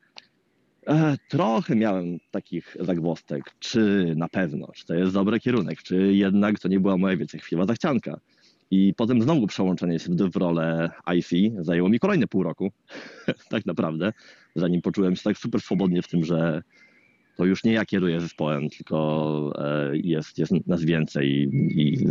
e, 0.86 1.16
trochę 1.28 1.76
miałem 1.76 2.18
takich 2.30 2.76
zagwostek, 2.80 3.44
czy 3.58 4.12
na 4.16 4.28
pewno, 4.28 4.68
czy 4.74 4.86
to 4.86 4.94
jest 4.94 5.12
dobry 5.12 5.40
kierunek, 5.40 5.82
czy 5.82 6.14
jednak 6.14 6.58
to 6.58 6.68
nie 6.68 6.80
była 6.80 6.96
moja, 6.96 7.16
wiecie, 7.16 7.38
chwilowa 7.38 7.66
zachcianka. 7.66 8.20
I 8.70 8.94
potem 8.96 9.22
znowu 9.22 9.46
przełączenie 9.46 9.98
się 9.98 10.12
w, 10.14 10.36
rolę 10.36 10.90
IC 11.16 11.54
zajęło 11.60 11.88
mi 11.88 11.98
kolejne 11.98 12.26
pół 12.26 12.42
roku, 12.42 12.72
tak 13.50 13.66
naprawdę, 13.66 14.12
zanim 14.56 14.82
poczułem 14.82 15.16
się 15.16 15.22
tak 15.22 15.38
super 15.38 15.60
swobodnie 15.60 16.02
w 16.02 16.08
tym, 16.08 16.24
że 16.24 16.62
to 17.36 17.44
już 17.44 17.64
nie 17.64 17.72
ja 17.72 17.84
kieruję 17.84 18.20
zespołem, 18.20 18.68
tylko 18.68 19.52
e, 19.58 19.90
jest, 19.96 20.38
jest 20.38 20.52
nas 20.66 20.84
więcej 20.84 21.28
i, 21.80 22.06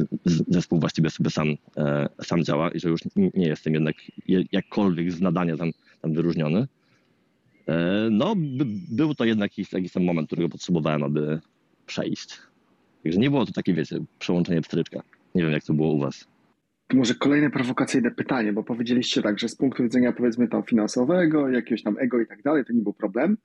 zespół 0.47 0.79
właściwie 0.79 1.09
sobie 1.09 1.29
sam, 1.29 1.47
e, 1.77 2.09
sam 2.21 2.43
działa 2.43 2.69
i 2.71 2.79
że 2.79 2.89
już 2.89 3.01
nie 3.15 3.47
jestem 3.47 3.73
jednak 3.73 3.95
je- 4.27 4.43
jakkolwiek 4.51 5.11
z 5.11 5.21
nadania 5.21 5.57
tam, 5.57 5.71
tam 6.01 6.13
wyróżniony. 6.13 6.67
E, 7.67 8.07
No, 8.11 8.35
by, 8.35 8.65
był 8.91 9.15
to 9.15 9.25
jednak 9.25 9.51
jakiś, 9.57 9.73
jakiś 9.73 9.91
tam 9.91 10.03
moment, 10.03 10.27
którego 10.27 10.49
potrzebowałem, 10.49 11.03
aby 11.03 11.39
przejść. 11.85 12.37
Także 13.03 13.19
nie 13.19 13.29
było 13.29 13.45
to 13.45 13.51
takie, 13.51 13.73
wiecie, 13.73 13.99
przełączenie 14.19 14.61
pstryczka. 14.61 15.03
Nie 15.35 15.43
wiem, 15.43 15.51
jak 15.51 15.63
to 15.63 15.73
było 15.73 15.91
u 15.93 15.99
was. 15.99 16.27
Może 16.93 17.15
kolejne 17.15 17.49
prowokacyjne 17.49 18.11
pytanie, 18.11 18.53
bo 18.53 18.63
powiedzieliście 18.63 19.21
tak, 19.21 19.39
że 19.39 19.49
z 19.49 19.55
punktu 19.55 19.83
widzenia 19.83 20.11
powiedzmy 20.11 20.47
tam 20.47 20.63
finansowego, 20.63 21.49
jakiegoś 21.49 21.83
tam 21.83 21.95
ego 21.99 22.21
i 22.21 22.27
tak 22.27 22.41
dalej, 22.41 22.65
to 22.65 22.73
nie 22.73 22.81
był 22.81 22.93
problem, 22.93 23.37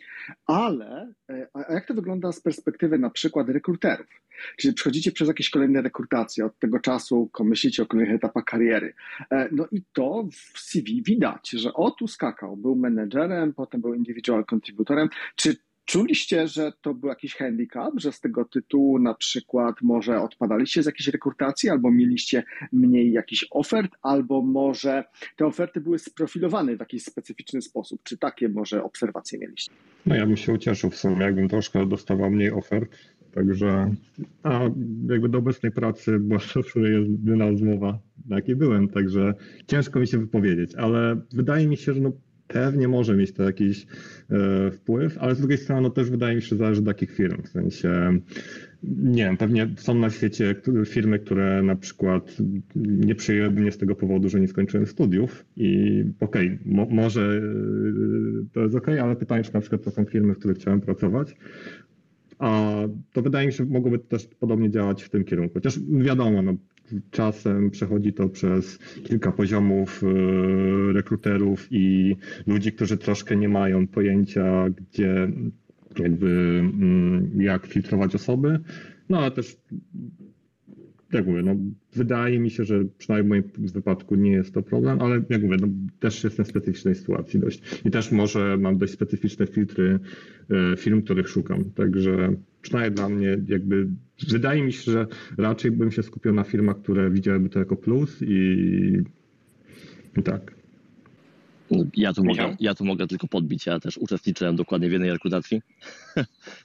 ale 0.47 1.13
e, 1.31 1.49
a 1.55 1.73
jak 1.73 1.87
to 1.87 1.95
wygląda 1.95 2.33
z 2.33 2.41
perspektywy 2.41 2.99
na 2.99 3.11
przykład 3.11 3.49
rekruterów? 3.49 4.07
Czyli 4.57 4.75
przechodzicie 4.75 5.13
przez 5.13 5.29
jakieś 5.29 5.51
kolejne 5.51 5.83
rekrutacje, 5.83 6.47
od 6.47 6.59
tego 6.59 6.81
czasu 6.81 7.31
myślicie 7.41 7.83
o 7.83 7.87
kolejnych 7.87 8.17
etapach 8.17 8.45
kariery. 8.45 8.95
E, 9.31 9.49
No 9.53 9.67
i 9.71 9.83
to 9.93 10.29
w 10.33 10.59
CV 10.59 11.03
widać, 11.03 11.51
że 11.51 11.75
o 11.75 11.91
tu 11.91 12.09
skakał, 12.09 12.57
był 12.57 12.77
menedżerem, 12.77 13.55
potem 13.55 13.81
był 13.81 13.95
individual 13.95 14.45
contributorem. 14.55 15.09
Czy 15.37 15.57
Czuliście, 15.89 16.49
że 16.49 16.73
to 16.81 16.95
był 16.95 17.09
jakiś 17.09 17.35
handicap, 17.35 17.93
że 17.97 18.13
z 18.13 18.21
tego 18.21 18.45
tytułu 18.45 18.99
na 18.99 19.15
przykład 19.15 19.75
może 19.83 20.21
odpadaliście 20.21 20.83
z 20.83 20.87
jakiejś 20.87 21.09
rekrutacji, 21.09 21.71
albo 21.71 21.91
mieliście 21.91 22.43
mniej 22.73 23.13
jakichś 23.13 23.47
ofert, 23.51 23.93
albo 24.03 24.43
może 24.43 25.05
te 25.37 25.47
oferty 25.47 25.81
były 25.81 25.99
sprofilowane 25.99 26.77
w 26.77 26.81
jakiś 26.81 27.05
specyficzny 27.05 27.63
sposób? 27.63 28.01
Czy 28.03 28.19
takie 28.19 28.49
może 28.49 28.85
obserwacje 28.85 29.39
mieliście? 29.39 29.73
no 30.07 30.15
ja 30.15 30.27
bym 30.27 30.37
się 30.37 30.53
ucieszył 30.53 30.91
w 30.91 30.97
sumie, 30.97 31.23
jakbym 31.23 31.49
troszkę 31.49 31.87
dostawał 31.87 32.31
mniej 32.31 32.51
ofert. 32.51 32.91
Także 33.35 33.95
a 34.43 34.61
jakby 35.09 35.29
do 35.29 35.39
obecnej 35.39 35.73
pracy 35.73 36.19
była 36.19 36.41
to 36.55 36.63
w 36.63 36.67
sumie 36.67 36.89
jedyna 36.89 37.51
rozmowa, 37.51 37.99
na 38.27 38.37
jakiej 38.37 38.57
byłem, 38.57 38.89
także 38.89 39.35
ciężko 39.67 40.01
mi 40.01 40.07
się 40.07 40.19
wypowiedzieć, 40.19 40.75
ale 40.75 41.21
wydaje 41.33 41.69
mi 41.69 41.77
się, 41.77 41.95
że 41.95 42.01
no 42.01 42.13
pewnie 42.49 42.89
może 42.89 43.17
mieć 43.17 43.33
to 43.33 43.43
jakiś 43.43 43.87
e, 44.31 44.71
wpływ, 44.71 45.19
ale 45.19 45.35
z 45.35 45.39
drugiej 45.39 45.59
strony 45.59 45.83
no 45.83 45.91
też 45.91 46.11
wydaje 46.11 46.37
mi 46.37 46.43
się, 46.43 46.49
że 46.49 46.57
zależy 46.57 46.81
od 46.81 46.87
takich 46.87 47.15
firm, 47.15 47.43
w 47.43 47.49
sensie 47.49 48.19
nie 48.83 49.25
wiem, 49.25 49.37
pewnie 49.37 49.69
są 49.77 49.95
na 49.95 50.11
świecie 50.11 50.55
firmy, 50.87 51.19
które 51.19 51.63
na 51.63 51.77
przykład 51.77 52.37
nie 52.77 53.15
przyjęłyby 53.15 53.61
mnie 53.61 53.73
z 53.73 53.79
tego 53.79 53.95
powodu, 53.95 54.29
że 54.29 54.41
nie 54.41 54.49
skończyłem 54.49 54.87
studiów 54.87 55.45
i 55.57 56.05
okej, 56.21 56.59
mo, 56.65 56.87
może 56.91 57.23
e, 57.23 57.43
to 58.53 58.61
jest 58.61 58.75
okej, 58.75 58.99
ale 58.99 59.17
pytanie, 59.17 59.45
czy 59.45 59.55
na 59.55 59.61
przykład 59.61 59.83
to 59.83 59.91
są 59.91 60.05
firmy, 60.05 60.35
w 60.35 60.39
których 60.39 60.57
chciałem 60.57 60.81
pracować, 60.81 61.37
a 62.39 62.75
to 63.13 63.23
wydaje 63.23 63.47
mi 63.47 63.53
się, 63.53 63.57
że 63.57 63.65
mogłoby 63.65 63.99
też 63.99 64.27
podobnie 64.27 64.71
działać 64.71 65.03
w 65.03 65.11
tym 65.11 65.25
kierunku. 65.25 65.55
Chociaż 65.55 65.81
wiadomo, 65.91 66.43
no, 66.43 66.55
czasem 67.11 67.71
przechodzi 67.71 68.13
to 68.13 68.29
przez 68.29 68.79
kilka 68.79 69.33
poziomów 69.33 70.03
e, 70.03 70.93
rekruterów 70.93 71.69
i 71.71 72.17
ludzi, 72.47 72.73
którzy 72.73 72.97
troszkę 72.97 73.37
nie 73.37 73.49
mają 73.49 73.87
pojęcia, 73.87 74.67
gdzie 74.71 75.29
jakby 75.99 76.61
mm, 76.61 77.41
jak 77.41 77.67
filtrować 77.67 78.15
osoby, 78.15 78.61
no 79.09 79.19
ale 79.19 79.31
też 79.31 79.57
jak 81.13 81.27
mówię, 81.27 81.43
no, 81.43 81.57
wydaje 81.93 82.39
mi 82.39 82.51
się, 82.51 82.65
że 82.65 82.85
przynajmniej 82.99 83.43
w 83.43 83.59
moim 83.59 83.69
wypadku 83.69 84.15
nie 84.15 84.33
jest 84.33 84.55
to 84.55 84.63
problem, 84.63 85.03
ale 85.03 85.23
jak 85.29 85.43
mówię, 85.43 85.57
no, 85.61 85.69
też 86.01 86.25
jestem 86.25 86.45
w 86.45 86.49
specyficznej 86.49 86.95
sytuacji 86.95 87.41
dość. 87.41 87.63
I 87.85 87.91
też 87.91 88.13
może 88.13 88.57
mam 88.57 88.79
dość 88.79 88.93
specyficzne 88.93 89.47
filtry 89.47 89.99
e, 90.51 90.77
film, 90.77 91.03
których 91.03 91.29
szukam. 91.29 91.65
Także 91.65 92.35
przynajmniej 92.63 92.95
dla 92.95 93.09
mnie 93.09 93.39
jakby 93.47 93.89
wydaje 94.29 94.63
mi 94.63 94.73
się, 94.73 94.93
że 94.93 95.07
raczej 95.39 95.71
bym 95.71 95.93
się 95.93 96.03
skupił 96.03 96.35
na 96.35 96.45
filmach, 96.45 96.83
które 96.83 97.11
widziałyby 97.11 97.49
to 97.49 97.59
jako 97.59 97.77
plus 97.77 98.23
i, 98.23 99.03
i 100.19 100.23
tak. 100.23 100.59
Ja 101.97 102.13
tu, 102.13 102.25
mogę, 102.25 102.57
ja 102.61 102.75
tu 102.75 102.85
mogę 102.85 103.07
tylko 103.07 103.29
podbić. 103.29 103.67
Ja 103.67 103.81
też 103.81 103.99
uczestniczyłem 103.99 104.57
dokładnie 104.57 104.89
w 104.89 104.93
jednej 104.93 105.11
rekrutacji 105.11 105.63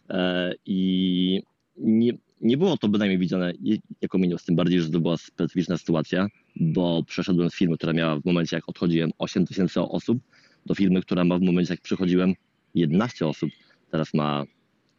E, 0.10 0.54
i 0.66 1.42
nie, 1.78 2.14
nie 2.42 2.58
było 2.58 2.78
to 2.78 2.88
bynajmniej 2.88 3.20
widziane 3.20 3.54
jako 4.02 4.18
minus, 4.18 4.46
tym 4.46 4.56
bardziej, 4.56 4.82
że 4.82 4.90
to 4.90 5.00
była 5.00 5.18
specyficzna 5.18 5.78
sytuacja, 5.78 6.28
bo 6.56 7.04
przeszedłem 7.04 7.50
z 7.50 7.56
firmy, 7.56 7.78
która 7.78 7.94
miała 7.94 8.20
w 8.20 8.26
momencie, 8.26 8.56
jak 8.56 8.70
odchodziłem 8.70 9.12
8 9.18 9.46
tysięcy 9.46 9.82
osób, 9.82 10.18
do 10.66 10.76
firmy, 10.76 11.02
która 11.02 11.24
ma 11.24 11.38
w 11.38 11.42
momencie, 11.42 11.74
jak 11.74 11.82
przychodziłem 11.82 12.34
11 12.76 13.28
osób, 13.28 13.50
teraz 13.92 14.14
ma 14.14 14.44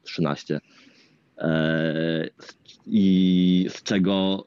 13. 0.03 0.61
E, 1.39 2.29
I 2.87 3.67
z 3.69 3.83
czego 3.83 4.45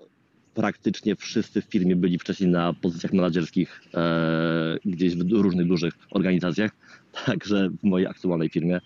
praktycznie 0.53 1.15
wszyscy 1.15 1.61
w 1.61 1.65
firmie 1.65 1.95
byli 1.95 2.19
wcześniej 2.19 2.49
na 2.49 2.73
pozycjach 2.73 3.13
menedżerskich 3.13 3.81
e, 3.93 4.77
gdzieś 4.85 5.15
w 5.15 5.31
różnych 5.31 5.67
dużych 5.67 5.93
organizacjach. 6.11 6.71
Także 7.25 7.69
w 7.69 7.83
mojej 7.83 8.07
aktualnej 8.07 8.49
firmie 8.49 8.79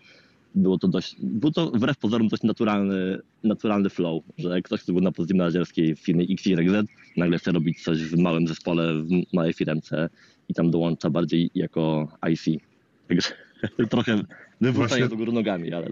było 0.55 0.77
to 0.77 0.87
dość, 0.87 1.15
był 1.19 1.51
to 1.51 1.71
wbrew 1.71 1.97
pozorom 1.97 2.27
dość 2.27 2.43
naturalny, 2.43 3.19
naturalny 3.43 3.89
flow, 3.89 4.23
że 4.37 4.61
ktoś, 4.61 4.81
kto 4.83 4.93
był 4.93 5.01
na 5.01 5.11
pozycji 5.11 5.37
menedżerskiej 5.37 5.95
w 5.95 5.99
firmie 5.99 6.25
XYZ, 6.29 6.85
nagle 7.17 7.37
chce 7.37 7.51
robić 7.51 7.83
coś 7.83 8.03
w 8.03 8.17
małym 8.17 8.47
zespole, 8.47 8.93
w 9.03 9.33
małej 9.33 9.53
firmce 9.53 10.09
i 10.49 10.53
tam 10.53 10.71
dołącza 10.71 11.09
bardziej 11.09 11.51
jako 11.55 12.07
IC. 12.31 12.61
Także 13.07 13.29
trochę 13.89 14.23
wywrócenia 14.61 14.87
Właśnie- 14.87 15.09
do 15.09 15.15
góry 15.17 15.31
nogami, 15.31 15.73
ale 15.73 15.91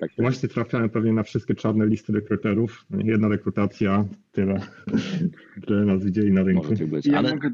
tak. 0.00 0.10
Właśnie 0.18 0.48
trafiałem 0.48 0.90
pewnie 0.90 1.12
na 1.12 1.22
wszystkie 1.22 1.54
czarne 1.54 1.86
listy 1.86 2.12
rekruterów. 2.12 2.86
Jedna 3.04 3.28
rekrutacja, 3.28 4.04
tyle, 4.32 4.60
tyle 5.66 5.84
nas 5.84 6.04
widzieli 6.04 6.32
na 6.32 6.42
rynku. 6.42 6.68
Może 6.70 6.86
być, 6.86 7.06
Ja 7.06 7.18
ale 7.18 7.30
mogę... 7.30 7.50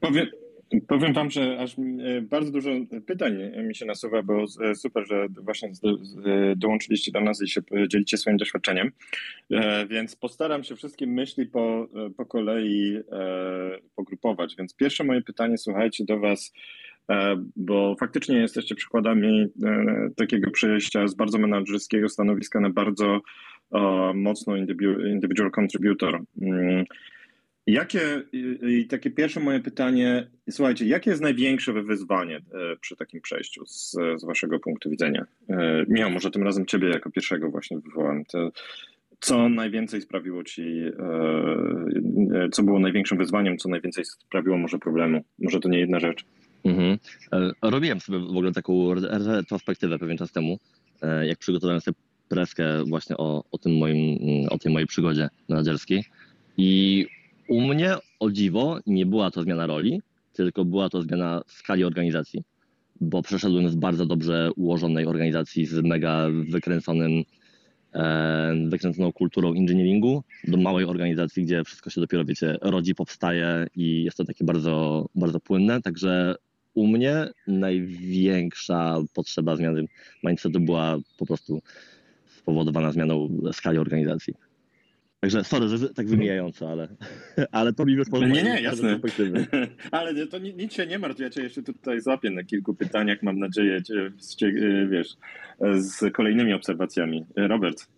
Powiem, 0.00 0.26
powiem 0.88 1.12
wam, 1.12 1.30
że 1.30 1.58
aż 1.58 1.76
e, 1.78 2.22
bardzo 2.22 2.50
dużo 2.50 2.70
pytań 3.06 3.32
mi 3.64 3.74
się 3.74 3.86
nasuwa, 3.86 4.22
bo 4.22 4.44
e, 4.60 4.74
super, 4.74 5.06
że 5.06 5.26
właśnie 5.42 5.70
dołączyliście 6.56 7.12
do 7.12 7.20
nas 7.20 7.42
i 7.42 7.48
się 7.48 7.60
dzielicie 7.88 8.16
swoim 8.16 8.36
doświadczeniem. 8.36 8.92
E, 9.50 9.86
Więc 9.86 10.16
postaram 10.16 10.64
się 10.64 10.76
wszystkie 10.76 11.06
myśli 11.06 11.46
po, 11.46 11.88
po 12.16 12.26
kolei 12.26 12.96
e, 13.12 13.78
pogrupować. 13.96 14.56
Więc 14.56 14.74
pierwsze 14.74 15.04
moje 15.04 15.22
pytanie, 15.22 15.58
słuchajcie, 15.58 16.04
do 16.04 16.18
was, 16.18 16.52
e, 16.52 16.81
bo 17.56 17.96
faktycznie 18.00 18.38
jesteście 18.38 18.74
przykładami 18.74 19.46
e, 19.64 20.08
takiego 20.16 20.50
przejścia 20.50 21.08
z 21.08 21.14
bardzo 21.14 21.38
menadżerskiego 21.38 22.08
stanowiska 22.08 22.60
na 22.60 22.70
bardzo 22.70 23.20
e, 23.72 24.12
mocno 24.14 24.52
individu- 24.52 25.06
individual 25.06 25.50
contributor. 25.50 26.20
Mm. 26.42 26.84
Jakie, 27.66 28.22
i, 28.62 28.86
takie 28.86 29.10
pierwsze 29.10 29.40
moje 29.40 29.60
pytanie, 29.60 30.26
słuchajcie, 30.50 30.86
jakie 30.86 31.10
jest 31.10 31.22
największe 31.22 31.72
wyzwanie 31.72 32.36
e, 32.36 32.76
przy 32.80 32.96
takim 32.96 33.20
przejściu 33.20 33.66
z, 33.66 33.90
z 34.16 34.24
waszego 34.24 34.60
punktu 34.60 34.90
widzenia? 34.90 35.24
E, 35.48 35.84
Michał, 35.88 36.10
może 36.10 36.30
tym 36.30 36.42
razem 36.42 36.66
ciebie 36.66 36.88
jako 36.88 37.10
pierwszego 37.10 37.50
właśnie 37.50 37.78
wywołam. 37.78 38.24
To, 38.24 38.52
co 39.20 39.48
najwięcej 39.48 40.00
sprawiło 40.00 40.44
ci, 40.44 40.62
e, 40.62 42.44
e, 42.44 42.48
co 42.48 42.62
było 42.62 42.78
największym 42.78 43.18
wyzwaniem, 43.18 43.58
co 43.58 43.68
najwięcej 43.68 44.04
sprawiło 44.04 44.58
może 44.58 44.78
problemu? 44.78 45.24
Może 45.38 45.60
to 45.60 45.68
nie 45.68 45.78
jedna 45.78 46.00
rzecz. 46.00 46.24
Mhm. 46.64 46.98
Robiłem 47.62 48.00
sobie 48.00 48.18
w 48.18 48.30
ogóle 48.30 48.52
taką 48.52 48.92
re- 48.92 49.18
retrospektywę 49.18 49.98
pewien 49.98 50.18
czas 50.18 50.32
temu, 50.32 50.58
e, 51.02 51.26
jak 51.26 51.38
przygotowałem 51.38 51.80
sobie 51.80 51.94
preskę 52.28 52.84
właśnie 52.84 53.16
o, 53.16 53.44
o, 53.50 53.58
tym 53.58 53.76
moim, 53.76 54.18
mm, 54.22 54.48
o 54.50 54.58
tej 54.58 54.72
mojej 54.72 54.86
przygodzie 54.86 55.28
menedżerskiej. 55.48 56.04
I 56.56 57.06
u 57.48 57.60
mnie, 57.60 57.94
o 58.20 58.30
dziwo, 58.30 58.78
nie 58.86 59.06
była 59.06 59.30
to 59.30 59.42
zmiana 59.42 59.66
roli, 59.66 60.00
tylko 60.32 60.64
była 60.64 60.88
to 60.88 61.02
zmiana 61.02 61.42
skali 61.46 61.84
organizacji, 61.84 62.42
bo 63.00 63.22
przeszedłem 63.22 63.68
z 63.68 63.74
bardzo 63.74 64.06
dobrze 64.06 64.50
ułożonej 64.56 65.06
organizacji 65.06 65.66
z 65.66 65.84
mega 65.84 66.26
wykręconym, 66.48 67.24
e, 67.94 68.54
wykręconą 68.68 69.12
kulturą 69.12 69.48
engineeringu 69.54 70.22
do 70.48 70.56
małej 70.56 70.84
organizacji, 70.84 71.44
gdzie 71.44 71.64
wszystko 71.64 71.90
się 71.90 72.00
dopiero, 72.00 72.24
wiecie, 72.24 72.56
rodzi, 72.60 72.94
powstaje 72.94 73.66
i 73.76 74.04
jest 74.04 74.16
to 74.16 74.24
takie 74.24 74.44
bardzo, 74.44 75.06
bardzo 75.14 75.40
płynne. 75.40 75.82
Także 75.82 76.34
u 76.74 76.86
mnie 76.86 77.26
największa 77.46 78.96
potrzeba 79.14 79.56
zmiany 79.56 79.84
mindsetu 80.24 80.60
była 80.60 80.98
po 81.18 81.26
prostu 81.26 81.62
spowodowana 82.26 82.92
zmianą 82.92 83.40
skali 83.52 83.78
organizacji. 83.78 84.34
Także 85.20 85.44
sorry, 85.44 85.68
że 85.68 85.94
tak 85.94 86.06
wymijająco, 86.08 86.70
ale, 86.70 86.88
ale 87.52 87.72
to 87.72 87.84
mi 87.84 87.96
wyszło 87.96 88.26
Nie, 88.26 88.42
nie, 88.42 88.60
jasne. 88.60 89.00
Ale 89.90 90.26
to 90.26 90.38
ni- 90.38 90.54
nic 90.54 90.72
się 90.72 90.86
nie 90.86 90.98
martw, 90.98 91.20
ja 91.20 91.30
cię 91.30 91.42
jeszcze 91.42 91.62
tutaj 91.62 92.00
złapię 92.00 92.30
na 92.30 92.44
kilku 92.44 92.74
pytaniach, 92.74 93.22
mam 93.22 93.38
nadzieję, 93.38 93.82
cię, 93.82 94.12
cię, 94.36 94.52
wiesz, 94.90 95.08
z 95.74 96.12
kolejnymi 96.12 96.52
obserwacjami. 96.52 97.24
Robert, 97.36 97.88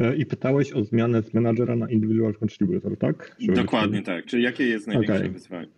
E, 0.00 0.16
I 0.16 0.26
pytałeś 0.26 0.72
o 0.72 0.84
zmianę 0.84 1.22
z 1.22 1.34
menadżera 1.34 1.76
na 1.76 1.90
individual 1.90 2.34
contributor, 2.34 2.98
tak? 2.98 3.36
Żeby- 3.38 3.52
dokładnie 3.54 4.02
tak. 4.02 4.26
Czyli 4.26 4.42
jakie 4.42 4.66
jest 4.66 4.86
największe 4.86 5.16
Okej. 5.16 5.30
wyzwanie? 5.30 5.68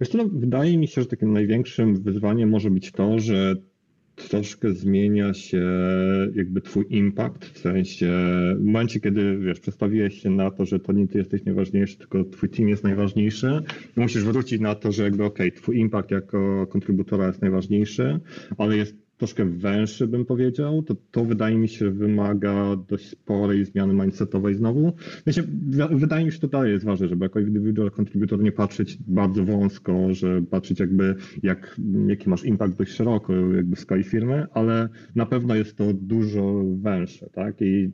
Wiesz 0.00 0.12
no, 0.14 0.28
wydaje 0.32 0.78
mi 0.78 0.88
się, 0.88 1.02
że 1.02 1.08
takim 1.08 1.32
największym 1.32 2.02
wyzwaniem 2.02 2.48
może 2.48 2.70
być 2.70 2.92
to, 2.92 3.18
że 3.18 3.56
troszkę 4.28 4.72
zmienia 4.72 5.34
się 5.34 5.66
jakby 6.34 6.60
twój 6.60 6.86
impact, 6.90 7.44
w 7.44 7.58
sensie 7.58 8.06
w 8.56 8.64
momencie, 8.64 9.00
kiedy 9.00 9.38
wiesz, 9.38 9.60
przestawiłeś 9.60 10.22
się 10.22 10.30
na 10.30 10.50
to, 10.50 10.66
że 10.66 10.80
to 10.80 10.92
nie 10.92 11.08
ty 11.08 11.18
jesteś 11.18 11.44
najważniejszy, 11.44 11.98
tylko 11.98 12.24
twój 12.24 12.48
team 12.48 12.68
jest 12.68 12.84
najważniejszy, 12.84 13.62
musisz 13.96 14.24
wrócić 14.24 14.60
na 14.60 14.74
to, 14.74 14.92
że 14.92 15.02
jakby 15.02 15.24
okej, 15.24 15.52
twój 15.52 15.78
impact 15.78 16.10
jako 16.10 16.66
kontrybutora 16.66 17.26
jest 17.26 17.42
najważniejszy, 17.42 18.20
ale 18.58 18.76
jest 18.76 19.09
troszkę 19.20 19.44
węższy, 19.44 20.06
bym 20.06 20.24
powiedział, 20.24 20.82
to, 20.82 20.96
to 21.10 21.24
wydaje 21.24 21.58
mi 21.58 21.68
się 21.68 21.90
wymaga 21.90 22.76
dość 22.88 23.08
sporej 23.08 23.64
zmiany 23.64 23.94
mindsetowej 23.94 24.54
znowu. 24.54 24.92
Wi- 25.26 25.98
wydaje 25.98 26.24
mi 26.24 26.30
się, 26.30 26.34
że 26.34 26.40
to 26.40 26.48
dalej 26.48 26.72
jest 26.72 26.84
ważne, 26.84 27.08
żeby 27.08 27.24
jako 27.24 27.40
individual 27.40 27.90
contributor 27.90 28.42
nie 28.42 28.52
patrzeć 28.52 28.98
bardzo 29.06 29.44
wąsko, 29.44 30.14
że 30.14 30.42
patrzeć 30.42 30.80
jakby 30.80 31.14
jak, 31.42 31.76
jaki 32.06 32.30
masz 32.30 32.44
impact 32.44 32.76
dość 32.78 32.92
szeroko 32.92 33.32
jakby 33.32 33.76
w 33.76 33.80
skali 33.80 34.04
firmy, 34.04 34.46
ale 34.54 34.88
na 35.14 35.26
pewno 35.26 35.54
jest 35.54 35.76
to 35.76 35.92
dużo 35.92 36.64
węższe, 36.76 37.30
tak? 37.32 37.62
I 37.62 37.90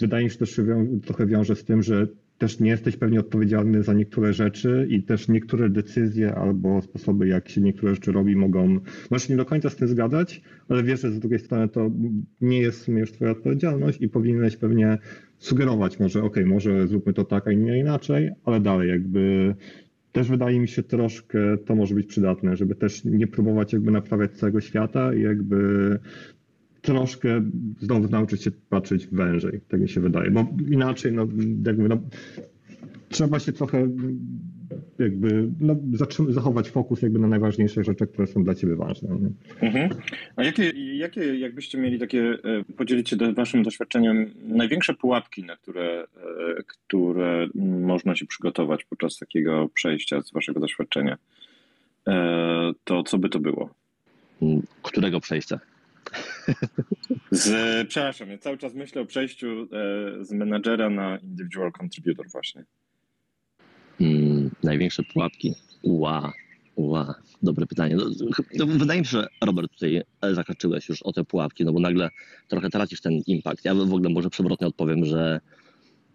wydaje 0.00 0.24
mi 0.24 0.30
się, 0.30 0.32
że 0.32 0.38
też 0.38 0.50
się 0.50 0.86
trochę 1.04 1.26
wiąże 1.26 1.56
z 1.56 1.64
tym, 1.64 1.82
że 1.82 2.06
też 2.40 2.60
nie 2.60 2.70
jesteś 2.70 2.96
pewnie 2.96 3.20
odpowiedzialny 3.20 3.82
za 3.82 3.92
niektóre 3.92 4.32
rzeczy 4.32 4.86
i 4.90 5.02
też 5.02 5.28
niektóre 5.28 5.70
decyzje 5.70 6.34
albo 6.34 6.82
sposoby, 6.82 7.28
jak 7.28 7.48
się 7.48 7.60
niektóre 7.60 7.94
rzeczy 7.94 8.12
robi, 8.12 8.36
mogą, 8.36 8.78
możesz 9.10 9.28
nie 9.28 9.36
do 9.36 9.44
końca 9.44 9.70
z 9.70 9.76
tym 9.76 9.88
zgadzać, 9.88 10.42
ale 10.68 10.82
wiesz, 10.82 11.00
że 11.00 11.12
z 11.12 11.18
drugiej 11.18 11.38
strony 11.38 11.68
to 11.68 11.90
nie 12.40 12.60
jest 12.60 12.80
w 12.80 12.82
sumie 12.82 13.00
już 13.00 13.12
twoja 13.12 13.30
odpowiedzialność 13.30 14.00
i 14.00 14.08
powinieneś 14.08 14.56
pewnie 14.56 14.98
sugerować 15.38 15.98
może, 16.00 16.22
ok, 16.22 16.36
może 16.46 16.88
zróbmy 16.88 17.12
to 17.12 17.24
tak, 17.24 17.48
a 17.48 17.52
nie 17.52 17.78
inaczej, 17.78 18.30
ale 18.44 18.60
dalej 18.60 18.88
jakby 18.88 19.54
też 20.12 20.28
wydaje 20.28 20.60
mi 20.60 20.68
się 20.68 20.82
troszkę 20.82 21.38
to 21.58 21.74
może 21.74 21.94
być 21.94 22.06
przydatne, 22.06 22.56
żeby 22.56 22.74
też 22.74 23.04
nie 23.04 23.26
próbować 23.26 23.72
jakby 23.72 23.90
naprawiać 23.90 24.32
całego 24.32 24.60
świata 24.60 25.14
i 25.14 25.22
jakby 25.22 25.98
troszkę 26.82 27.42
znowu 27.80 28.08
nauczyć 28.08 28.42
się 28.42 28.50
patrzeć 28.68 29.06
wężej, 29.06 29.60
tak 29.68 29.80
mi 29.80 29.88
się 29.88 30.00
wydaje, 30.00 30.30
bo 30.30 30.46
inaczej 30.70 31.12
no 31.12 31.26
jakby 31.66 31.88
no, 31.88 32.00
trzeba 33.08 33.38
się 33.38 33.52
trochę 33.52 33.88
jakby 34.98 35.48
no, 35.60 35.76
zachować 36.28 36.70
fokus 36.70 37.02
jakby 37.02 37.18
na 37.18 37.28
najważniejsze 37.28 37.84
rzeczy, 37.84 38.06
które 38.06 38.26
są 38.26 38.44
dla 38.44 38.54
ciebie 38.54 38.76
ważne. 38.76 39.08
Nie? 39.08 39.30
Mhm. 39.68 39.90
A 40.36 40.44
jakie, 40.44 40.72
jakie, 40.96 41.38
jakbyście 41.38 41.78
mieli 41.78 41.98
takie, 41.98 42.22
e, 42.22 42.64
podzielić 42.76 43.08
się 43.08 43.16
do, 43.16 43.32
waszym 43.32 43.62
doświadczeniem, 43.62 44.30
największe 44.42 44.94
pułapki, 44.94 45.44
na 45.44 45.56
które, 45.56 46.00
e, 46.00 46.62
które 46.66 47.48
można 47.84 48.16
się 48.16 48.26
przygotować 48.26 48.84
podczas 48.84 49.18
takiego 49.18 49.68
przejścia 49.74 50.22
z 50.22 50.32
waszego 50.32 50.60
doświadczenia? 50.60 51.18
E, 52.08 52.72
To 52.84 53.02
co 53.02 53.18
by 53.18 53.28
to 53.28 53.38
było? 53.38 53.70
Którego 54.82 55.20
przejścia? 55.20 55.60
Z, 57.30 57.88
przepraszam, 57.88 58.30
ja 58.30 58.38
cały 58.38 58.58
czas 58.58 58.74
myślę 58.74 59.02
o 59.02 59.06
przejściu 59.06 59.46
e, 59.62 60.24
z 60.24 60.32
menadżera 60.32 60.90
na 60.90 61.18
individual 61.18 61.72
contributor 61.80 62.26
właśnie. 62.28 62.64
Mm, 64.00 64.50
największe 64.62 65.02
pułapki. 65.02 65.54
Ła. 65.82 66.32
Ła, 66.76 67.14
dobre 67.42 67.66
pytanie. 67.66 67.96
No, 67.96 68.04
no, 68.54 68.66
wydaje 68.66 69.00
mi 69.00 69.06
się, 69.06 69.10
że 69.10 69.26
Robert 69.44 69.72
tutaj 69.72 70.02
zahaczyłeś 70.32 70.88
już 70.88 71.02
o 71.02 71.12
te 71.12 71.24
pułapki, 71.24 71.64
no 71.64 71.72
bo 71.72 71.80
nagle 71.80 72.08
trochę 72.48 72.70
tracisz 72.70 73.00
ten 73.00 73.12
impact. 73.26 73.64
Ja 73.64 73.74
w 73.74 73.80
ogóle 73.80 74.10
może 74.10 74.30
przewrotnie 74.30 74.66
odpowiem, 74.66 75.04
że 75.04 75.40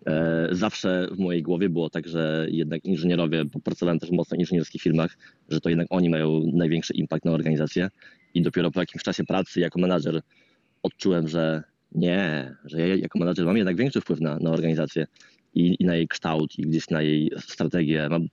e, 0.05 0.47
zawsze 0.51 1.07
w 1.11 1.19
mojej 1.19 1.43
głowie 1.43 1.69
było 1.69 1.89
tak, 1.89 2.07
że 2.07 2.47
jednak 2.49 2.85
inżynierowie, 2.85 3.45
bo 3.45 3.59
pracowałem 3.59 3.99
też 3.99 4.11
mocno 4.11 4.37
w 4.37 4.39
inżynierskich 4.39 4.81
firmach, 4.81 5.17
że 5.49 5.61
to 5.61 5.69
jednak 5.69 5.87
oni 5.89 6.09
mają 6.09 6.51
największy 6.53 6.93
impact 6.93 7.25
na 7.25 7.31
organizację 7.31 7.89
i 8.35 8.41
dopiero 8.41 8.71
po 8.71 8.79
jakimś 8.79 9.03
czasie 9.03 9.23
pracy 9.23 9.59
jako 9.59 9.79
menadżer 9.79 10.21
odczułem, 10.83 11.27
że 11.27 11.63
nie, 11.91 12.55
że 12.65 12.87
ja 12.87 12.95
jako 12.95 13.19
menadżer 13.19 13.45
mam 13.45 13.57
jednak 13.57 13.75
większy 13.75 14.01
wpływ 14.01 14.21
na, 14.21 14.39
na 14.39 14.51
organizację 14.51 15.07
i, 15.53 15.75
i 15.79 15.85
na 15.85 15.95
jej 15.95 16.07
kształt 16.07 16.59
i 16.59 16.61
gdzieś 16.61 16.89
na 16.89 17.01
jej 17.01 17.31
strategię. 17.39 18.09
Mam 18.09 18.27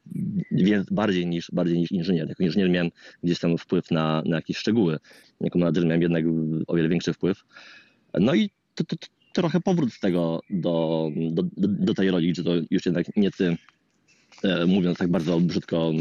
bardziej 0.90 1.26
niż, 1.26 1.50
bardziej 1.53 1.78
niż 1.78 1.92
inżynier. 1.92 2.28
Jako 2.28 2.42
inżynier 2.42 2.70
miałem 2.70 2.90
gdzieś 3.22 3.38
tam 3.38 3.59
wpływ 3.59 3.90
na, 3.90 4.22
na 4.26 4.36
jakieś 4.36 4.57
szczegóły. 4.57 4.98
Jako 5.40 5.59
menadżer 5.59 5.86
miałem 5.86 6.03
jednak 6.03 6.24
o 6.66 6.74
wiele 6.74 6.88
większy 6.88 7.12
wpływ. 7.12 7.44
No 8.20 8.34
i 8.34 8.50
to, 8.74 8.84
to, 8.84 8.96
to 8.96 9.07
trochę 9.32 9.61
powrót 9.61 9.92
z 9.92 10.00
tego 10.00 10.40
do, 10.50 11.11
do, 11.14 11.42
do, 11.59 11.94
tej 11.94 12.11
roli, 12.11 12.34
że 12.34 12.44
to 12.44 12.50
już 12.70 12.86
jednak 12.86 13.07
nie 13.16 13.30
ty, 13.30 13.57
e, 14.44 14.66
mówiąc 14.66 14.98
tak 14.98 15.09
bardzo 15.09 15.40
brzydko, 15.40 15.92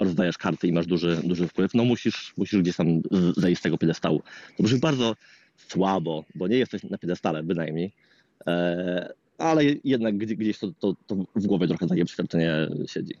rozdajesz 0.00 0.38
karty 0.38 0.68
i 0.68 0.72
masz 0.72 0.86
duży, 0.86 1.20
duży 1.24 1.48
wpływ, 1.48 1.74
no 1.74 1.84
musisz, 1.84 2.32
musisz 2.36 2.60
gdzieś 2.62 2.76
tam 2.76 2.86
zejść 3.36 3.60
z 3.60 3.62
tego 3.62 3.78
piedestału. 3.78 4.22
To 4.56 4.62
brzmi 4.62 4.80
bardzo 4.80 5.16
słabo, 5.68 6.24
bo 6.34 6.48
nie 6.48 6.56
jesteś 6.56 6.82
na 6.82 6.98
piedestale 6.98 7.42
bynajmniej, 7.42 7.92
e, 8.46 9.12
ale 9.38 9.64
jednak 9.84 10.16
gdzie- 10.18 10.36
gdzieś 10.36 10.58
to, 10.58 10.72
to, 10.80 10.96
to 11.06 11.16
w 11.36 11.46
głowie 11.46 11.68
trochę 11.68 11.86
takie 11.86 12.04
przeświadczenie 12.04 12.68
siedzi. 12.86 13.14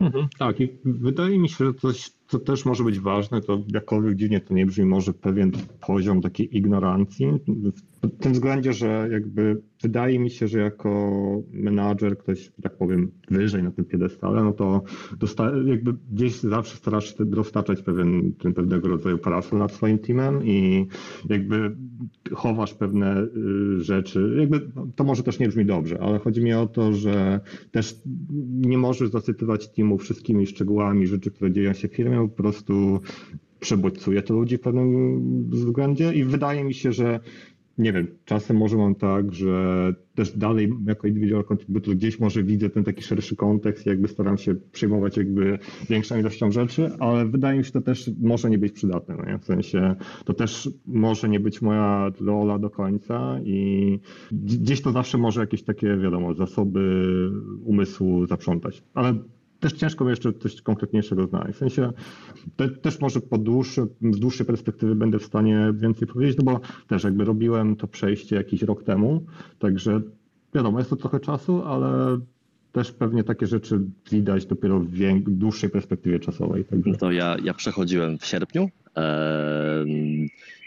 Mhm, 0.00 0.28
tak, 0.38 0.60
i 0.60 0.68
wydaje 0.84 1.38
mi 1.38 1.48
się, 1.48 1.56
że 1.64 1.72
co 2.32 2.38
też 2.38 2.64
może 2.64 2.84
być 2.84 3.00
ważne, 3.00 3.40
to 3.40 3.64
jakkolwiek 3.74 4.14
dziwnie 4.14 4.40
to 4.40 4.54
nie 4.54 4.66
brzmi, 4.66 4.84
może 4.84 5.12
pewien 5.12 5.52
poziom 5.86 6.20
takiej 6.20 6.56
ignorancji, 6.56 7.26
w 8.02 8.18
tym 8.18 8.32
względzie, 8.32 8.72
że 8.72 9.08
jakby 9.12 9.62
wydaje 9.82 10.18
mi 10.18 10.30
się, 10.30 10.48
że 10.48 10.58
jako 10.58 11.22
menadżer, 11.52 12.18
ktoś, 12.18 12.52
tak 12.62 12.76
powiem, 12.76 13.10
wyżej 13.30 13.62
na 13.62 13.70
tym 13.70 13.84
piedestale, 13.84 14.44
no 14.44 14.52
to 14.52 14.82
dosta- 15.18 15.52
jakby 15.66 15.94
gdzieś 16.12 16.40
zawsze 16.40 16.76
starasz 16.76 17.18
się 17.18 17.24
dostarczać 17.24 17.82
pewien, 17.82 18.32
ten 18.32 18.54
pewnego 18.54 18.88
rodzaju 18.88 19.18
parasol 19.18 19.58
nad 19.58 19.72
swoim 19.72 19.98
teamem 19.98 20.46
i 20.46 20.86
jakby 21.28 21.76
chowasz 22.32 22.74
pewne 22.74 23.22
y, 23.22 23.80
rzeczy. 23.80 24.36
Jakby 24.38 24.60
to 24.96 25.04
może 25.04 25.22
też 25.22 25.38
nie 25.38 25.48
brzmi 25.48 25.66
dobrze, 25.66 26.02
ale 26.02 26.18
chodzi 26.18 26.42
mi 26.42 26.52
o 26.52 26.66
to, 26.66 26.92
że 26.92 27.40
też 27.70 28.00
nie 28.52 28.78
możesz 28.78 29.10
zasypywać 29.10 29.68
teamu 29.68 29.98
wszystkimi 29.98 30.46
szczegółami 30.46 31.06
rzeczy, 31.06 31.30
które 31.30 31.52
dzieją 31.52 31.72
się 31.72 31.88
w 31.88 31.94
firmie, 31.94 32.21
po 32.28 32.36
prostu 32.36 33.00
przebodźcuje 33.60 34.22
to 34.22 34.34
ludzi 34.34 34.56
w 34.56 34.60
pewnym 34.60 35.20
względzie 35.48 36.12
i 36.12 36.24
wydaje 36.24 36.64
mi 36.64 36.74
się, 36.74 36.92
że 36.92 37.20
nie 37.78 37.92
wiem, 37.92 38.06
czasem 38.24 38.56
może 38.56 38.76
mam 38.76 38.94
tak, 38.94 39.34
że 39.34 39.94
też 40.14 40.38
dalej 40.38 40.72
jako 40.86 41.06
individual 41.06 41.44
contributor 41.44 41.94
gdzieś 41.94 42.20
może 42.20 42.42
widzę 42.42 42.70
ten 42.70 42.84
taki 42.84 43.02
szerszy 43.02 43.36
kontekst 43.36 43.86
jakby 43.86 44.08
staram 44.08 44.38
się 44.38 44.54
przejmować 44.54 45.16
jakby 45.16 45.58
większą 45.90 46.18
ilością 46.18 46.50
rzeczy, 46.50 46.90
ale 46.98 47.26
wydaje 47.26 47.58
mi 47.58 47.64
się, 47.64 47.66
że 47.66 47.72
to 47.72 47.80
też 47.80 48.10
może 48.20 48.50
nie 48.50 48.58
być 48.58 48.72
przydatne, 48.72 49.16
no 49.16 49.24
nie? 49.24 49.38
w 49.38 49.44
sensie 49.44 49.94
to 50.24 50.34
też 50.34 50.70
może 50.86 51.28
nie 51.28 51.40
być 51.40 51.62
moja 51.62 52.10
rola 52.20 52.58
do 52.58 52.70
końca 52.70 53.40
i 53.44 53.98
gdzieś 54.32 54.82
to 54.82 54.92
zawsze 54.92 55.18
może 55.18 55.40
jakieś 55.40 55.62
takie, 55.62 55.96
wiadomo, 55.96 56.34
zasoby 56.34 57.04
umysłu 57.64 58.26
zaprzątać, 58.26 58.82
ale 58.94 59.14
też 59.62 59.72
ciężko 59.72 60.10
jeszcze 60.10 60.32
coś 60.32 60.62
konkretniejszego 60.62 61.26
znaleźć. 61.26 61.54
W 61.54 61.58
sensie 61.58 61.92
te, 62.56 62.68
też 62.68 63.00
może 63.00 63.20
po 63.20 63.38
z 64.12 64.18
dłuższej 64.18 64.46
perspektywy 64.46 64.94
będę 64.94 65.18
w 65.18 65.24
stanie 65.24 65.72
więcej 65.74 66.08
powiedzieć, 66.08 66.36
no 66.38 66.44
bo 66.44 66.60
też 66.88 67.04
jakby 67.04 67.24
robiłem 67.24 67.76
to 67.76 67.86
przejście 67.88 68.36
jakiś 68.36 68.62
rok 68.62 68.84
temu, 68.84 69.24
także 69.58 70.00
wiadomo, 70.54 70.78
jest 70.78 70.90
to 70.90 70.96
trochę 70.96 71.20
czasu, 71.20 71.62
ale 71.62 72.18
też 72.72 72.92
pewnie 72.92 73.24
takie 73.24 73.46
rzeczy 73.46 73.80
widać 74.10 74.46
dopiero 74.46 74.80
w 74.80 75.20
dłuższej 75.26 75.70
perspektywie 75.70 76.20
czasowej. 76.20 76.64
Także. 76.64 76.94
To 76.94 77.12
ja, 77.12 77.36
ja 77.44 77.54
przechodziłem 77.54 78.18
w 78.18 78.26
sierpniu 78.26 78.68
em, 78.94 79.88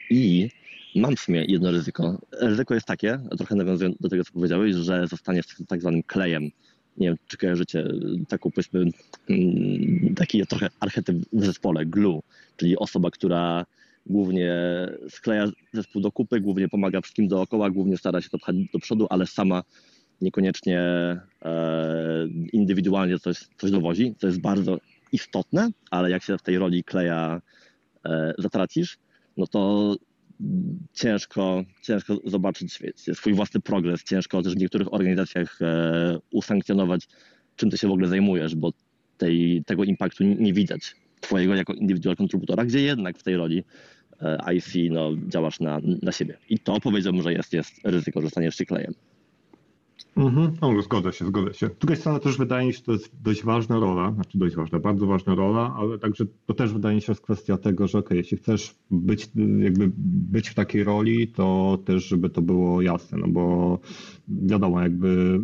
i 0.10 0.50
mam 0.96 1.16
w 1.16 1.20
sumie 1.20 1.46
jedno 1.46 1.72
ryzyko. 1.72 2.22
Ryzyko 2.41 2.74
jest 2.74 2.88
takie, 2.88 3.20
trochę 3.38 3.56
nawiązując 3.56 3.98
do 3.98 4.10
tego, 4.10 4.24
co 4.24 4.34
powiedziałeś, 4.34 4.76
że 4.76 5.08
zostaniesz 5.08 5.46
tak 5.68 5.82
zwanym 5.82 6.04
klejem. 6.04 6.50
Nie 6.98 7.08
wiem, 7.08 7.18
czy 7.28 7.38
kojarzycie 7.38 7.88
taką, 8.28 8.52
powiedzmy, 8.52 8.86
mm, 9.30 10.16
taki 10.16 10.48
trochę 10.48 10.70
archetyp 10.80 11.18
w 11.34 11.46
zespole, 11.46 11.86
glue, 11.86 12.22
czyli 12.58 12.78
osoba, 12.78 13.12
która 13.12 13.66
głównie 14.06 14.54
skleja 15.10 15.48
zespół 15.74 16.02
do 16.02 16.12
kupy, 16.12 16.41
głównie 16.41 16.70
pomaga 16.70 17.02
wszystkim 17.02 17.28
dookoła, 17.28 17.70
głównie 17.70 17.98
stara 17.98 18.22
się 18.22 18.30
to 18.30 18.39
pchać 18.39 18.56
do 18.74 18.80
przodu, 18.80 19.08
ale 19.10 19.28
sama 19.28 19.64
niekoniecznie 20.22 20.80
e, 21.46 22.28
indywidualnie 22.54 23.20
coś, 23.20 23.38
coś 23.58 23.72
dowozi, 23.72 24.16
co 24.18 24.28
jest 24.28 24.41
bardzo 24.41 24.78
istotne, 25.12 25.70
ale 25.91 26.10
jak 26.10 26.24
się 26.24 26.38
w 26.38 26.41
tej 26.41 26.58
roli 26.58 26.84
kleja 26.84 27.41
e, 28.06 28.34
zatracisz, 28.38 28.98
no 29.38 29.48
to 29.48 29.96
ciężko, 30.93 31.63
ciężko 31.81 32.17
zobaczyć 32.25 32.79
swój 33.13 33.33
własny 33.33 33.61
progres, 33.61 34.03
ciężko 34.03 34.41
też 34.41 34.53
w 34.53 34.57
niektórych 34.57 34.93
organizacjach 34.93 35.61
e, 35.61 36.17
usankcjonować, 36.31 37.07
czym 37.55 37.69
ty 37.69 37.77
się 37.77 37.88
w 37.88 37.91
ogóle 37.91 38.07
zajmujesz, 38.07 38.55
bo 38.55 38.71
tej, 39.17 39.63
tego 39.65 39.83
impaktu 39.83 40.23
nie 40.23 40.53
widać 40.53 40.95
twojego 41.21 41.55
jako 41.55 41.73
indywidual 41.73 42.15
kontributora, 42.15 42.65
gdzie 42.65 42.81
jednak 42.81 43.17
w 43.17 43.23
tej 43.23 43.38
roli 43.38 43.63
e, 44.21 44.53
IC 44.55 44.91
no, 44.91 45.11
działasz 45.27 45.59
na, 45.59 45.79
na 46.01 46.11
siebie. 46.11 46.38
I 46.49 46.59
to 46.59 46.79
powiedziałbym, 46.79 47.21
że 47.21 47.33
jest, 47.33 47.53
jest 47.53 47.73
ryzyko, 47.83 48.21
że 48.21 48.29
staniesz 48.29 48.55
się 48.55 48.65
klejem. 48.65 48.93
Mhm. 50.18 50.52
No, 50.62 50.82
zgodzę 50.82 51.14
się, 51.14 51.26
zgodzę 51.26 51.54
się. 51.54 51.68
Z 51.68 51.78
drugiej 51.80 51.98
strony 51.98 52.20
też 52.20 52.38
wydaje 52.38 52.68
mi 52.68 52.74
się, 52.74 52.78
że 52.78 52.84
to 52.84 52.91
jest 52.91 53.22
dość 53.24 53.43
ważna 53.43 53.80
rola, 53.80 54.12
znaczy 54.12 54.38
dość 54.38 54.56
ważna, 54.56 54.80
bardzo 54.80 55.06
ważna 55.06 55.36
rola, 55.36 55.76
ale 55.78 56.00
także 56.00 56.26
to 56.46 56.54
też 56.54 56.74
wydaje 56.74 56.96
mi 56.96 57.02
się 57.02 57.12
jest 57.12 57.22
kwestia 57.22 57.58
tego, 57.58 57.88
że 57.88 57.98
okej, 57.98 58.18
jeśli 58.18 58.38
chcesz 58.38 58.76
być, 58.91 59.30
jakby 59.60 59.91
być 60.32 60.50
w 60.50 60.54
takiej 60.54 60.84
roli, 60.84 61.28
to 61.28 61.78
też, 61.86 62.08
żeby 62.08 62.30
to 62.30 62.41
było 62.41 62.82
jasne, 62.82 63.18
no 63.18 63.28
bo 63.28 63.80
wiadomo, 64.28 64.82
jakby 64.82 65.39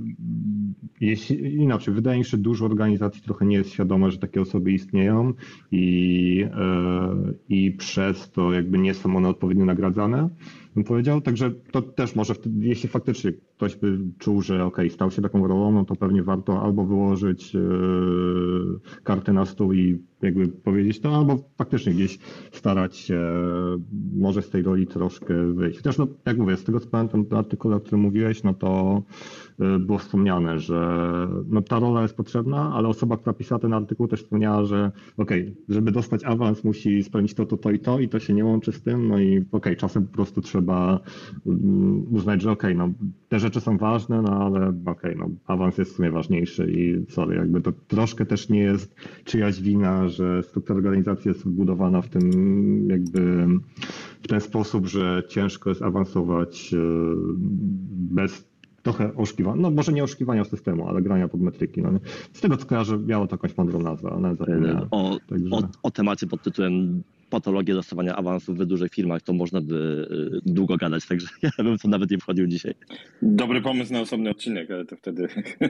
jeśli, 1.02 1.56
inaczej, 1.56 1.93
wydaje 1.93 2.20
mi 2.20 2.26
się, 2.26 2.30
że 2.30 2.38
dużo 2.38 2.66
organizacji 2.66 3.22
trochę 3.22 3.45
nie 3.45 3.56
jest 3.56 3.72
świadome, 3.72 4.12
że 4.12 4.18
takie 4.18 4.41
osoby 4.41 4.72
istnieją 4.72 5.34
i, 5.72 6.45
e, 6.54 7.16
i 7.49 7.72
przez 7.72 8.32
to 8.32 8.54
jakby 8.54 8.78
nie 8.78 8.93
są 8.93 9.16
one 9.16 9.30
odpowiednio 9.30 9.66
nagradzane 9.66 10.30
bym 10.76 10.84
powiedział. 10.84 11.22
Także 11.22 11.52
to 11.72 11.82
też 11.82 12.16
może, 12.16 12.34
wtedy, 12.34 12.68
jeśli 12.68 12.89
faktycznie 12.89 13.34
ktoś 13.62 13.76
by 13.76 13.97
czuł, 14.20 14.41
że 14.41 14.66
ok, 14.66 14.78
stał 14.89 15.12
się 15.12 15.22
taką 15.22 15.47
rolą, 15.47 15.72
no 15.72 15.86
to 15.86 15.95
pewnie 15.95 16.24
warto 16.24 16.62
albo 16.62 16.86
wyłożyć 16.86 17.55
e, 17.55 17.59
kartę 19.03 19.34
na 19.34 19.45
stół 19.45 19.74
i 19.74 19.99
jakby 20.22 20.47
powiedzieć 20.47 20.99
to, 20.99 21.16
albo 21.16 21.38
faktycznie 21.57 21.93
gdzieś 21.93 22.20
starać 22.51 22.97
się 22.97 23.20
może 24.14 24.41
z 24.41 24.49
tej 24.49 24.64
roli 24.64 24.88
troszkę 24.88 25.53
wyjść. 25.53 25.78
Chociaż 25.78 25.97
no, 25.97 26.07
jak 26.26 26.38
mówię, 26.38 26.57
z 26.57 26.64
tego 26.64 26.80
co 26.80 26.88
pamiętam, 26.88 27.26
ten 27.26 27.38
artykuł, 27.38 27.74
o 27.74 27.80
którym 27.80 27.99
mówiłeś, 27.99 28.43
no 28.43 28.53
to 28.53 29.01
e, 29.59 29.80
było 29.80 29.97
wspomniane, 29.97 30.59
że 30.59 31.07
no, 31.49 31.62
ta 31.62 31.80
rola 31.80 32.01
jest 32.01 32.16
potrzebna, 32.16 32.74
ale 32.74 32.88
osoba, 32.88 33.18
która 33.18 33.34
pisała 33.34 33.59
ten 33.59 33.74
artykuł 33.74 34.07
też 34.07 34.24
wspomniała, 34.24 34.66
że 34.66 34.91
okej, 35.18 35.55
żeby 35.70 35.91
dostać 35.91 36.24
awans 36.24 36.64
musi 36.64 37.03
spełnić 37.03 37.34
to, 37.34 37.45
to, 37.45 37.57
to 37.57 37.72
i 37.72 37.80
to 37.80 37.99
i 37.99 38.09
to 38.09 38.20
się 38.20 38.34
nie 38.34 38.45
łączy 38.45 38.72
z 38.72 38.82
tym, 38.82 39.07
no 39.07 39.20
i 39.20 39.45
okej, 39.51 39.78
czasem 39.78 40.07
po 40.07 40.14
prostu 40.14 40.41
trzeba 40.41 40.99
mm, 41.45 42.16
uznać, 42.16 42.41
że 42.41 42.51
okej, 42.51 42.76
no 42.76 42.89
te 43.30 43.39
rzeczy 43.39 43.51
są 43.60 43.78
ważne, 43.78 44.22
no 44.22 44.45
ale 44.45 44.74
okej, 44.86 45.16
no 45.18 45.30
awans 45.47 45.78
jest 45.78 45.91
w 45.91 45.95
sumie 45.95 46.12
ważniejszy 46.12 46.72
i 46.72 47.12
sorry, 47.12 47.36
jakby 47.36 47.62
to 47.62 47.72
troszkę 47.88 48.26
też 48.26 48.49
nie 48.49 48.60
jest 48.60 48.95
czyjaś 49.24 49.62
wina, 49.62 50.08
że 50.10 50.43
struktura 50.43 50.78
organizacji 50.78 51.30
jest 51.30 51.41
zbudowana 51.41 52.02
w 52.02 52.10
tym 52.10 52.30
jakby 52.89 53.47
w 54.24 54.28
ten 54.28 54.41
sposób, 54.41 54.88
że 54.88 55.24
ciężko 55.30 55.70
jest 55.70 55.82
awansować 55.82 56.74
e, 56.74 56.78
bez 57.93 58.52
trochę 58.84 59.16
oszukiwania, 59.16 59.62
no 59.62 59.72
może 59.72 59.93
nie 59.93 60.04
oszukiwania 60.04 60.43
systemu, 60.43 60.88
ale 60.88 61.02
grania 61.02 61.28
pod 61.28 61.41
metryki. 61.41 61.82
No, 61.82 61.91
nie? 61.91 61.99
z 62.34 62.41
tego 62.41 62.58
co 62.58 62.66
kojarzę, 62.66 62.97
miało 62.97 63.28
to 63.28 63.34
jakąś 63.34 63.58
mądrą 63.58 63.80
nazwę, 63.80 64.10
ale 64.12 64.36
zapomniałem. 64.36 64.88
O, 64.91 65.18
Także- 65.28 65.56
o, 65.56 65.64
o 65.84 65.91
temacie 65.91 66.28
pod 66.28 66.41
tytułem 66.43 67.04
patologia 67.32 67.75
dostawania 67.75 68.15
awansów 68.15 68.57
w 68.57 68.65
dużych 68.65 68.91
firmach, 68.91 69.21
to 69.21 69.34
można 69.34 69.61
by 69.61 70.07
y, 70.45 70.51
długo 70.53 70.77
gadać, 70.77 71.07
także 71.07 71.27
ja 71.57 71.63
bym 71.63 71.77
to 71.77 71.88
nawet 71.88 72.11
nie 72.11 72.17
wchodził 72.17 72.47
dzisiaj. 72.47 72.73
Dobry 73.21 73.61
pomysł 73.61 73.93
na 73.93 73.99
osobny 74.01 74.29
odcinek, 74.29 74.71
ale 74.71 74.86
to 74.86 74.95
wtedy 74.95 75.27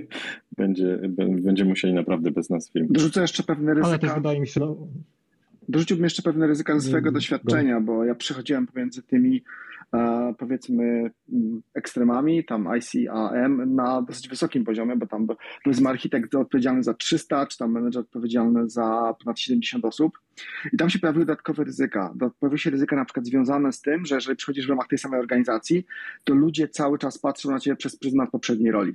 będzie, 0.58 1.00
będziemy 1.42 1.70
musieli 1.70 1.94
naprawdę 1.94 2.32
bez 2.32 2.50
nas 2.50 2.72
film. 2.72 2.88
Dorzucę 2.90 3.22
jeszcze 3.22 3.44
pewne 3.44 3.72
Ale 3.72 3.82
też 3.82 3.92
ryzyka. 3.92 4.16
wydaje 4.16 4.40
mi 4.40 4.48
się, 4.48 4.60
no, 4.60 4.78
Dorzuciłbym 5.70 6.04
jeszcze 6.04 6.22
pewne 6.22 6.48
ryzyka 6.48 6.80
ze 6.80 6.88
swojego 6.88 7.10
Mm, 7.10 7.14
doświadczenia, 7.14 7.82
bo 7.82 8.06
ja 8.06 8.16
przechodziłem 8.16 8.68
pomiędzy 8.68 9.04
tymi 9.04 9.44
powiedzmy 10.40 11.12
mm, 11.34 11.62
ekstremami, 11.74 12.46
tam 12.46 12.70
ICAM 12.78 13.76
na 13.76 14.02
dosyć 14.02 14.28
wysokim 14.28 14.64
poziomie, 14.64 14.96
bo 14.96 15.08
tam 15.08 15.28
powiedzmy 15.64 15.90
architekt 15.90 16.36
odpowiedzialny 16.36 16.84
za 16.84 16.94
300, 16.94 17.46
czy 17.46 17.58
tam 17.58 17.72
menedżer 17.72 18.02
odpowiedzialny 18.02 18.70
za 18.70 19.16
ponad 19.24 19.40
70 19.40 19.86
osób. 19.86 20.20
I 20.74 20.78
tam 20.78 20.90
się 20.90 21.00
pojawiły 21.00 21.26
dodatkowe 21.26 21.64
ryzyka. 21.64 22.14
Pojawiły 22.40 22.58
się 22.58 22.70
ryzyka 22.70 22.96
na 22.96 23.06
przykład 23.06 23.26
związane 23.26 23.72
z 23.72 23.82
tym, 23.82 24.06
że 24.06 24.16
jeżeli 24.16 24.38
przychodzisz 24.38 24.68
w 24.68 24.70
ramach 24.70 24.88
tej 24.88 24.98
samej 24.98 25.20
organizacji, 25.20 25.86
to 26.24 26.34
ludzie 26.34 26.68
cały 26.68 26.98
czas 26.98 27.18
patrzą 27.18 27.52
na 27.52 27.60
ciebie 27.60 27.76
przez 27.76 27.96
pryzmat 27.96 28.30
poprzedniej 28.30 28.72
roli. 28.72 28.94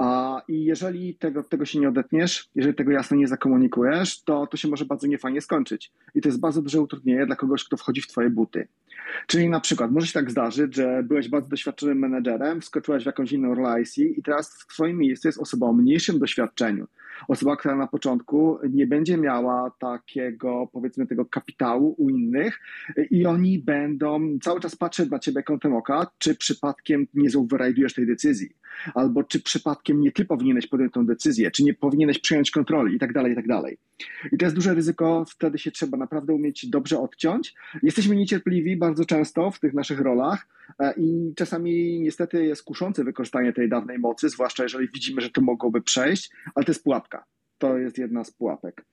A 0.00 0.42
i 0.48 0.64
jeżeli 0.64 1.14
tego, 1.14 1.42
tego 1.42 1.64
się 1.64 1.80
nie 1.80 1.88
odetniesz, 1.88 2.48
jeżeli 2.54 2.74
tego 2.74 2.90
jasno 2.90 3.16
nie 3.16 3.28
zakomunikujesz, 3.28 4.22
to 4.22 4.46
to 4.46 4.56
się 4.56 4.68
może 4.68 4.84
bardzo 4.84 5.06
niefajnie 5.06 5.40
skończyć. 5.40 5.92
I 6.14 6.20
to 6.20 6.28
jest 6.28 6.40
bardzo 6.40 6.62
duże 6.62 6.80
utrudnienie 6.80 7.26
dla 7.26 7.36
kogoś, 7.36 7.64
kto 7.64 7.76
wchodzi 7.76 8.00
w 8.00 8.06
twoje 8.06 8.30
buty. 8.30 8.68
Czyli 9.26 9.48
na 9.48 9.60
przykład 9.60 9.90
może 9.92 10.06
się 10.06 10.12
tak 10.12 10.30
zdarzyć, 10.30 10.74
że 10.74 11.02
byłeś 11.02 11.28
bardzo 11.28 11.48
doświadczonym 11.48 11.98
menedżerem, 11.98 12.60
wskoczyłeś 12.60 13.02
w 13.02 13.06
jakąś 13.06 13.32
inną 13.32 13.54
rolę 13.54 13.82
i 13.96 14.22
teraz 14.22 14.54
w 14.54 14.66
twoim 14.66 14.98
miejscu 14.98 15.28
jest 15.28 15.40
osoba 15.40 15.66
o 15.66 15.72
mniejszym 15.72 16.18
doświadczeniu. 16.18 16.86
Osoba, 17.28 17.56
która 17.56 17.76
na 17.76 17.86
początku 17.86 18.58
nie 18.70 18.86
będzie 18.86 19.16
miała 19.16 19.70
takiego, 19.78 20.68
powiedzmy, 20.72 21.06
tego 21.06 21.24
kapitału 21.24 21.94
u 21.98 22.10
innych 22.10 22.60
i 23.10 23.26
oni 23.26 23.58
będą 23.58 24.38
cały 24.42 24.60
czas 24.60 24.76
patrzeć 24.76 25.10
na 25.10 25.18
ciebie 25.18 25.42
kątem 25.42 25.74
oka, 25.74 26.10
czy 26.18 26.34
przypadkiem 26.34 27.06
nie 27.14 27.30
zoverridujesz 27.30 27.94
tej 27.94 28.06
decyzji, 28.06 28.48
albo 28.94 29.24
czy 29.24 29.42
przypadkiem 29.42 30.00
nie 30.00 30.12
ty 30.12 30.24
powinieneś 30.24 30.66
podjąć 30.66 30.92
tą 30.92 31.06
decyzję, 31.06 31.50
czy 31.50 31.64
nie 31.64 31.74
powinieneś 31.74 32.18
przejąć 32.18 32.50
kontroli 32.50 32.96
i 32.96 32.98
tak 32.98 33.12
dalej, 33.12 33.32
i 33.32 33.36
tak 33.36 33.46
dalej. 33.46 33.78
I 34.32 34.38
to 34.38 34.46
jest 34.46 34.56
duże 34.56 34.74
ryzyko, 34.74 35.24
wtedy 35.28 35.58
się 35.58 35.70
trzeba 35.70 35.98
naprawdę 35.98 36.32
umieć 36.32 36.66
dobrze 36.66 36.98
odciąć. 36.98 37.54
Jesteśmy 37.82 38.16
niecierpliwi 38.16 38.76
bardzo 38.76 39.04
często 39.04 39.50
w 39.50 39.60
tych 39.60 39.74
naszych 39.74 40.00
rolach 40.00 40.46
i 40.96 41.32
czasami 41.36 42.00
niestety 42.00 42.44
jest 42.44 42.62
kuszące 42.62 43.04
wykorzystanie 43.04 43.52
tej 43.52 43.68
dawnej 43.68 43.98
mocy, 43.98 44.28
zwłaszcza 44.28 44.62
jeżeli 44.62 44.88
widzimy, 44.94 45.20
że 45.20 45.30
to 45.30 45.40
mogłoby 45.40 45.82
przejść, 45.82 46.30
ale 46.54 46.64
to 46.64 46.72
jest 46.72 46.84
pułapka. 46.84 47.24
To 47.58 47.78
jest 47.78 47.98
jedna 47.98 48.24
z 48.24 48.30
pułapek. 48.30 48.84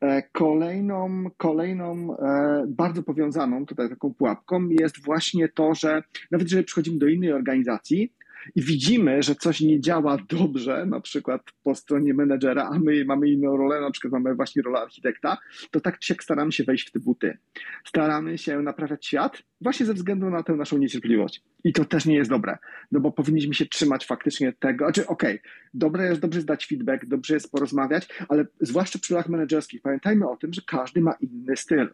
E, 0.00 0.22
Kolejną, 0.32 1.24
kolejną 1.36 2.16
e, 2.18 2.64
bardzo 2.68 3.02
powiązaną 3.02 3.66
tutaj 3.66 3.88
taką 3.88 4.14
pułapką 4.14 4.68
jest 4.68 5.04
właśnie 5.04 5.48
to, 5.48 5.74
że 5.74 6.02
nawet 6.30 6.46
jeżeli 6.46 6.64
przychodzimy 6.64 6.98
do 6.98 7.08
innej 7.08 7.32
organizacji 7.32 8.12
i 8.54 8.62
widzimy, 8.62 9.22
że 9.22 9.34
coś 9.34 9.60
nie 9.60 9.80
działa 9.80 10.16
dobrze, 10.28 10.86
na 10.86 11.00
przykład 11.00 11.42
po 11.62 11.74
stronie 11.74 12.14
menedżera, 12.14 12.68
a 12.72 12.78
my 12.78 13.04
mamy 13.04 13.28
inną 13.28 13.56
rolę, 13.56 13.80
na 13.80 13.90
przykład 13.90 14.12
mamy 14.12 14.34
właśnie 14.34 14.62
rolę 14.62 14.78
architekta, 14.78 15.38
to 15.70 15.80
tak 15.80 15.96
siak 16.00 16.22
staramy 16.22 16.52
się 16.52 16.64
wejść 16.64 16.88
w 16.88 16.92
te 16.92 17.00
buty. 17.00 17.38
Staramy 17.84 18.38
się 18.38 18.62
naprawiać 18.62 19.06
świat 19.06 19.42
właśnie 19.62 19.86
ze 19.86 19.94
względu 19.94 20.30
na 20.30 20.42
tę 20.42 20.52
naszą 20.52 20.78
niecierpliwość. 20.78 21.42
I 21.64 21.72
to 21.72 21.84
też 21.84 22.06
nie 22.06 22.16
jest 22.16 22.30
dobre, 22.30 22.58
no 22.92 23.00
bo 23.00 23.12
powinniśmy 23.12 23.54
się 23.54 23.66
trzymać 23.66 24.06
faktycznie 24.06 24.52
tego, 24.52 24.84
znaczy 24.84 25.06
okej, 25.06 25.40
dobre 25.74 26.08
jest 26.08 26.20
dobrze 26.20 26.40
zdać 26.40 26.66
feedback, 26.66 27.06
dobrze 27.06 27.34
jest 27.34 27.52
porozmawiać, 27.52 28.08
ale 28.28 28.46
zwłaszcza 28.60 28.98
przy 28.98 29.14
rolach 29.14 29.28
menedżerskich 29.28 29.82
pamiętajmy 29.82 30.28
o 30.28 30.36
tym, 30.36 30.52
że 30.52 30.62
każdy 30.66 31.00
ma 31.00 31.12
inny 31.20 31.56
styl. 31.56 31.88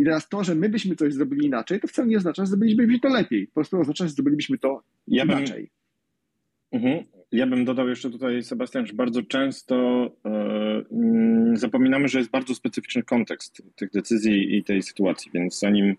I 0.00 0.04
teraz 0.04 0.28
to, 0.28 0.44
że 0.44 0.54
my 0.54 0.68
byśmy 0.68 0.96
coś 0.96 1.14
zrobili 1.14 1.46
inaczej, 1.46 1.80
to 1.80 1.88
wcale 1.88 2.08
nie 2.08 2.16
oznacza, 2.16 2.42
że 2.44 2.46
zrobilibyśmy 2.46 3.00
to 3.00 3.08
lepiej. 3.08 3.46
Po 3.46 3.54
prostu 3.54 3.80
oznacza, 3.80 4.04
że 4.04 4.10
zrobiliśmy 4.10 4.58
to 4.58 4.82
Ja 5.06 5.26
bym, 5.26 5.38
inaczej. 5.38 5.70
Mhm. 6.72 7.04
Ja 7.32 7.46
bym 7.46 7.64
dodał 7.64 7.88
jeszcze 7.88 8.10
tutaj, 8.10 8.42
Sebastian, 8.42 8.86
że 8.86 8.92
bardzo 8.92 9.22
często 9.22 10.06
e, 10.24 10.30
mm, 10.92 11.56
zapominamy, 11.56 12.08
że 12.08 12.18
jest 12.18 12.30
bardzo 12.30 12.54
specyficzny 12.54 13.02
kontekst 13.02 13.62
tych 13.76 13.90
decyzji 13.90 14.56
i 14.56 14.64
tej 14.64 14.82
sytuacji, 14.82 15.30
więc 15.34 15.58
zanim, 15.58 15.96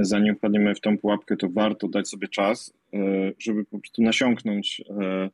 zanim 0.00 0.36
wpadniemy 0.36 0.74
w 0.74 0.80
tą 0.80 0.98
pułapkę, 0.98 1.36
to 1.36 1.48
warto 1.48 1.88
dać 1.88 2.08
sobie 2.08 2.28
czas, 2.28 2.74
e, 2.94 2.98
żeby 3.38 3.64
po 3.64 3.78
prostu 3.78 4.02
nasiąknąć 4.02 4.82
e, 5.00 5.30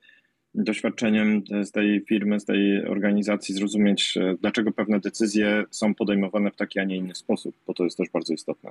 doświadczeniem 0.55 1.43
z 1.63 1.71
tej 1.71 2.01
firmy, 2.01 2.41
z 2.41 2.45
tej 2.45 2.87
organizacji, 2.87 3.55
zrozumieć, 3.55 4.19
dlaczego 4.41 4.73
pewne 4.73 5.01
decyzje 5.01 5.65
są 5.71 5.95
podejmowane 5.95 6.51
w 6.51 6.57
taki, 6.57 6.79
a 6.79 6.85
nie 6.85 6.97
inny 6.97 7.15
sposób, 7.15 7.55
bo 7.67 7.75
to 7.75 7.85
jest 7.85 7.97
też 7.97 8.09
bardzo 8.11 8.35
istotne. 8.35 8.71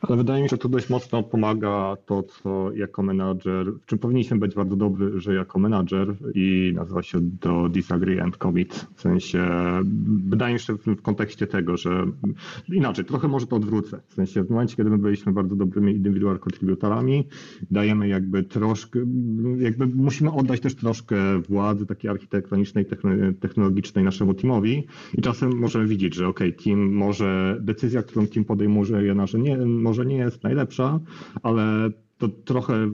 Ale 0.00 0.16
wydaje 0.16 0.42
mi 0.42 0.48
się, 0.48 0.56
że 0.56 0.58
tu 0.58 0.68
dość 0.68 0.90
mocno 0.90 1.22
pomaga 1.22 1.96
to, 2.06 2.22
co 2.22 2.72
jako 2.72 3.02
menadżer, 3.02 3.72
w 3.72 3.86
czym 3.86 3.98
powinniśmy 3.98 4.38
być 4.38 4.54
bardzo 4.54 4.76
dobry, 4.76 5.20
że 5.20 5.34
jako 5.34 5.58
menadżer 5.58 6.14
i 6.34 6.72
nazywa 6.74 7.02
się 7.02 7.20
to 7.40 7.68
disagree 7.68 8.20
and 8.20 8.36
commit. 8.36 8.86
W 8.94 9.00
sensie, 9.00 9.48
wydaje 10.28 10.54
mi 10.54 10.60
się 10.60 10.74
w, 10.74 11.02
kontekście 11.02 11.46
tego, 11.46 11.76
że 11.76 12.06
inaczej, 12.68 13.04
trochę 13.04 13.28
może 13.28 13.46
to 13.46 13.56
odwrócę. 13.56 14.00
W 14.08 14.14
sensie, 14.14 14.44
w 14.44 14.50
momencie, 14.50 14.76
kiedy 14.76 14.90
my 14.90 14.98
byliśmy 14.98 15.32
bardzo 15.32 15.56
dobrymi 15.56 15.92
indywidual 15.92 16.38
contributorami, 16.38 17.28
dajemy 17.70 18.08
jakby 18.08 18.42
troszkę, 18.42 18.98
jakby 19.58 19.86
musimy 19.86 20.32
oddać 20.32 20.60
też 20.60 20.74
troszkę 20.74 21.16
władzy 21.48 21.86
takiej 21.86 22.10
architektonicznej, 22.10 22.86
techno- 22.86 23.32
technologicznej 23.40 24.04
naszemu 24.04 24.34
teamowi 24.34 24.86
i 25.14 25.22
czasem 25.22 25.58
możemy 25.58 25.86
widzieć, 25.86 26.14
że 26.14 26.28
ok, 26.28 26.40
team 26.64 26.92
może, 26.92 27.58
decyzja, 27.60 28.02
którą 28.02 28.26
team 28.26 28.44
podejmuje, 28.44 28.78
że 29.26 29.38
nie, 29.38 29.56
może 29.88 30.06
nie 30.06 30.16
jest 30.16 30.44
najlepsza, 30.44 31.00
ale 31.42 31.90
to 32.18 32.28
trochę, 32.28 32.90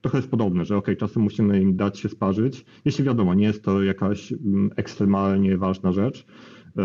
trochę 0.00 0.18
jest 0.18 0.30
podobne, 0.30 0.64
że 0.64 0.76
ok, 0.76 0.86
czasem 0.98 1.22
musimy 1.22 1.62
im 1.62 1.76
dać 1.76 1.98
się 1.98 2.08
sparzyć, 2.08 2.64
jeśli 2.84 3.04
wiadomo, 3.04 3.34
nie 3.34 3.46
jest 3.46 3.64
to 3.64 3.82
jakaś 3.82 4.32
mm, 4.32 4.70
ekstremalnie 4.76 5.58
ważna 5.58 5.92
rzecz. 5.92 6.26
E, 6.78 6.82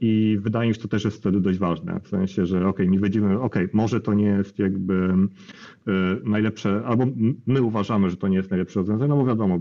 I 0.00 0.38
wydaje 0.40 0.68
mi 0.68 0.74
się, 0.74 0.78
że 0.78 0.82
to 0.82 0.88
też 0.88 1.04
jest 1.04 1.16
wtedy 1.16 1.40
dość 1.40 1.58
ważne. 1.58 2.00
W 2.00 2.08
sensie, 2.08 2.46
że 2.46 2.68
ok, 2.68 2.78
my 2.78 3.00
widzimy, 3.00 3.40
ok, 3.40 3.56
może 3.72 4.00
to 4.00 4.14
nie 4.14 4.26
jest 4.26 4.58
jakby 4.58 4.94
e, 4.94 5.92
najlepsze, 6.24 6.82
albo 6.86 7.06
my 7.46 7.62
uważamy, 7.62 8.10
że 8.10 8.16
to 8.16 8.28
nie 8.28 8.36
jest 8.36 8.50
najlepsze 8.50 8.80
rozwiązanie, 8.80 9.08
no 9.08 9.16
bo 9.16 9.26
wiadomo, 9.26 9.58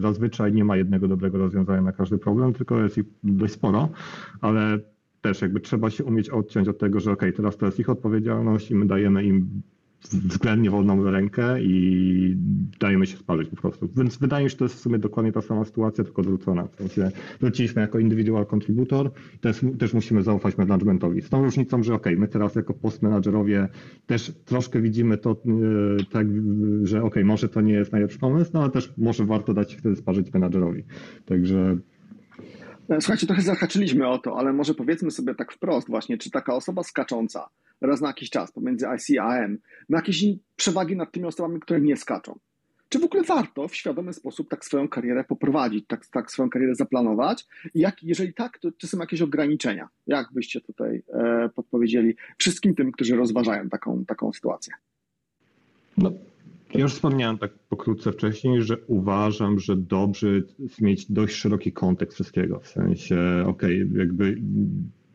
zazwyczaj 0.00 0.52
nie 0.52 0.64
ma 0.64 0.76
jednego 0.76 1.08
dobrego 1.08 1.38
rozwiązania 1.38 1.82
na 1.82 1.92
każdy 1.92 2.18
problem, 2.18 2.52
tylko 2.52 2.82
jest 2.82 2.98
ich 2.98 3.04
dość 3.24 3.52
sporo, 3.54 3.88
ale 4.40 4.78
też 5.20 5.42
jakby 5.42 5.60
trzeba 5.60 5.90
się 5.90 6.04
umieć 6.04 6.30
odciąć 6.30 6.68
od 6.68 6.78
tego, 6.78 7.00
że 7.00 7.12
ok, 7.12 7.22
teraz 7.36 7.56
to 7.56 7.66
jest 7.66 7.80
ich 7.80 7.90
odpowiedzialność 7.90 8.70
i 8.70 8.74
my 8.74 8.86
dajemy 8.86 9.24
im 9.24 9.62
względnie 10.02 10.70
wolną 10.70 11.10
rękę 11.10 11.62
i 11.62 12.36
dajemy 12.80 13.06
się 13.06 13.16
sparzyć 13.16 13.48
po 13.48 13.56
prostu. 13.56 13.88
Więc 13.96 14.18
wydaje 14.18 14.44
mi 14.44 14.50
się, 14.50 14.52
że 14.52 14.58
to 14.58 14.64
jest 14.64 14.74
w 14.74 14.78
sumie 14.78 14.98
dokładnie 14.98 15.32
ta 15.32 15.40
sama 15.40 15.64
sytuacja, 15.64 16.04
tylko 16.04 16.22
odwrócona. 16.22 16.66
W 16.66 16.76
sensie 16.76 17.10
wróciliśmy 17.40 17.82
jako 17.82 17.98
individual 17.98 18.46
contributor 18.54 19.10
też, 19.40 19.60
też 19.78 19.94
musimy 19.94 20.22
zaufać 20.22 20.58
managementowi. 20.58 21.22
Z 21.22 21.28
tą 21.28 21.44
różnicą, 21.44 21.82
że 21.82 21.94
ok, 21.94 22.06
my 22.16 22.28
teraz 22.28 22.54
jako 22.54 22.74
postmenadżerowie 22.74 23.68
też 24.06 24.32
troszkę 24.44 24.80
widzimy 24.80 25.18
to 25.18 25.30
e, 25.30 26.04
tak, 26.10 26.26
że 26.82 27.02
ok, 27.02 27.14
może 27.24 27.48
to 27.48 27.60
nie 27.60 27.72
jest 27.72 27.92
najlepszy 27.92 28.18
pomysł, 28.18 28.50
no 28.54 28.62
ale 28.62 28.70
też 28.70 28.92
może 28.98 29.24
warto 29.24 29.54
dać 29.54 29.72
się 29.72 29.78
wtedy 29.78 29.96
sparzyć 29.96 30.32
menadżerowi. 30.32 30.84
Także 31.24 31.78
Słuchajcie, 32.98 33.26
trochę 33.26 33.42
zahaczyliśmy 33.42 34.08
o 34.08 34.18
to, 34.18 34.38
ale 34.38 34.52
może 34.52 34.74
powiedzmy 34.74 35.10
sobie 35.10 35.34
tak 35.34 35.52
wprost 35.52 35.88
właśnie, 35.88 36.18
czy 36.18 36.30
taka 36.30 36.54
osoba 36.54 36.82
skacząca 36.82 37.48
raz 37.80 38.00
na 38.00 38.08
jakiś 38.08 38.30
czas 38.30 38.52
pomiędzy 38.52 38.86
IC 38.96 39.18
a 39.20 39.24
AM 39.24 39.58
ma 39.88 39.98
jakieś 39.98 40.24
przewagi 40.56 40.96
nad 40.96 41.12
tymi 41.12 41.26
osobami, 41.26 41.60
które 41.60 41.80
nie 41.80 41.96
skaczą? 41.96 42.38
Czy 42.88 42.98
w 42.98 43.04
ogóle 43.04 43.22
warto 43.22 43.68
w 43.68 43.74
świadomy 43.74 44.12
sposób 44.12 44.48
tak 44.48 44.64
swoją 44.64 44.88
karierę 44.88 45.24
poprowadzić, 45.24 45.84
tak, 45.88 46.06
tak 46.06 46.30
swoją 46.30 46.50
karierę 46.50 46.74
zaplanować? 46.74 47.46
I 47.74 47.80
jak, 47.80 48.02
jeżeli 48.02 48.34
tak, 48.34 48.58
to 48.58 48.72
czy 48.72 48.86
są 48.86 48.98
jakieś 48.98 49.22
ograniczenia? 49.22 49.88
Jak 50.06 50.32
byście 50.32 50.60
tutaj 50.60 51.02
e, 51.14 51.48
podpowiedzieli 51.54 52.16
wszystkim 52.38 52.74
tym, 52.74 52.92
którzy 52.92 53.16
rozważają 53.16 53.68
taką, 53.68 54.04
taką 54.04 54.32
sytuację? 54.32 54.74
No, 55.96 56.12
ja 56.74 56.80
już 56.80 56.92
wspomniałem 56.92 57.38
tak 57.38 57.50
pokrótce 57.68 58.12
wcześniej, 58.12 58.62
że 58.62 58.76
uważam, 58.86 59.58
że 59.58 59.76
dobrze 59.76 60.26
mieć 60.80 61.12
dość 61.12 61.34
szeroki 61.34 61.72
kontekst 61.72 62.14
wszystkiego. 62.14 62.60
W 62.60 62.68
sensie, 62.68 63.44
okej, 63.46 63.90
jakby 63.94 64.36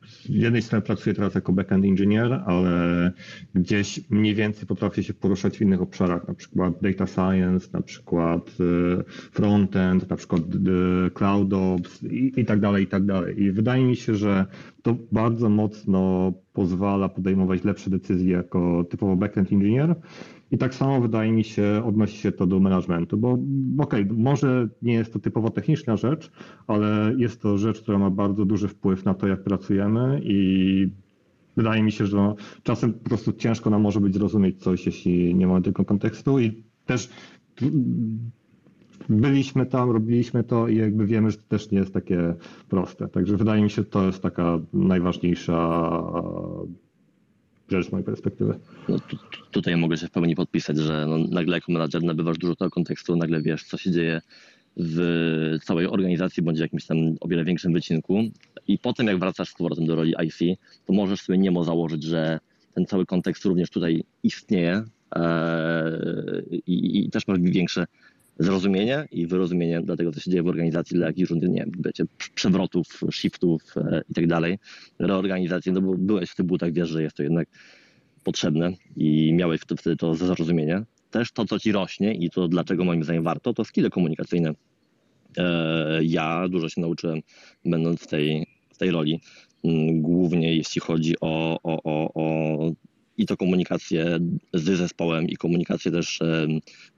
z 0.08 0.30
jednej 0.30 0.62
strony 0.62 0.82
pracuję 0.82 1.16
teraz 1.16 1.36
jako 1.36 1.54
backend 1.54 1.86
engineer, 1.86 2.44
ale 2.46 3.12
gdzieś 3.56 4.10
mniej 4.10 4.36
więcej 4.36 4.68
potrafię 4.68 5.04
się 5.04 5.14
poruszać 5.14 5.58
w 5.58 5.62
innych 5.62 5.82
obszarach, 5.82 6.28
na 6.28 6.34
przykład 6.34 6.74
data 6.82 7.08
science, 7.08 7.70
na 7.74 7.82
przykład 7.82 8.52
e, 9.00 9.04
frontend, 9.32 10.10
na 10.10 10.16
przykład 10.16 10.42
e, 10.42 11.10
cloud 11.10 11.54
ops 11.54 12.04
i, 12.04 12.32
i 12.38 12.46
tak 12.46 12.60
dalej, 12.60 12.84
i 12.84 12.88
tak 12.88 13.06
dalej. 13.06 13.42
I 13.42 13.52
wydaje 13.52 13.86
mi 13.86 13.96
się, 13.96 14.16
że 14.16 14.46
to 14.82 14.96
bardzo 15.12 15.50
mocno 15.50 16.34
pozwala 16.54 17.10
podejmować 17.10 17.64
lepsze 17.64 17.90
decyzje 17.90 18.32
jako 18.32 18.84
typowo 18.90 19.16
backend 19.16 19.52
engineer. 19.52 19.96
I 20.56 20.58
tak 20.58 20.76
samo 20.76 21.02
wydaje 21.02 21.32
mi 21.32 21.44
się, 21.44 21.82
odnosi 21.86 22.18
się 22.18 22.32
to 22.32 22.48
do 22.48 22.60
managementu, 22.60 23.18
bo 23.18 23.38
okej, 23.78 24.06
może 24.06 24.70
nie 24.82 24.94
jest 24.94 25.14
to 25.14 25.20
typowo 25.20 25.50
techniczna 25.50 25.98
rzecz, 25.98 26.32
ale 26.68 27.16
jest 27.18 27.42
to 27.42 27.58
rzecz, 27.58 27.82
która 27.82 27.98
ma 28.00 28.10
bardzo 28.10 28.46
duży 28.46 28.68
wpływ 28.68 29.06
na 29.06 29.14
to, 29.14 29.28
jak 29.28 29.44
pracujemy 29.44 30.22
i 30.24 30.90
wydaje 31.58 31.84
mi 31.84 31.92
się, 31.92 32.06
że 32.06 32.34
czasem 32.64 32.94
po 32.94 33.10
prostu 33.10 33.34
ciężko 33.34 33.70
nam 33.70 33.82
może 33.82 34.00
być 34.02 34.14
zrozumieć 34.14 34.64
coś, 34.64 34.86
jeśli 34.86 35.36
nie 35.36 35.48
mamy 35.48 35.62
tego 35.62 35.86
kontekstu 35.86 36.40
i 36.40 36.64
też 36.86 37.10
byliśmy 39.10 39.66
tam, 39.66 39.92
robiliśmy 39.92 40.44
to 40.44 40.68
i 40.68 40.78
jakby 40.78 41.06
wiemy, 41.06 41.32
że 41.32 41.38
to 41.38 41.44
też 41.48 41.72
nie 41.72 41.78
jest 41.80 41.94
takie 41.94 42.36
proste. 42.70 43.08
Także 43.08 43.38
wydaje 43.38 43.64
mi 43.64 43.70
się, 43.70 43.84
to 43.84 44.06
jest 44.06 44.22
taka 44.22 44.60
najważniejsza 44.74 45.92
rzecz 47.70 47.88
z 47.88 47.92
mojej 47.92 48.06
perspektywy. 48.06 48.60
No, 48.90 49.00
tu, 49.00 49.18
tu, 49.18 49.46
tutaj 49.52 49.78
mogę 49.78 49.98
się 49.98 50.08
w 50.08 50.12
pełni 50.12 50.36
podpisać, 50.36 50.78
że 50.78 51.06
no, 51.10 51.18
nagle 51.18 51.58
jako 51.58 51.72
menadżer 51.72 52.04
nabywasz 52.04 52.38
dużo 52.38 52.56
tego 52.56 52.72
kontekstu, 52.72 53.16
nagle 53.16 53.42
wiesz, 53.42 53.64
co 53.64 53.78
się 53.78 53.92
dzieje 53.92 54.22
w 54.78 55.58
całej 55.64 55.88
organizacji 55.88 56.44
bądź 56.44 56.60
jakimś 56.60 56.86
tam 56.86 56.98
o 57.22 57.28
wiele 57.28 57.44
większym 57.44 57.74
wycinku. 57.74 58.22
I 58.68 58.78
potem, 58.78 59.08
jak 59.08 59.20
wracasz 59.20 59.50
z 59.50 59.54
powrotem 59.54 59.86
do 59.86 59.96
roli 59.96 60.14
IC, 60.26 60.58
to 60.86 60.94
możesz 60.94 61.22
sobie 61.22 61.38
niemo 61.38 61.64
założyć, 61.64 62.04
że 62.04 62.40
ten 62.74 62.86
cały 62.86 63.06
kontekst 63.06 63.46
również 63.46 63.70
tutaj 63.70 64.04
istnieje 64.24 64.84
ee, 65.16 65.22
i, 66.68 67.06
i 67.06 67.10
też 67.10 67.28
masz 67.28 67.40
większe 67.40 67.86
zrozumienie 68.40 69.08
i 69.12 69.28
wyrozumienie 69.28 69.82
dla 69.82 69.96
tego, 69.96 70.12
co 70.12 70.20
się 70.20 70.32
dzieje 70.32 70.44
w 70.44 70.48
organizacji, 70.48 70.98
dla 70.98 71.08
jakichś 71.08 71.30
różnych, 71.30 71.52
nie 71.52 71.66
wiecie, 71.80 72.04
przewrotów, 72.36 72.88
shiftów 73.12 73.62
e, 73.78 74.02
i 74.10 74.14
tak 74.14 74.28
dalej, 74.28 74.58
reorganizacji, 75.00 75.72
no 75.72 75.82
bo 75.82 75.98
byłeś 75.98 76.30
w 76.30 76.36
tych 76.36 76.46
butach, 76.46 76.74
wiesz, 76.74 76.90
że 76.90 77.04
jest 77.04 77.16
to 77.16 77.24
jednak 77.24 77.48
potrzebne 78.24 78.72
i 78.98 79.34
miałeś 79.34 79.62
wtedy 79.62 79.96
to 79.96 80.16
zrozumienie. 80.16 80.84
Też 81.12 81.32
to, 81.32 81.46
co 81.46 81.60
ci 81.60 81.72
rośnie 81.72 82.14
i 82.14 82.30
to, 82.30 82.48
dlaczego 82.48 82.86
moim 82.86 83.04
zdaniem 83.04 83.24
warto, 83.24 83.54
to 83.54 83.66
skille 83.66 83.90
komunikacyjne. 83.90 84.54
E, 85.38 86.00
ja 86.04 86.48
dużo 86.50 86.70
się 86.70 86.82
nauczyłem, 86.82 87.20
będąc 87.66 88.02
w 88.02 88.08
tej, 88.08 88.48
w 88.74 88.78
tej 88.78 88.92
roli, 88.92 89.22
mm, 89.64 90.02
głównie 90.02 90.56
jeśli 90.56 90.82
chodzi 90.82 91.16
o, 91.22 91.60
o, 91.64 91.84
o, 91.84 92.12
o 92.14 92.72
i 93.18 93.26
to 93.26 93.38
komunikację 93.38 94.20
z 94.54 94.64
zespołem 94.64 95.30
i 95.30 95.36
komunikację 95.36 95.92
też 95.92 96.20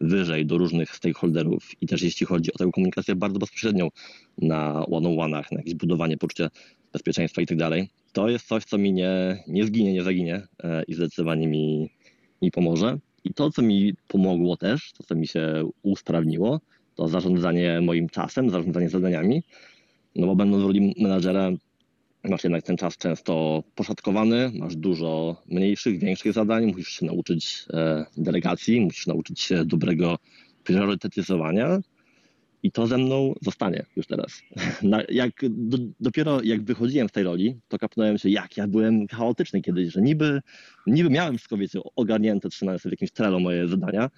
wyżej 0.01 0.45
do 0.45 0.57
różnych 0.57 0.95
stakeholderów 0.95 1.70
i 1.82 1.88
też 1.88 2.01
jeśli 2.01 2.26
chodzi 2.26 2.53
o 2.53 2.57
tę 2.57 2.70
komunikację 2.74 3.15
bardzo 3.15 3.39
bezpośrednią 3.39 3.89
na 4.38 4.86
one-on-one'ach, 4.86 5.51
na 5.51 5.57
jakieś 5.57 5.76
budowanie 5.76 6.18
poczucia 6.18 6.49
bezpieczeństwa 6.93 7.41
i 7.41 7.45
tak 7.45 7.57
dalej, 7.57 7.89
to 8.13 8.30
jest 8.30 8.47
coś, 8.47 8.63
co 8.63 8.78
mi 8.78 8.93
nie, 8.93 9.43
nie 9.47 9.65
zginie, 9.65 9.93
nie 9.93 10.03
zaginie 10.03 10.47
e, 10.63 10.84
i 10.84 10.93
zdecydowanie 10.93 11.47
mi, 11.47 11.89
mi 12.41 12.51
pomoże. 12.51 12.97
I 13.24 13.34
to, 13.34 13.51
co 13.51 13.61
mi 13.61 13.93
pomogło 14.07 14.57
też, 14.57 14.93
to, 14.93 15.03
co 15.03 15.15
mi 15.15 15.28
się 15.28 15.70
usprawniło, 15.82 16.61
to 16.95 17.07
zarządzanie 17.07 17.82
moim 17.82 18.09
czasem, 18.09 18.49
zarządzanie 18.49 18.89
zadaniami, 18.89 19.43
no 20.15 20.28
bo 20.28 20.36
będąc 20.36 20.63
w 20.63 20.65
roli 20.65 20.95
menadżera 20.99 21.51
masz 22.24 22.43
jednak 22.43 22.63
ten 22.63 22.78
czas 22.78 22.97
często 22.97 23.63
poszatkowany, 23.76 24.51
masz 24.53 24.76
dużo 24.76 25.41
mniejszych, 25.45 25.99
większych 25.99 26.34
zadań, 26.34 26.65
musisz 26.65 26.88
się 26.88 27.05
nauczyć 27.05 27.65
e, 27.74 28.05
delegacji, 28.18 28.82
musisz 28.82 29.07
nauczyć 29.07 29.41
się 29.41 29.65
dobrego 29.65 30.18
priorytetyzowania 30.63 31.80
i 32.63 32.72
to 32.72 32.88
ze 32.88 32.97
mną 32.97 33.34
zostanie 33.41 33.86
już 33.95 34.07
teraz. 34.07 34.41
jak, 35.09 35.32
do, 35.49 35.78
dopiero 35.99 36.41
jak 36.43 36.63
wychodziłem 36.63 37.09
z 37.09 37.11
tej 37.11 37.24
roli, 37.24 37.59
to 37.68 37.78
kapnąłem 37.78 38.18
się, 38.18 38.30
jak 38.30 38.57
ja 38.57 38.68
byłem 38.68 39.07
chaotyczny 39.07 39.61
kiedyś, 39.61 39.93
że 39.93 40.01
niby, 40.01 40.41
niby 40.88 41.09
miałem 41.09 41.38
wszystko, 41.38 41.57
wiecie, 41.57 41.80
ogarnięte, 41.95 42.49
trzymałem 42.49 42.80
sobie 42.80 42.91
w 42.91 42.93
jakimś 42.93 43.11
trelu 43.11 43.39
moje 43.39 43.68
zadania, 43.68 44.09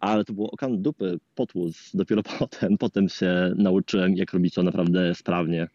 ale 0.00 0.24
to 0.24 0.32
było 0.32 0.50
okan 0.50 0.82
dupy, 0.82 1.18
potłód. 1.34 1.72
Dopiero 1.94 2.22
potem, 2.38 2.78
potem 2.78 3.08
się 3.08 3.52
nauczyłem, 3.56 4.16
jak 4.16 4.32
robić 4.32 4.54
to 4.54 4.62
naprawdę 4.62 5.14
sprawnie 5.14 5.68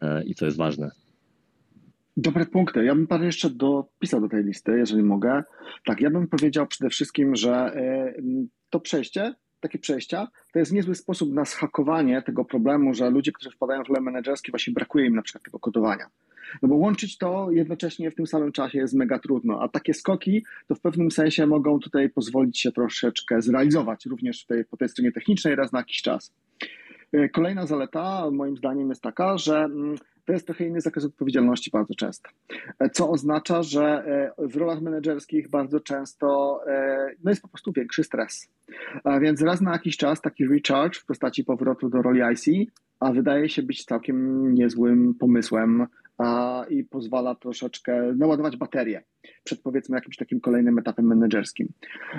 e, 0.00 0.24
i 0.24 0.34
co 0.34 0.44
jest 0.44 0.56
ważne. 0.56 0.90
Dobre 2.16 2.46
punkty. 2.46 2.84
Ja 2.84 2.94
bym 2.94 3.06
parę 3.06 3.26
jeszcze 3.26 3.50
dopisał 3.50 4.20
do 4.20 4.28
tej 4.28 4.44
listy, 4.44 4.78
jeżeli 4.78 5.02
mogę. 5.02 5.42
Tak, 5.86 6.00
ja 6.00 6.10
bym 6.10 6.28
powiedział 6.28 6.66
przede 6.66 6.90
wszystkim, 6.90 7.36
że 7.36 7.52
e, 7.54 8.14
to 8.70 8.80
przejście, 8.80 9.34
takie 9.60 9.78
przejścia, 9.78 10.28
to 10.52 10.58
jest 10.58 10.72
niezły 10.72 10.94
sposób 10.94 11.32
na 11.32 11.44
schakowanie 11.44 12.22
tego 12.22 12.44
problemu, 12.44 12.94
że 12.94 13.10
ludzie, 13.10 13.32
którzy 13.32 13.50
wpadają 13.50 13.84
w 13.84 13.88
role 13.88 14.00
menedżerskie, 14.00 14.52
właśnie 14.52 14.72
brakuje 14.72 15.06
im 15.06 15.14
na 15.14 15.22
przykład 15.22 15.44
tego 15.44 15.58
kodowania. 15.58 16.06
No 16.62 16.68
bo 16.68 16.74
łączyć 16.74 17.18
to 17.18 17.50
jednocześnie 17.50 18.10
w 18.10 18.14
tym 18.14 18.26
samym 18.26 18.52
czasie 18.52 18.78
jest 18.78 18.94
mega 18.94 19.18
trudno, 19.18 19.62
a 19.62 19.68
takie 19.68 19.94
skoki 19.94 20.44
to 20.68 20.74
w 20.74 20.80
pewnym 20.80 21.10
sensie 21.10 21.46
mogą 21.46 21.78
tutaj 21.78 22.10
pozwolić 22.10 22.60
się 22.60 22.72
troszeczkę 22.72 23.42
zrealizować 23.42 24.06
również 24.06 24.46
tej, 24.46 24.64
po 24.64 24.76
tej 24.76 24.88
stronie 24.88 25.12
technicznej 25.12 25.56
raz 25.56 25.72
na 25.72 25.78
jakiś 25.78 26.02
czas. 26.02 26.34
E, 27.12 27.28
kolejna 27.28 27.66
zaleta 27.66 28.30
moim 28.30 28.56
zdaniem 28.56 28.88
jest 28.88 29.02
taka, 29.02 29.38
że 29.38 29.58
mm, 29.58 29.96
to 30.26 30.32
jest 30.32 30.46
trochę 30.46 30.66
inny 30.66 30.80
zakres 30.80 31.04
odpowiedzialności 31.04 31.70
bardzo 31.70 31.94
często. 31.94 32.30
E, 32.78 32.90
co 32.90 33.10
oznacza, 33.10 33.62
że 33.62 33.82
e, 34.38 34.48
w 34.48 34.56
rolach 34.56 34.80
menedżerskich 34.80 35.50
bardzo 35.50 35.80
często 35.80 36.60
no 37.24 37.30
jest 37.30 37.42
po 37.42 37.48
prostu 37.48 37.72
większy 37.72 38.04
stres. 38.04 38.48
Więc 39.20 39.42
raz 39.42 39.60
na 39.60 39.72
jakiś 39.72 39.96
czas 39.96 40.20
taki 40.20 40.46
recharge 40.48 40.98
w 40.98 41.04
postaci 41.04 41.44
powrotu 41.44 41.88
do 41.88 42.02
roli 42.02 42.20
IC, 42.32 42.70
a 43.00 43.12
wydaje 43.12 43.48
się 43.48 43.62
być 43.62 43.84
całkiem 43.84 44.54
niezłym 44.54 45.14
pomysłem 45.14 45.86
a, 46.18 46.64
i 46.68 46.84
pozwala 46.84 47.34
troszeczkę 47.34 48.12
naładować 48.16 48.56
baterię 48.56 49.02
przed 49.44 49.62
powiedzmy 49.62 49.96
jakimś 49.96 50.16
takim 50.16 50.40
kolejnym 50.40 50.78
etapem 50.78 51.06
menedżerskim. 51.06 51.68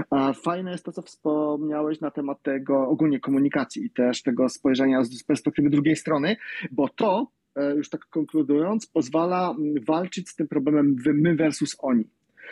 A 0.10 0.34
fajne 0.34 0.72
jest 0.72 0.86
to, 0.86 0.92
co 0.92 1.02
wspomniałeś 1.02 2.02
na 2.02 2.12
temat 2.12 2.42
tego 2.42 2.88
ogólnie 2.88 3.20
komunikacji 3.20 3.86
i 3.86 3.90
też 3.90 4.24
tego 4.24 4.50
spojrzenia 4.50 5.04
z 5.04 5.24
perspektywy 5.24 5.70
drugiej 5.70 5.96
strony, 5.96 6.38
bo 6.72 6.90
to, 6.90 7.20
e, 7.22 7.37
już 7.76 7.90
tak 7.90 8.06
konkludując, 8.10 8.88
pozwala 8.88 9.56
walczyć 9.88 10.30
z 10.30 10.36
tym 10.36 10.48
problemem 10.48 10.96
my 11.06 11.36
versus 11.36 11.76
oni. 11.80 12.08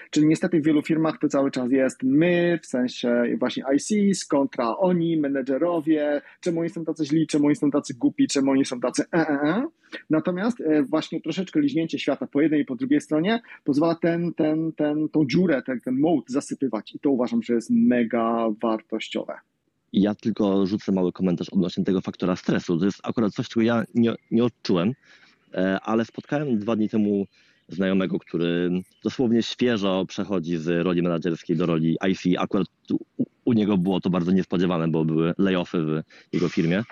Czyli 0.10 0.28
niestety 0.28 0.62
w 0.62 0.66
wielu 0.66 0.82
firmach 0.82 1.20
to 1.20 1.28
cały 1.28 1.52
czas 1.52 1.72
jest 1.72 2.04
my, 2.04 2.60
w 2.64 2.66
sensie 2.66 3.24
właśnie 3.40 3.64
ICs 3.76 4.26
kontra 4.26 4.78
oni, 4.78 5.18
menedżerowie, 5.18 6.22
czemu 6.40 6.60
oni 6.60 6.70
są 6.70 6.86
tacy 6.86 7.06
źli, 7.06 7.28
czemu 7.28 7.46
oni 7.46 7.56
są 7.56 7.72
tacy 7.72 7.94
głupi, 7.94 8.28
czemu 8.28 8.52
oni 8.52 8.66
są 8.66 8.80
tacy 8.80 9.04
e, 9.14 9.18
e, 9.18 9.30
e. 9.30 9.68
Natomiast 10.10 10.62
e, 10.62 10.84
właśnie 10.84 11.22
troszeczkę 11.22 11.62
liźnięcie 11.62 12.00
świata 12.00 12.28
po 12.28 12.42
jednej 12.42 12.62
i 12.62 12.66
po 12.66 12.76
drugiej 12.76 13.02
stronie 13.02 13.42
pozwala 13.64 13.96
ten, 13.96 14.34
ten, 14.34 14.72
ten, 14.72 15.10
tą 15.10 15.26
dziurę, 15.26 15.62
ten, 15.62 15.82
ten 15.82 16.00
mołd 16.00 16.30
zasypywać 16.30 16.96
i 16.96 17.00
to 17.00 17.10
uważam, 17.10 17.44
że 17.44 17.54
jest 17.54 17.70
mega 17.70 18.48
wartościowe. 18.62 19.34
Ja 19.98 20.16
tylko 20.16 20.68
rzucę 20.68 20.92
mały 20.92 21.12
komentarz 21.12 21.50
odnośnie 21.50 21.84
tego 21.84 22.02
faktora 22.02 22.36
stresu. 22.36 22.80
To 22.80 22.86
jest 22.86 23.00
akurat 23.04 23.34
coś, 23.34 23.50
czego 23.50 23.62
ja 23.62 23.84
nie, 23.94 24.14
nie 24.32 24.44
odczułem, 24.44 24.94
e, 25.54 25.80
ale 25.80 26.06
spotkałem 26.06 26.60
dwa 26.60 26.76
dni 26.76 26.90
temu 26.90 27.26
znajomego, 27.68 28.20
który 28.20 28.70
dosłownie 29.04 29.44
świeżo 29.44 30.06
przechodzi 30.06 30.58
z 30.58 30.84
roli 30.86 31.02
menedżerskiej 31.02 31.58
do 31.58 31.66
roli 31.66 31.98
IC. 32.10 32.38
Akurat 32.38 32.68
u, 33.46 33.54
niego 33.54 33.78
było 33.78 34.00
to 34.00 34.10
bardzo 34.10 34.32
niespodziewane, 34.32 34.88
bo 34.88 35.06
były 35.06 35.34
layoffy 35.38 35.82
w 35.82 36.02
jego 36.34 36.50
firmie. 36.50 36.84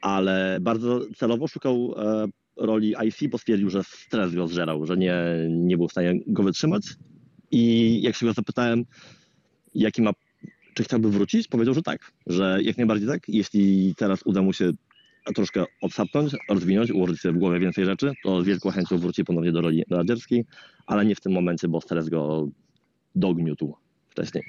Ale 0.00 0.58
bardzo 0.60 1.00
celowo 1.16 1.48
szukał 1.48 1.94
e, 1.96 2.26
roli 2.56 2.94
IC, 3.06 3.30
bo 3.30 3.38
stwierdził, 3.38 3.70
że 3.70 3.84
stres 3.84 4.34
go 4.34 4.48
zżerał, 4.48 4.86
że 4.86 4.96
nie, 4.96 5.14
nie 5.48 5.76
był 5.76 5.88
w 5.88 5.92
stanie 5.92 6.20
go 6.26 6.42
wytrzymać. 6.42 6.82
I 7.50 8.02
jak 8.02 8.16
się 8.16 8.26
go 8.26 8.32
zapytałem, 8.32 8.84
jaki 9.74 10.02
ma, 10.02 10.12
czy 10.78 10.84
chciałby 10.84 11.10
wrócić, 11.10 11.48
powiedział, 11.48 11.74
że 11.74 11.82
tak, 11.82 12.12
że 12.26 12.58
jak 12.62 12.76
najbardziej 12.76 13.08
tak. 13.08 13.28
Jeśli 13.28 13.94
teraz 13.96 14.22
uda 14.24 14.42
mu 14.42 14.52
się 14.52 14.70
troszkę 15.34 15.64
odsapnąć, 15.82 16.32
rozwinąć, 16.48 16.90
ułożyć 16.90 17.20
sobie 17.20 17.34
w 17.34 17.38
głowie 17.38 17.58
więcej 17.58 17.84
rzeczy, 17.84 18.12
to 18.24 18.42
z 18.42 18.46
wielką 18.46 18.70
chęcią 18.70 18.98
wróci 18.98 19.24
ponownie 19.24 19.52
do 19.52 19.60
roli 19.60 19.84
menadżerskiej, 19.90 20.44
ale 20.86 21.04
nie 21.04 21.14
w 21.14 21.20
tym 21.20 21.32
momencie, 21.32 21.68
bo 21.68 21.80
stres 21.80 22.08
go 22.08 22.48
dogniótł 23.14 23.76
wcześniej. 24.08 24.44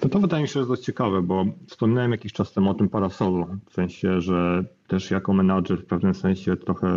To, 0.00 0.08
to 0.08 0.18
wydaje 0.18 0.42
mi 0.42 0.48
się, 0.48 0.52
że 0.52 0.60
jest 0.60 0.70
dość 0.70 0.82
ciekawe, 0.82 1.22
bo 1.22 1.44
wspominałem 1.66 2.12
jakiś 2.12 2.32
czas 2.32 2.52
temu 2.52 2.70
o 2.70 2.74
tym 2.74 2.88
parasolu, 2.88 3.46
w 3.70 3.72
sensie, 3.72 4.20
że 4.20 4.64
też 4.86 5.10
jako 5.10 5.32
menadżer 5.32 5.82
w 5.82 5.86
pewnym 5.86 6.14
sensie 6.14 6.56
trochę 6.56 6.88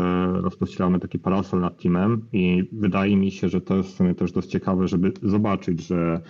rozpościeramy 0.41 0.99
taki 0.99 1.19
parasol 1.19 1.61
nad 1.61 1.81
teamem 1.81 2.25
i 2.33 2.69
wydaje 2.71 3.17
mi 3.17 3.31
się, 3.31 3.49
że 3.49 3.61
to 3.61 3.77
jest 3.77 3.89
w 3.89 3.95
sumie 3.95 4.15
też 4.15 4.31
dość 4.31 4.47
ciekawe, 4.47 4.87
żeby 4.87 5.11
zobaczyć, 5.23 5.87
że 5.87 6.21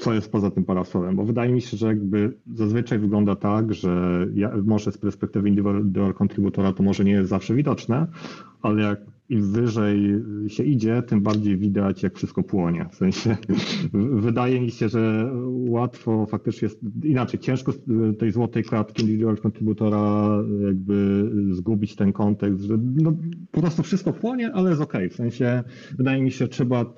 co 0.00 0.14
jest 0.14 0.32
poza 0.32 0.50
tym 0.50 0.64
parasolem, 0.64 1.16
bo 1.16 1.24
wydaje 1.24 1.52
mi 1.52 1.60
się, 1.62 1.76
że 1.76 1.86
jakby 1.86 2.32
zazwyczaj 2.54 2.98
wygląda 2.98 3.36
tak, 3.36 3.74
że 3.74 4.26
ja, 4.34 4.52
może 4.64 4.92
z 4.92 4.98
perspektywy 4.98 5.48
indywidual 5.48 6.14
kontrybutora 6.14 6.72
to 6.72 6.82
może 6.82 7.04
nie 7.04 7.12
jest 7.12 7.30
zawsze 7.30 7.54
widoczne, 7.54 8.06
ale 8.62 8.82
jak 8.82 9.00
im 9.30 9.52
wyżej 9.52 10.22
się 10.48 10.64
idzie, 10.64 11.02
tym 11.02 11.20
bardziej 11.22 11.56
widać, 11.56 12.02
jak 12.02 12.16
wszystko 12.16 12.42
płonie. 12.42 12.86
W 12.92 12.94
sensie 12.94 13.36
wydaje 14.12 14.60
mi 14.60 14.70
się, 14.70 14.88
że 14.88 15.32
łatwo 15.68 16.26
faktycznie 16.26 16.66
jest 16.66 16.80
inaczej, 17.04 17.40
ciężko 17.40 17.72
tej 18.18 18.32
złotej 18.32 18.64
klatki 18.64 19.02
individual 19.02 19.36
contributora 19.46 20.30
jakby 20.66 21.30
zgubić 21.50 21.96
ten 21.96 22.12
kontekst, 22.12 22.64
że 22.64 22.78
no, 22.94 23.12
po 23.50 23.60
prostu 23.60 23.82
wszystko 23.82 24.12
płonie, 24.12 24.52
ale 24.52 24.70
jest 24.70 24.82
okej. 24.82 25.06
Okay. 25.06 25.10
W 25.10 25.14
sensie 25.14 25.62
wydaje 25.98 26.22
mi 26.22 26.30
się, 26.30 26.48
trzeba 26.48 26.94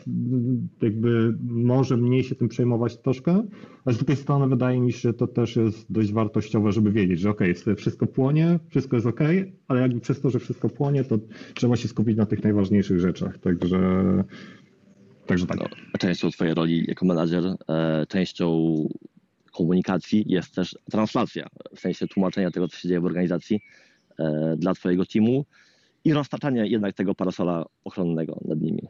jakby 0.83 1.39
może 1.43 1.97
mniej 1.97 2.25
się 2.25 2.35
tym 2.35 2.49
przejmować 2.49 2.99
troszkę, 2.99 3.43
a 3.85 3.93
z 3.93 3.97
drugiej 3.97 4.17
strony 4.17 4.49
wydaje 4.49 4.81
mi 4.81 4.93
się, 4.93 4.99
że 4.99 5.15
to 5.15 5.27
też 5.27 5.57
jest 5.57 5.93
dość 5.93 6.13
wartościowe, 6.13 6.73
żeby 6.73 6.93
wiedzieć, 6.93 7.21
że 7.21 7.31
okej, 7.31 7.55
okay, 7.63 7.75
wszystko 7.75 8.07
płonie, 8.07 8.59
wszystko 8.69 8.97
jest 8.97 9.07
okej, 9.07 9.41
okay, 9.41 9.53
ale 9.69 9.81
jakby 9.81 10.01
przez 10.01 10.21
to, 10.21 10.31
że 10.31 10.39
wszystko 10.39 10.69
płonie, 10.69 11.05
to 11.05 11.19
trzeba 11.55 11.77
się 11.77 11.89
skupić 11.89 12.17
na 12.17 12.22
tych 12.27 12.45
najważniejszych 12.45 13.01
rzeczach. 13.01 13.39
Także, 13.39 13.79
także 15.27 15.47
tak. 15.47 15.59
No, 15.59 15.67
częścią 15.99 16.31
Twojej 16.31 16.55
roli 16.55 16.85
jako 16.89 17.07
menadżer, 17.07 17.45
e, 17.69 18.07
częścią 18.09 18.75
komunikacji 19.53 20.25
jest 20.29 20.55
też 20.55 20.79
translacja, 20.91 21.47
w 21.77 21.81
sensie 21.81 22.07
tłumaczenia 22.07 22.51
tego, 22.51 22.69
co 22.69 22.77
się 22.77 22.89
dzieje 22.89 23.01
w 23.01 23.05
organizacji 23.05 23.61
e, 24.19 24.55
dla 24.59 24.75
Twojego 24.75 25.07
teamu 25.07 25.45
i 26.05 26.13
roztaczanie 26.13 26.67
jednak 26.67 26.95
tego 26.95 27.15
parasola 27.15 27.65
ochronnego 27.85 28.41
nad 28.45 28.61
nimi. 28.61 28.89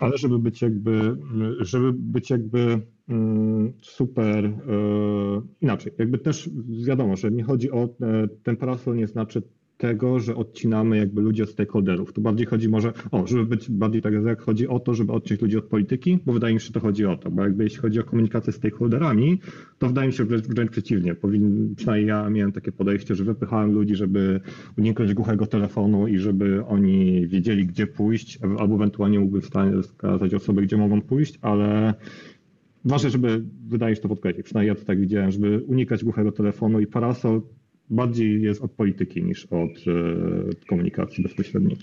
Ale 0.00 0.18
żeby 0.18 0.38
być 0.38 0.62
jakby, 0.62 1.16
żeby 1.60 1.92
być 1.92 2.30
jakby 2.30 2.80
mm, 3.08 3.72
super 3.82 4.44
e, 4.44 4.52
inaczej, 5.60 5.92
jakby 5.98 6.18
też 6.18 6.50
wiadomo, 6.86 7.16
że 7.16 7.30
nie 7.30 7.44
chodzi 7.44 7.70
o 7.70 7.84
e, 7.84 7.88
ten 8.42 8.56
parasol 8.56 8.96
nie 8.96 9.06
znaczy 9.06 9.42
tego, 9.78 10.20
że 10.20 10.36
odcinamy 10.36 10.96
jakby 10.96 11.22
ludzi 11.22 11.42
od 11.42 11.50
stakeholderów. 11.50 12.12
Tu 12.12 12.20
bardziej 12.20 12.46
chodzi 12.46 12.68
może, 12.68 12.92
o, 13.10 13.26
żeby 13.26 13.46
być 13.46 13.70
bardziej 13.70 14.02
tak 14.02 14.14
jak 14.26 14.42
chodzi 14.42 14.68
o 14.68 14.80
to, 14.80 14.94
żeby 14.94 15.12
odciąć 15.12 15.40
ludzi 15.40 15.58
od 15.58 15.64
polityki, 15.64 16.18
bo 16.26 16.32
wydaje 16.32 16.54
mi 16.54 16.60
się, 16.60 16.66
że 16.66 16.72
to 16.72 16.80
chodzi 16.80 17.06
o 17.06 17.16
to, 17.16 17.30
bo 17.30 17.42
jakby 17.42 17.64
jeśli 17.64 17.78
chodzi 17.78 18.00
o 18.00 18.04
komunikację 18.04 18.52
z 18.52 18.56
stakeholderami, 18.56 19.40
to 19.78 19.86
wydaje 19.86 20.06
mi 20.06 20.12
się 20.12 20.24
wręcz, 20.24 20.44
wręcz 20.44 20.70
przeciwnie. 20.70 21.14
Powin, 21.14 21.74
przynajmniej 21.76 22.08
ja 22.08 22.30
miałem 22.30 22.52
takie 22.52 22.72
podejście, 22.72 23.14
że 23.14 23.24
wypychałem 23.24 23.72
ludzi, 23.72 23.96
żeby 23.96 24.40
uniknąć 24.78 25.14
głuchego 25.14 25.46
telefonu 25.46 26.06
i 26.06 26.18
żeby 26.18 26.64
oni 26.64 27.26
wiedzieli, 27.26 27.66
gdzie 27.66 27.86
pójść, 27.86 28.38
albo 28.58 28.74
ewentualnie 28.74 29.20
mógłbym 29.20 29.42
wskazać 29.82 30.34
osoby, 30.34 30.62
gdzie 30.62 30.76
mogą 30.76 31.00
pójść, 31.00 31.38
ale 31.42 31.94
ważne, 32.84 33.10
żeby, 33.10 33.44
wydaje 33.68 33.96
się 33.96 34.02
to 34.02 34.08
podkreślić, 34.08 34.44
przynajmniej 34.44 34.68
ja 34.68 34.74
to 34.74 34.84
tak 34.84 35.00
widziałem, 35.00 35.30
żeby 35.30 35.58
unikać 35.66 36.04
głuchego 36.04 36.32
telefonu 36.32 36.80
i 36.80 36.86
parasol 36.86 37.42
bardziej 37.90 38.42
jest 38.42 38.62
od 38.62 38.72
polityki 38.72 39.24
niż 39.24 39.46
od 39.46 39.70
e, 39.70 40.66
komunikacji 40.68 41.22
bezpośredniej. 41.22 41.76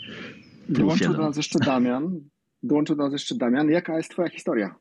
Dołączył 0.69 1.13
do 1.13 1.21
nas 1.21 1.37
jeszcze 1.37 1.59
Damian. 1.59 2.21
Dołączył 2.63 2.95
do 2.95 3.03
nas 3.03 3.13
jeszcze 3.13 3.35
Damian. 3.35 3.69
Jaka 3.69 3.97
jest 3.97 4.09
twoja 4.11 4.29
historia? 4.29 4.75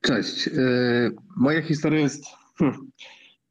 Cześć. 0.00 0.48
E, 0.48 0.50
moja 1.36 1.62
historia 1.62 2.00
jest, 2.00 2.24
hmm, 2.58 2.78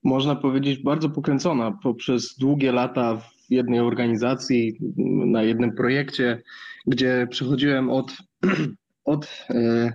można 0.04 0.36
powiedzieć, 0.36 0.84
bardzo 0.84 1.10
pokręcona 1.10 1.72
poprzez 1.84 2.36
długie 2.38 2.72
lata 2.72 3.18
w 3.18 3.52
jednej 3.52 3.80
organizacji, 3.80 4.78
na 5.26 5.44
jednym 5.44 5.76
projekcie, 5.76 6.42
gdzie 6.88 7.28
przechodziłem 7.30 7.90
od, 7.90 8.18
od 9.06 9.46
e, 9.50 9.92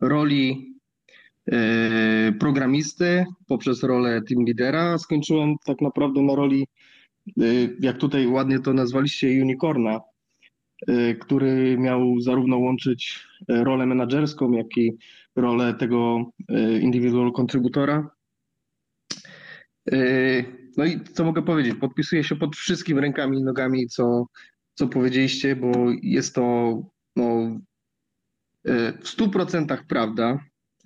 roli 0.00 0.74
programisty 2.40 3.24
poprzez 3.46 3.82
rolę 3.82 4.22
team 4.22 4.44
lidera. 4.44 4.98
Skończyłem 4.98 5.54
tak 5.64 5.80
naprawdę 5.80 6.22
na 6.22 6.34
roli, 6.34 6.66
e, 7.40 7.44
jak 7.80 7.98
tutaj 7.98 8.26
ładnie 8.26 8.58
to 8.60 8.72
nazwaliście, 8.72 9.42
unicorna, 9.42 10.00
e, 10.88 11.14
który 11.14 11.78
miał 11.78 12.20
zarówno 12.20 12.58
łączyć 12.58 13.26
rolę 13.48 13.86
menedżerską, 13.86 14.52
jak 14.52 14.76
i 14.76 14.92
rolę 15.36 15.74
tego 15.74 16.24
individual 16.80 17.32
contributora. 17.32 18.10
No 20.76 20.84
i 20.84 21.00
co 21.00 21.24
mogę 21.24 21.42
powiedzieć? 21.42 21.74
Podpisuję 21.74 22.24
się 22.24 22.36
pod 22.36 22.56
wszystkim 22.56 22.98
rękami 22.98 23.38
i 23.38 23.44
nogami, 23.44 23.86
co, 23.86 24.26
co 24.74 24.88
powiedzieliście, 24.88 25.56
bo 25.56 25.72
jest 26.02 26.34
to 26.34 26.42
no, 27.16 27.58
w 29.00 29.04
100% 29.04 29.78
prawda. 29.88 30.38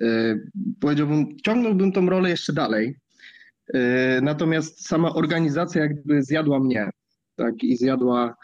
E, 0.03 0.39
powiedziałbym, 0.81 1.37
ciągnąłbym 1.45 1.93
tą 1.93 2.07
rolę 2.07 2.31
jeszcze 2.31 2.53
dalej. 2.53 2.97
E, 3.75 4.21
natomiast 4.21 4.87
sama 4.87 5.15
organizacja 5.15 5.83
jakby 5.83 6.23
zjadła 6.23 6.61
mnie, 6.61 6.91
tak, 7.37 7.65
i 7.65 7.77
zjadła 7.77 8.37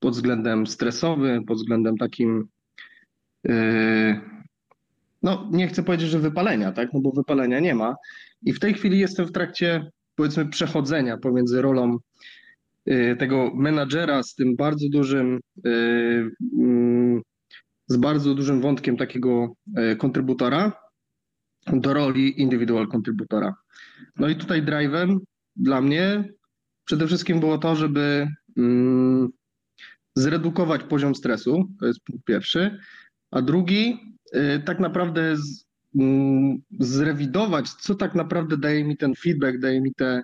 pod 0.00 0.14
względem 0.14 0.66
stresowym, 0.66 1.44
pod 1.44 1.58
względem 1.58 1.96
takim, 1.96 2.48
e, 3.48 4.20
no 5.22 5.48
nie 5.52 5.68
chcę 5.68 5.82
powiedzieć, 5.82 6.08
że 6.08 6.18
wypalenia, 6.18 6.72
tak, 6.72 6.92
no 6.92 7.00
bo 7.00 7.10
wypalenia 7.10 7.60
nie 7.60 7.74
ma. 7.74 7.96
I 8.42 8.52
w 8.52 8.60
tej 8.60 8.74
chwili 8.74 8.98
jestem 8.98 9.26
w 9.26 9.32
trakcie, 9.32 9.90
powiedzmy, 10.14 10.46
przechodzenia 10.46 11.16
pomiędzy 11.16 11.62
rolą 11.62 11.98
tego 13.18 13.50
menadżera 13.54 14.22
z 14.22 14.34
tym 14.34 14.56
bardzo 14.56 14.88
dużym, 14.88 15.40
mm, 16.58 17.22
z 17.86 17.96
bardzo 17.96 18.34
dużym 18.34 18.60
wątkiem 18.60 18.96
takiego 18.96 19.54
kontrybutora, 19.98 20.83
do 21.72 21.94
roli 21.94 22.40
individual 22.40 22.88
contributora. 22.88 23.54
No 24.16 24.28
i 24.28 24.36
tutaj 24.36 24.62
drive'em 24.62 25.18
dla 25.56 25.80
mnie 25.80 26.24
przede 26.84 27.06
wszystkim 27.06 27.40
było 27.40 27.58
to, 27.58 27.76
żeby 27.76 28.28
mm, 28.56 29.28
zredukować 30.16 30.82
poziom 30.82 31.14
stresu, 31.14 31.68
to 31.80 31.86
jest 31.86 32.00
punkt 32.04 32.24
pierwszy, 32.24 32.78
a 33.30 33.42
drugi 33.42 33.98
y, 34.34 34.62
tak 34.64 34.80
naprawdę 34.80 35.36
z, 35.36 35.64
mm, 35.98 36.62
zrewidować, 36.80 37.68
co 37.68 37.94
tak 37.94 38.14
naprawdę 38.14 38.56
daje 38.56 38.84
mi 38.84 38.96
ten 38.96 39.14
feedback, 39.14 39.58
daje 39.58 39.80
mi 39.80 39.94
te, 39.94 40.22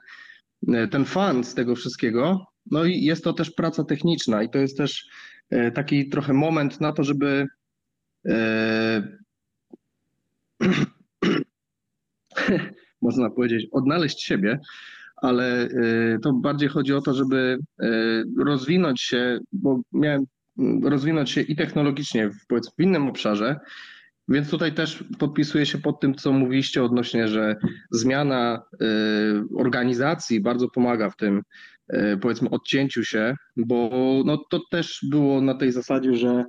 y, 0.69 0.89
ten 0.89 1.05
fan 1.05 1.45
z 1.45 1.55
tego 1.55 1.77
wszystkiego. 1.77 2.47
No 2.71 2.85
i 2.85 3.03
jest 3.05 3.25
to 3.25 3.33
też 3.33 3.51
praca 3.51 3.85
techniczna 3.85 4.43
i 4.43 4.51
to 4.51 4.59
jest 4.59 4.77
też 4.77 5.09
y, 5.55 5.73
taki 5.75 6.09
trochę 6.09 6.33
moment 6.33 6.81
na 6.81 6.93
to, 6.93 7.05
żeby 7.05 7.47
y, 8.27 8.33
można 13.03 13.31
powiedzieć, 13.31 13.67
odnaleźć 13.73 14.23
siebie, 14.23 14.61
ale 15.17 15.67
y, 15.67 16.19
to 16.23 16.33
bardziej 16.33 16.69
chodzi 16.69 16.95
o 16.95 17.01
to, 17.01 17.15
żeby 17.15 17.59
y, 17.83 18.25
rozwinąć 18.45 19.03
się, 19.03 19.39
bo 19.53 19.81
miałem 19.93 20.25
mm, 20.59 20.87
rozwinąć 20.87 21.31
się 21.31 21.41
i 21.41 21.57
technologicznie 21.57 22.31
w, 22.31 22.47
powiedzmy, 22.49 22.73
w 22.79 22.83
innym 22.83 23.09
obszarze, 23.09 23.57
więc 24.29 24.51
tutaj 24.51 24.73
też 24.73 25.05
podpisuję 25.19 25.67
się 25.67 25.79
pod 25.79 26.01
tym, 26.01 26.15
co 26.15 26.33
mówiliście 26.33 26.85
odnośnie, 26.85 27.29
że 27.29 27.57
zmiana 27.91 28.63
y, 28.83 28.87
organizacji 29.57 30.41
bardzo 30.41 30.69
pomaga 30.69 31.11
w 31.11 31.17
tym, 31.17 31.43
powiedzmy, 32.21 32.51
odcięciu 32.51 33.05
się, 33.05 33.35
bo 33.57 33.91
no, 34.27 34.45
to 34.51 34.61
też 34.71 35.01
było 35.11 35.41
na 35.41 35.55
tej 35.55 35.73
zasadzie, 35.73 36.15
że 36.15 36.45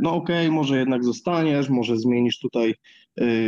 no 0.00 0.14
okej, 0.14 0.46
okay, 0.46 0.50
może 0.56 0.78
jednak 0.78 1.04
zostaniesz, 1.04 1.68
może 1.68 1.96
zmienisz 1.96 2.38
tutaj 2.38 2.74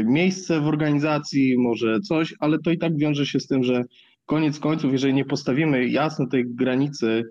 miejsce 0.04 0.60
w 0.60 0.66
organizacji, 0.66 1.58
może 1.58 2.00
coś, 2.00 2.34
ale 2.40 2.58
to 2.58 2.70
i 2.70 2.78
tak 2.78 2.96
wiąże 2.96 3.26
się 3.26 3.40
z 3.40 3.46
tym, 3.46 3.64
że 3.64 3.84
koniec 4.26 4.58
końców, 4.58 4.92
jeżeli 4.92 5.14
nie 5.14 5.24
postawimy 5.24 5.88
jasno 5.88 6.26
tej 6.26 6.44
granicy 6.54 7.24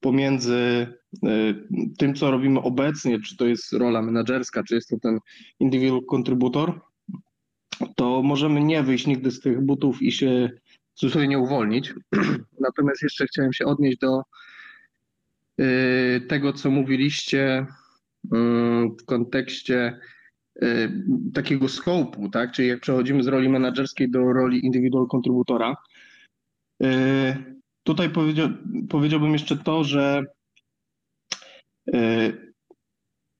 pomiędzy 0.00 0.86
y, 1.24 1.54
tym, 1.98 2.14
co 2.14 2.30
robimy 2.30 2.60
obecnie, 2.60 3.20
czy 3.20 3.36
to 3.36 3.46
jest 3.46 3.72
rola 3.72 4.02
menedżerska, 4.02 4.62
czy 4.62 4.74
jest 4.74 4.88
to 4.88 4.96
ten 5.02 5.18
individual 5.60 6.02
contributor, 6.14 6.80
to 7.96 8.22
możemy 8.22 8.60
nie 8.60 8.82
wyjść 8.82 9.06
nigdy 9.06 9.30
z 9.30 9.40
tych 9.40 9.60
butów 9.60 10.02
i 10.02 10.12
się 10.12 10.50
sobie 10.94 11.28
nie 11.28 11.38
uwolnić. 11.38 11.94
Natomiast 12.60 13.02
jeszcze 13.02 13.26
chciałem 13.26 13.52
się 13.52 13.64
odnieść 13.64 13.98
do 13.98 14.22
y, 15.60 16.20
tego, 16.28 16.52
co 16.52 16.70
mówiliście 16.70 17.66
w 19.00 19.04
kontekście 19.06 19.86
y, 19.86 20.15
takiego 21.34 21.68
skopu, 21.68 22.28
tak? 22.28 22.52
Czyli 22.52 22.68
jak 22.68 22.80
przechodzimy 22.80 23.22
z 23.22 23.26
roli 23.26 23.48
menedżerskiej 23.48 24.10
do 24.10 24.32
roli 24.32 24.66
indywidual 24.66 25.06
kontrybutora. 25.06 25.76
Y, 26.82 26.86
tutaj 27.82 28.10
powiedział, 28.10 28.48
powiedziałbym 28.88 29.32
jeszcze 29.32 29.56
to, 29.56 29.84
że 29.84 30.22
y, 31.94 32.54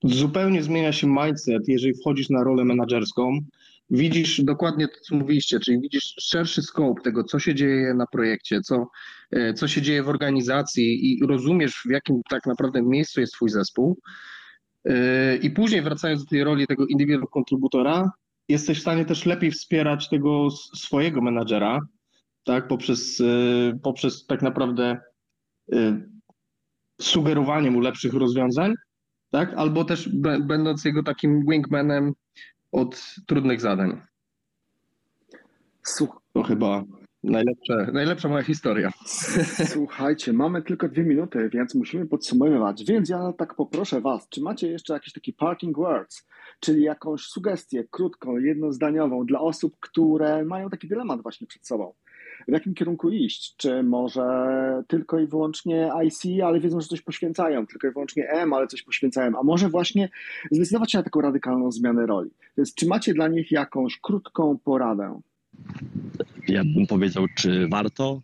zupełnie 0.03 0.63
zmienia 0.63 0.91
się 0.91 1.07
mindset, 1.07 1.67
jeżeli 1.67 1.93
wchodzisz 1.93 2.29
na 2.29 2.43
rolę 2.43 2.65
menedżerską. 2.65 3.39
Widzisz 3.89 4.41
dokładnie 4.43 4.87
to, 4.87 4.99
co 5.01 5.15
mówiliście, 5.15 5.59
czyli 5.59 5.81
widzisz 5.81 6.15
szerszy 6.19 6.61
scope 6.61 7.01
tego, 7.01 7.23
co 7.23 7.39
się 7.39 7.55
dzieje 7.55 7.93
na 7.93 8.05
projekcie, 8.07 8.61
co, 8.61 8.87
co 9.55 9.67
się 9.67 9.81
dzieje 9.81 10.03
w 10.03 10.09
organizacji 10.09 11.11
i 11.11 11.27
rozumiesz, 11.27 11.81
w 11.85 11.89
jakim 11.89 12.21
tak 12.29 12.45
naprawdę 12.45 12.81
miejscu 12.81 13.19
jest 13.21 13.33
Twój 13.33 13.49
zespół. 13.49 13.97
Yy, 14.87 15.37
I 15.37 15.49
później 15.49 15.81
wracając 15.81 16.23
do 16.23 16.29
tej 16.29 16.43
roli 16.43 16.67
tego 16.67 16.85
indywidualnego 16.85 17.31
kontrybutora, 17.31 18.11
jesteś 18.49 18.77
w 18.77 18.81
stanie 18.81 19.05
też 19.05 19.25
lepiej 19.25 19.51
wspierać 19.51 20.09
tego 20.09 20.51
swojego 20.51 21.21
menadżera, 21.21 21.79
tak, 22.43 22.67
poprzez, 22.67 23.19
yy, 23.19 23.79
poprzez 23.83 24.25
tak 24.25 24.41
naprawdę 24.41 24.99
yy, 25.67 26.09
sugerowanie 27.01 27.71
mu 27.71 27.79
lepszych 27.79 28.13
rozwiązań, 28.13 28.73
tak, 29.29 29.53
albo 29.53 29.85
też 29.85 30.09
będąc 30.39 30.85
jego 30.85 31.03
takim 31.03 31.45
wingmanem 31.49 32.13
od 32.71 33.15
trudnych 33.27 33.61
zadań. 33.61 34.01
Słuch 35.83 36.21
to 36.33 36.43
chyba 36.43 36.83
Najlepsze, 37.27 37.89
najlepsza 37.93 38.29
moja 38.29 38.43
historia. 38.43 38.91
Słuchajcie, 39.73 40.33
mamy 40.33 40.61
tylko 40.61 40.87
dwie 40.89 41.03
minuty, 41.03 41.49
więc 41.49 41.75
musimy 41.75 42.05
podsumowywać. 42.05 42.83
Więc 42.85 43.09
ja 43.09 43.33
tak 43.37 43.55
poproszę 43.55 44.01
Was, 44.01 44.29
czy 44.29 44.41
macie 44.41 44.67
jeszcze 44.67 44.93
jakieś 44.93 45.13
takie 45.13 45.33
parking 45.33 45.77
words, 45.77 46.27
czyli 46.59 46.83
jakąś 46.83 47.21
sugestię 47.21 47.83
krótką, 47.91 48.37
jednozdaniową 48.37 49.25
dla 49.25 49.39
osób, 49.39 49.77
które 49.79 50.45
mają 50.45 50.69
taki 50.69 50.87
dylemat 50.87 51.21
właśnie 51.21 51.47
przed 51.47 51.67
sobą? 51.67 51.93
W 52.47 52.51
jakim 52.51 52.73
kierunku 52.73 53.09
iść? 53.09 53.55
Czy 53.57 53.83
może 53.83 54.23
tylko 54.87 55.19
i 55.19 55.27
wyłącznie 55.27 55.91
IC, 56.05 56.43
ale 56.43 56.59
wiedzą, 56.59 56.81
że 56.81 56.87
coś 56.87 57.01
poświęcają, 57.01 57.67
tylko 57.67 57.87
i 57.87 57.91
wyłącznie 57.91 58.29
M, 58.29 58.53
ale 58.53 58.67
coś 58.67 58.83
poświęcają, 58.83 59.39
a 59.39 59.43
może 59.43 59.69
właśnie 59.69 60.09
zdecydować 60.51 60.91
się 60.91 60.97
na 60.97 61.03
taką 61.03 61.21
radykalną 61.21 61.71
zmianę 61.71 62.05
roli? 62.05 62.29
Więc 62.57 62.73
czy 62.73 62.87
macie 62.87 63.13
dla 63.13 63.27
nich 63.27 63.51
jakąś 63.51 63.99
krótką 63.99 64.57
poradę? 64.63 65.21
Ja 66.47 66.63
bym 66.63 66.87
powiedział, 66.87 67.25
czy 67.35 67.67
warto? 67.67 68.21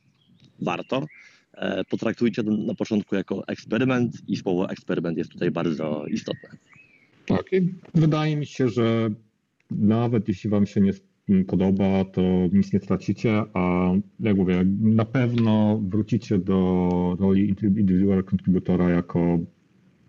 Warto. 0.61 1.05
E, 1.53 1.84
Potraktujcie 1.84 2.43
to 2.43 2.51
na 2.51 2.75
początku 2.75 3.15
jako 3.15 3.47
eksperyment 3.47 4.21
i 4.27 4.36
słowo 4.36 4.69
eksperyment 4.69 5.17
jest 5.17 5.31
tutaj 5.31 5.51
bardzo 5.51 6.05
istotne. 6.05 6.49
Tak, 7.25 7.45
wydaje 7.93 8.36
mi 8.38 8.45
się, 8.45 8.69
że 8.69 9.09
nawet 9.71 10.27
jeśli 10.27 10.49
Wam 10.49 10.65
się 10.65 10.81
nie 10.81 10.93
podoba, 11.47 12.05
to 12.05 12.21
nic 12.53 12.73
nie 12.73 12.79
stracicie, 12.79 13.43
a 13.53 13.91
jak 14.19 14.38
mówię, 14.38 14.65
na 14.79 15.05
pewno 15.05 15.81
wrócicie 15.88 16.38
do 16.38 17.17
roli 17.19 17.49
individual 17.49 18.23
contributora 18.23 18.89
jako 18.89 19.39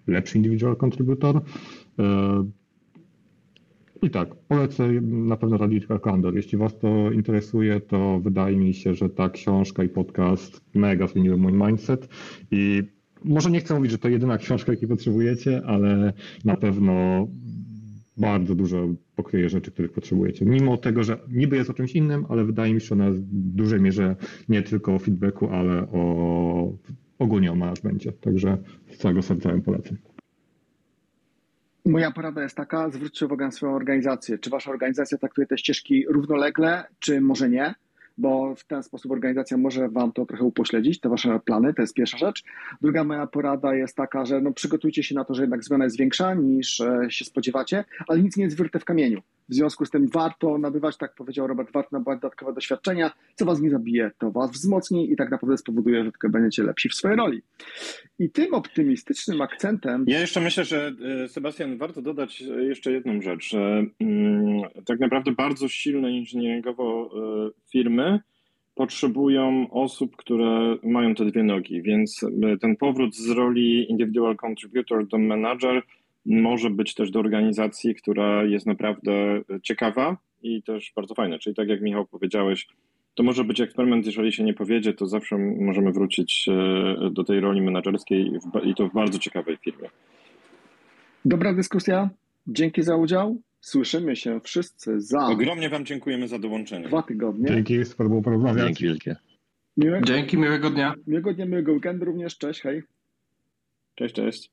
lepszy 0.06 0.38
individual 0.38 0.76
contributor. 0.76 1.42
I 4.05 4.11
tak, 4.11 4.34
polecę 4.34 4.88
na 5.02 5.36
pewno 5.36 5.57
Radical 5.57 6.00
Calendar. 6.00 6.34
Jeśli 6.34 6.59
Was 6.59 6.78
to 6.78 7.12
interesuje, 7.12 7.80
to 7.80 8.20
wydaje 8.20 8.57
mi 8.57 8.74
się, 8.74 8.94
że 8.94 9.09
ta 9.09 9.30
książka 9.30 9.84
i 9.84 9.88
podcast 9.88 10.61
mega 10.74 11.07
zmieniły 11.07 11.36
mój 11.36 11.52
mindset 11.52 12.09
i 12.50 12.82
może 13.24 13.50
nie 13.50 13.61
chcę 13.61 13.74
mówić, 13.74 13.92
że 13.92 13.98
to 13.98 14.09
jedyna 14.09 14.38
książka, 14.38 14.72
jakiej 14.72 14.88
potrzebujecie, 14.88 15.62
ale 15.66 16.12
na 16.44 16.57
pewno 16.57 17.26
bardzo 18.16 18.55
dużo 18.55 18.88
pokryje 19.16 19.48
rzeczy, 19.48 19.70
których 19.70 19.92
potrzebujecie. 19.92 20.44
Mimo 20.44 20.76
tego, 20.76 21.02
że 21.02 21.18
niby 21.28 21.57
jest 21.57 21.70
o 21.70 21.74
czymś 21.74 21.94
innym, 21.94 22.26
ale 22.28 22.44
wydaje 22.44 22.74
mi 22.74 22.80
się, 22.80 22.86
że 22.86 22.94
ona 22.94 23.07
jest 23.07 23.20
w 23.20 23.55
dużej 23.57 23.80
mierze 23.80 24.16
nie 24.48 24.62
tylko 24.62 24.94
o 24.94 24.98
feedbacku, 24.98 25.48
ale 25.48 25.86
o 25.92 26.72
ogólnie 27.18 27.52
o 27.52 27.55
managemencie. 27.55 28.12
Także 28.12 28.59
z 28.90 28.98
całego 28.98 29.22
serca 29.22 29.50
polecam. 29.64 29.96
Moja 31.87 32.11
porada 32.11 32.43
jest 32.43 32.57
taka, 32.57 32.91
zwróćcie 32.91 33.26
uwagę 33.26 33.45
na 33.45 33.51
swoją 33.51 33.74
organizację. 33.74 34.39
Czy 34.39 34.51
wasza 34.51 34.70
organizacja 34.70 35.18
traktuje 35.18 35.47
te 35.47 35.59
ścieżki 35.59 36.05
równolegle, 36.09 36.85
czy 36.99 37.20
może 37.20 37.51
nie? 37.51 37.74
Bo 38.18 38.55
w 38.55 38.64
ten 38.64 38.82
sposób 38.82 39.12
organizacja 39.12 39.57
może 39.57 39.89
wam 39.89 40.12
to 40.12 40.26
trochę 40.26 40.45
upośledzić, 40.45 41.01
te 41.01 41.09
wasze 41.09 41.41
plany, 41.45 41.74
to 41.74 41.82
jest 41.82 41.95
pierwsza 41.95 42.18
rzecz. 42.18 42.45
Druga 42.82 43.05
moja 43.05 43.26
porada 43.26 43.74
jest 43.74 43.97
taka, 43.97 44.24
że 44.24 44.41
no 44.41 44.53
przygotujcie 44.53 45.03
się 45.03 45.14
na 45.14 45.24
to, 45.24 45.35
że 45.35 45.43
jednak 45.43 45.64
zmiana 45.64 45.85
jest 45.85 45.99
większa 45.99 46.35
niż 46.35 46.80
e, 46.80 47.07
się 47.09 47.24
spodziewacie, 47.24 47.85
ale 48.09 48.18
nic 48.18 48.37
nie 48.37 48.45
jest 48.45 48.57
wyryte 48.57 48.80
w 48.80 48.85
kamieniu. 48.85 49.22
W 49.49 49.55
związku 49.55 49.84
z 49.84 49.90
tym 49.90 50.09
warto 50.09 50.59
nabywać, 50.59 50.97
tak 50.97 51.14
powiedział 51.14 51.47
Robert, 51.47 51.72
warto 51.72 51.88
nabywać 51.92 52.20
dodatkowe 52.20 52.53
doświadczenia. 52.53 53.11
Co 53.34 53.45
was 53.45 53.61
nie 53.61 53.70
zabije, 53.70 54.11
to 54.18 54.30
was 54.30 54.51
wzmocni 54.51 55.12
i 55.12 55.16
tak 55.16 55.30
naprawdę 55.30 55.59
spowoduje, 55.59 56.05
że 56.05 56.12
tylko 56.12 56.28
będziecie 56.28 56.62
lepsi 56.62 56.88
w 56.88 56.95
swojej 56.95 57.16
roli. 57.16 57.42
I 58.18 58.30
tym 58.30 58.55
optymistycznym 58.55 59.40
akcentem 59.40 60.05
Ja 60.09 60.20
jeszcze 60.20 60.40
myślę, 60.40 60.64
że 60.64 60.92
e, 61.24 61.28
Sebastian, 61.28 61.78
warto 61.78 62.03
dodać 62.03 62.42
e, 62.42 62.64
jeszcze 62.64 62.92
jedną 62.92 63.22
rzecz, 63.22 63.49
że 63.49 63.84
mm, 64.01 64.62
tak 64.86 65.01
naprawdę 65.01 65.32
bardzo 65.32 65.68
silne 65.68 66.12
inżynieringowo 66.12 67.11
e, 67.47 67.51
firmy 67.72 68.20
potrzebują 68.74 69.70
osób, 69.70 70.16
które 70.16 70.76
mają 70.82 71.14
te 71.14 71.24
dwie 71.24 71.42
nogi, 71.42 71.82
więc 71.82 72.20
ten 72.61 72.76
powrót 72.76 73.16
z 73.16 73.30
roli 73.30 73.90
individual 73.90 74.36
contributor 74.47 75.07
do 75.07 75.18
manager 75.18 75.82
może 76.26 76.70
być 76.70 76.94
też 76.94 77.10
do 77.10 77.18
organizacji, 77.18 77.94
która 77.94 78.44
jest 78.44 78.66
naprawdę 78.66 79.40
ciekawa 79.62 80.16
i 80.42 80.62
też 80.62 80.92
bardzo 80.96 81.14
fajna. 81.14 81.38
Czyli 81.38 81.56
tak 81.56 81.68
jak 81.68 81.80
Michał 81.80 82.06
powiedziałeś, 82.06 82.68
to 83.14 83.22
może 83.22 83.44
być 83.44 83.60
eksperyment, 83.60 84.06
jeżeli 84.06 84.32
się 84.32 84.44
nie 84.44 84.54
powiedzie, 84.54 84.92
to 84.92 85.06
zawsze 85.06 85.38
możemy 85.38 85.92
wrócić 85.92 86.48
e, 86.48 87.10
do 87.10 87.24
tej 87.24 87.40
roli 87.40 87.62
menedżerskiej 87.62 88.32
i 88.64 88.74
to 88.74 88.88
w 88.88 88.92
bardzo 88.92 89.18
ciekawej 89.18 89.56
firmie. 89.56 89.88
Dobra 91.24 91.54
dyskusja. 91.54 92.10
Dzięki 92.46 92.82
za 92.82 92.96
udział. 92.96 93.36
Słyszymy 93.60 94.16
się 94.16 94.40
wszyscy 94.40 95.00
za 95.00 95.26
Ogromnie 95.26 95.68
Wam 95.68 95.84
dziękujemy 95.86 96.28
za 96.28 96.38
dołączenie. 96.38 96.88
dwa 96.88 97.02
tygodnie. 97.02 97.48
Dzięki, 97.48 97.84
super 97.84 98.08
było 98.08 98.22
porozmawiać. 98.22 98.66
Dzięki 98.66 98.84
wielkie. 98.84 99.16
Miłego, 99.76 100.06
Dzięki, 100.06 100.38
miłego 100.38 100.70
dnia. 100.70 100.94
miłego 101.06 101.34
dnia, 101.34 101.46
miłego 101.46 101.72
weekendu 101.72 102.04
również. 102.04 102.38
Cześć, 102.38 102.60
hej. 102.60 102.82
Cześć, 103.94 104.14
cześć. 104.14 104.50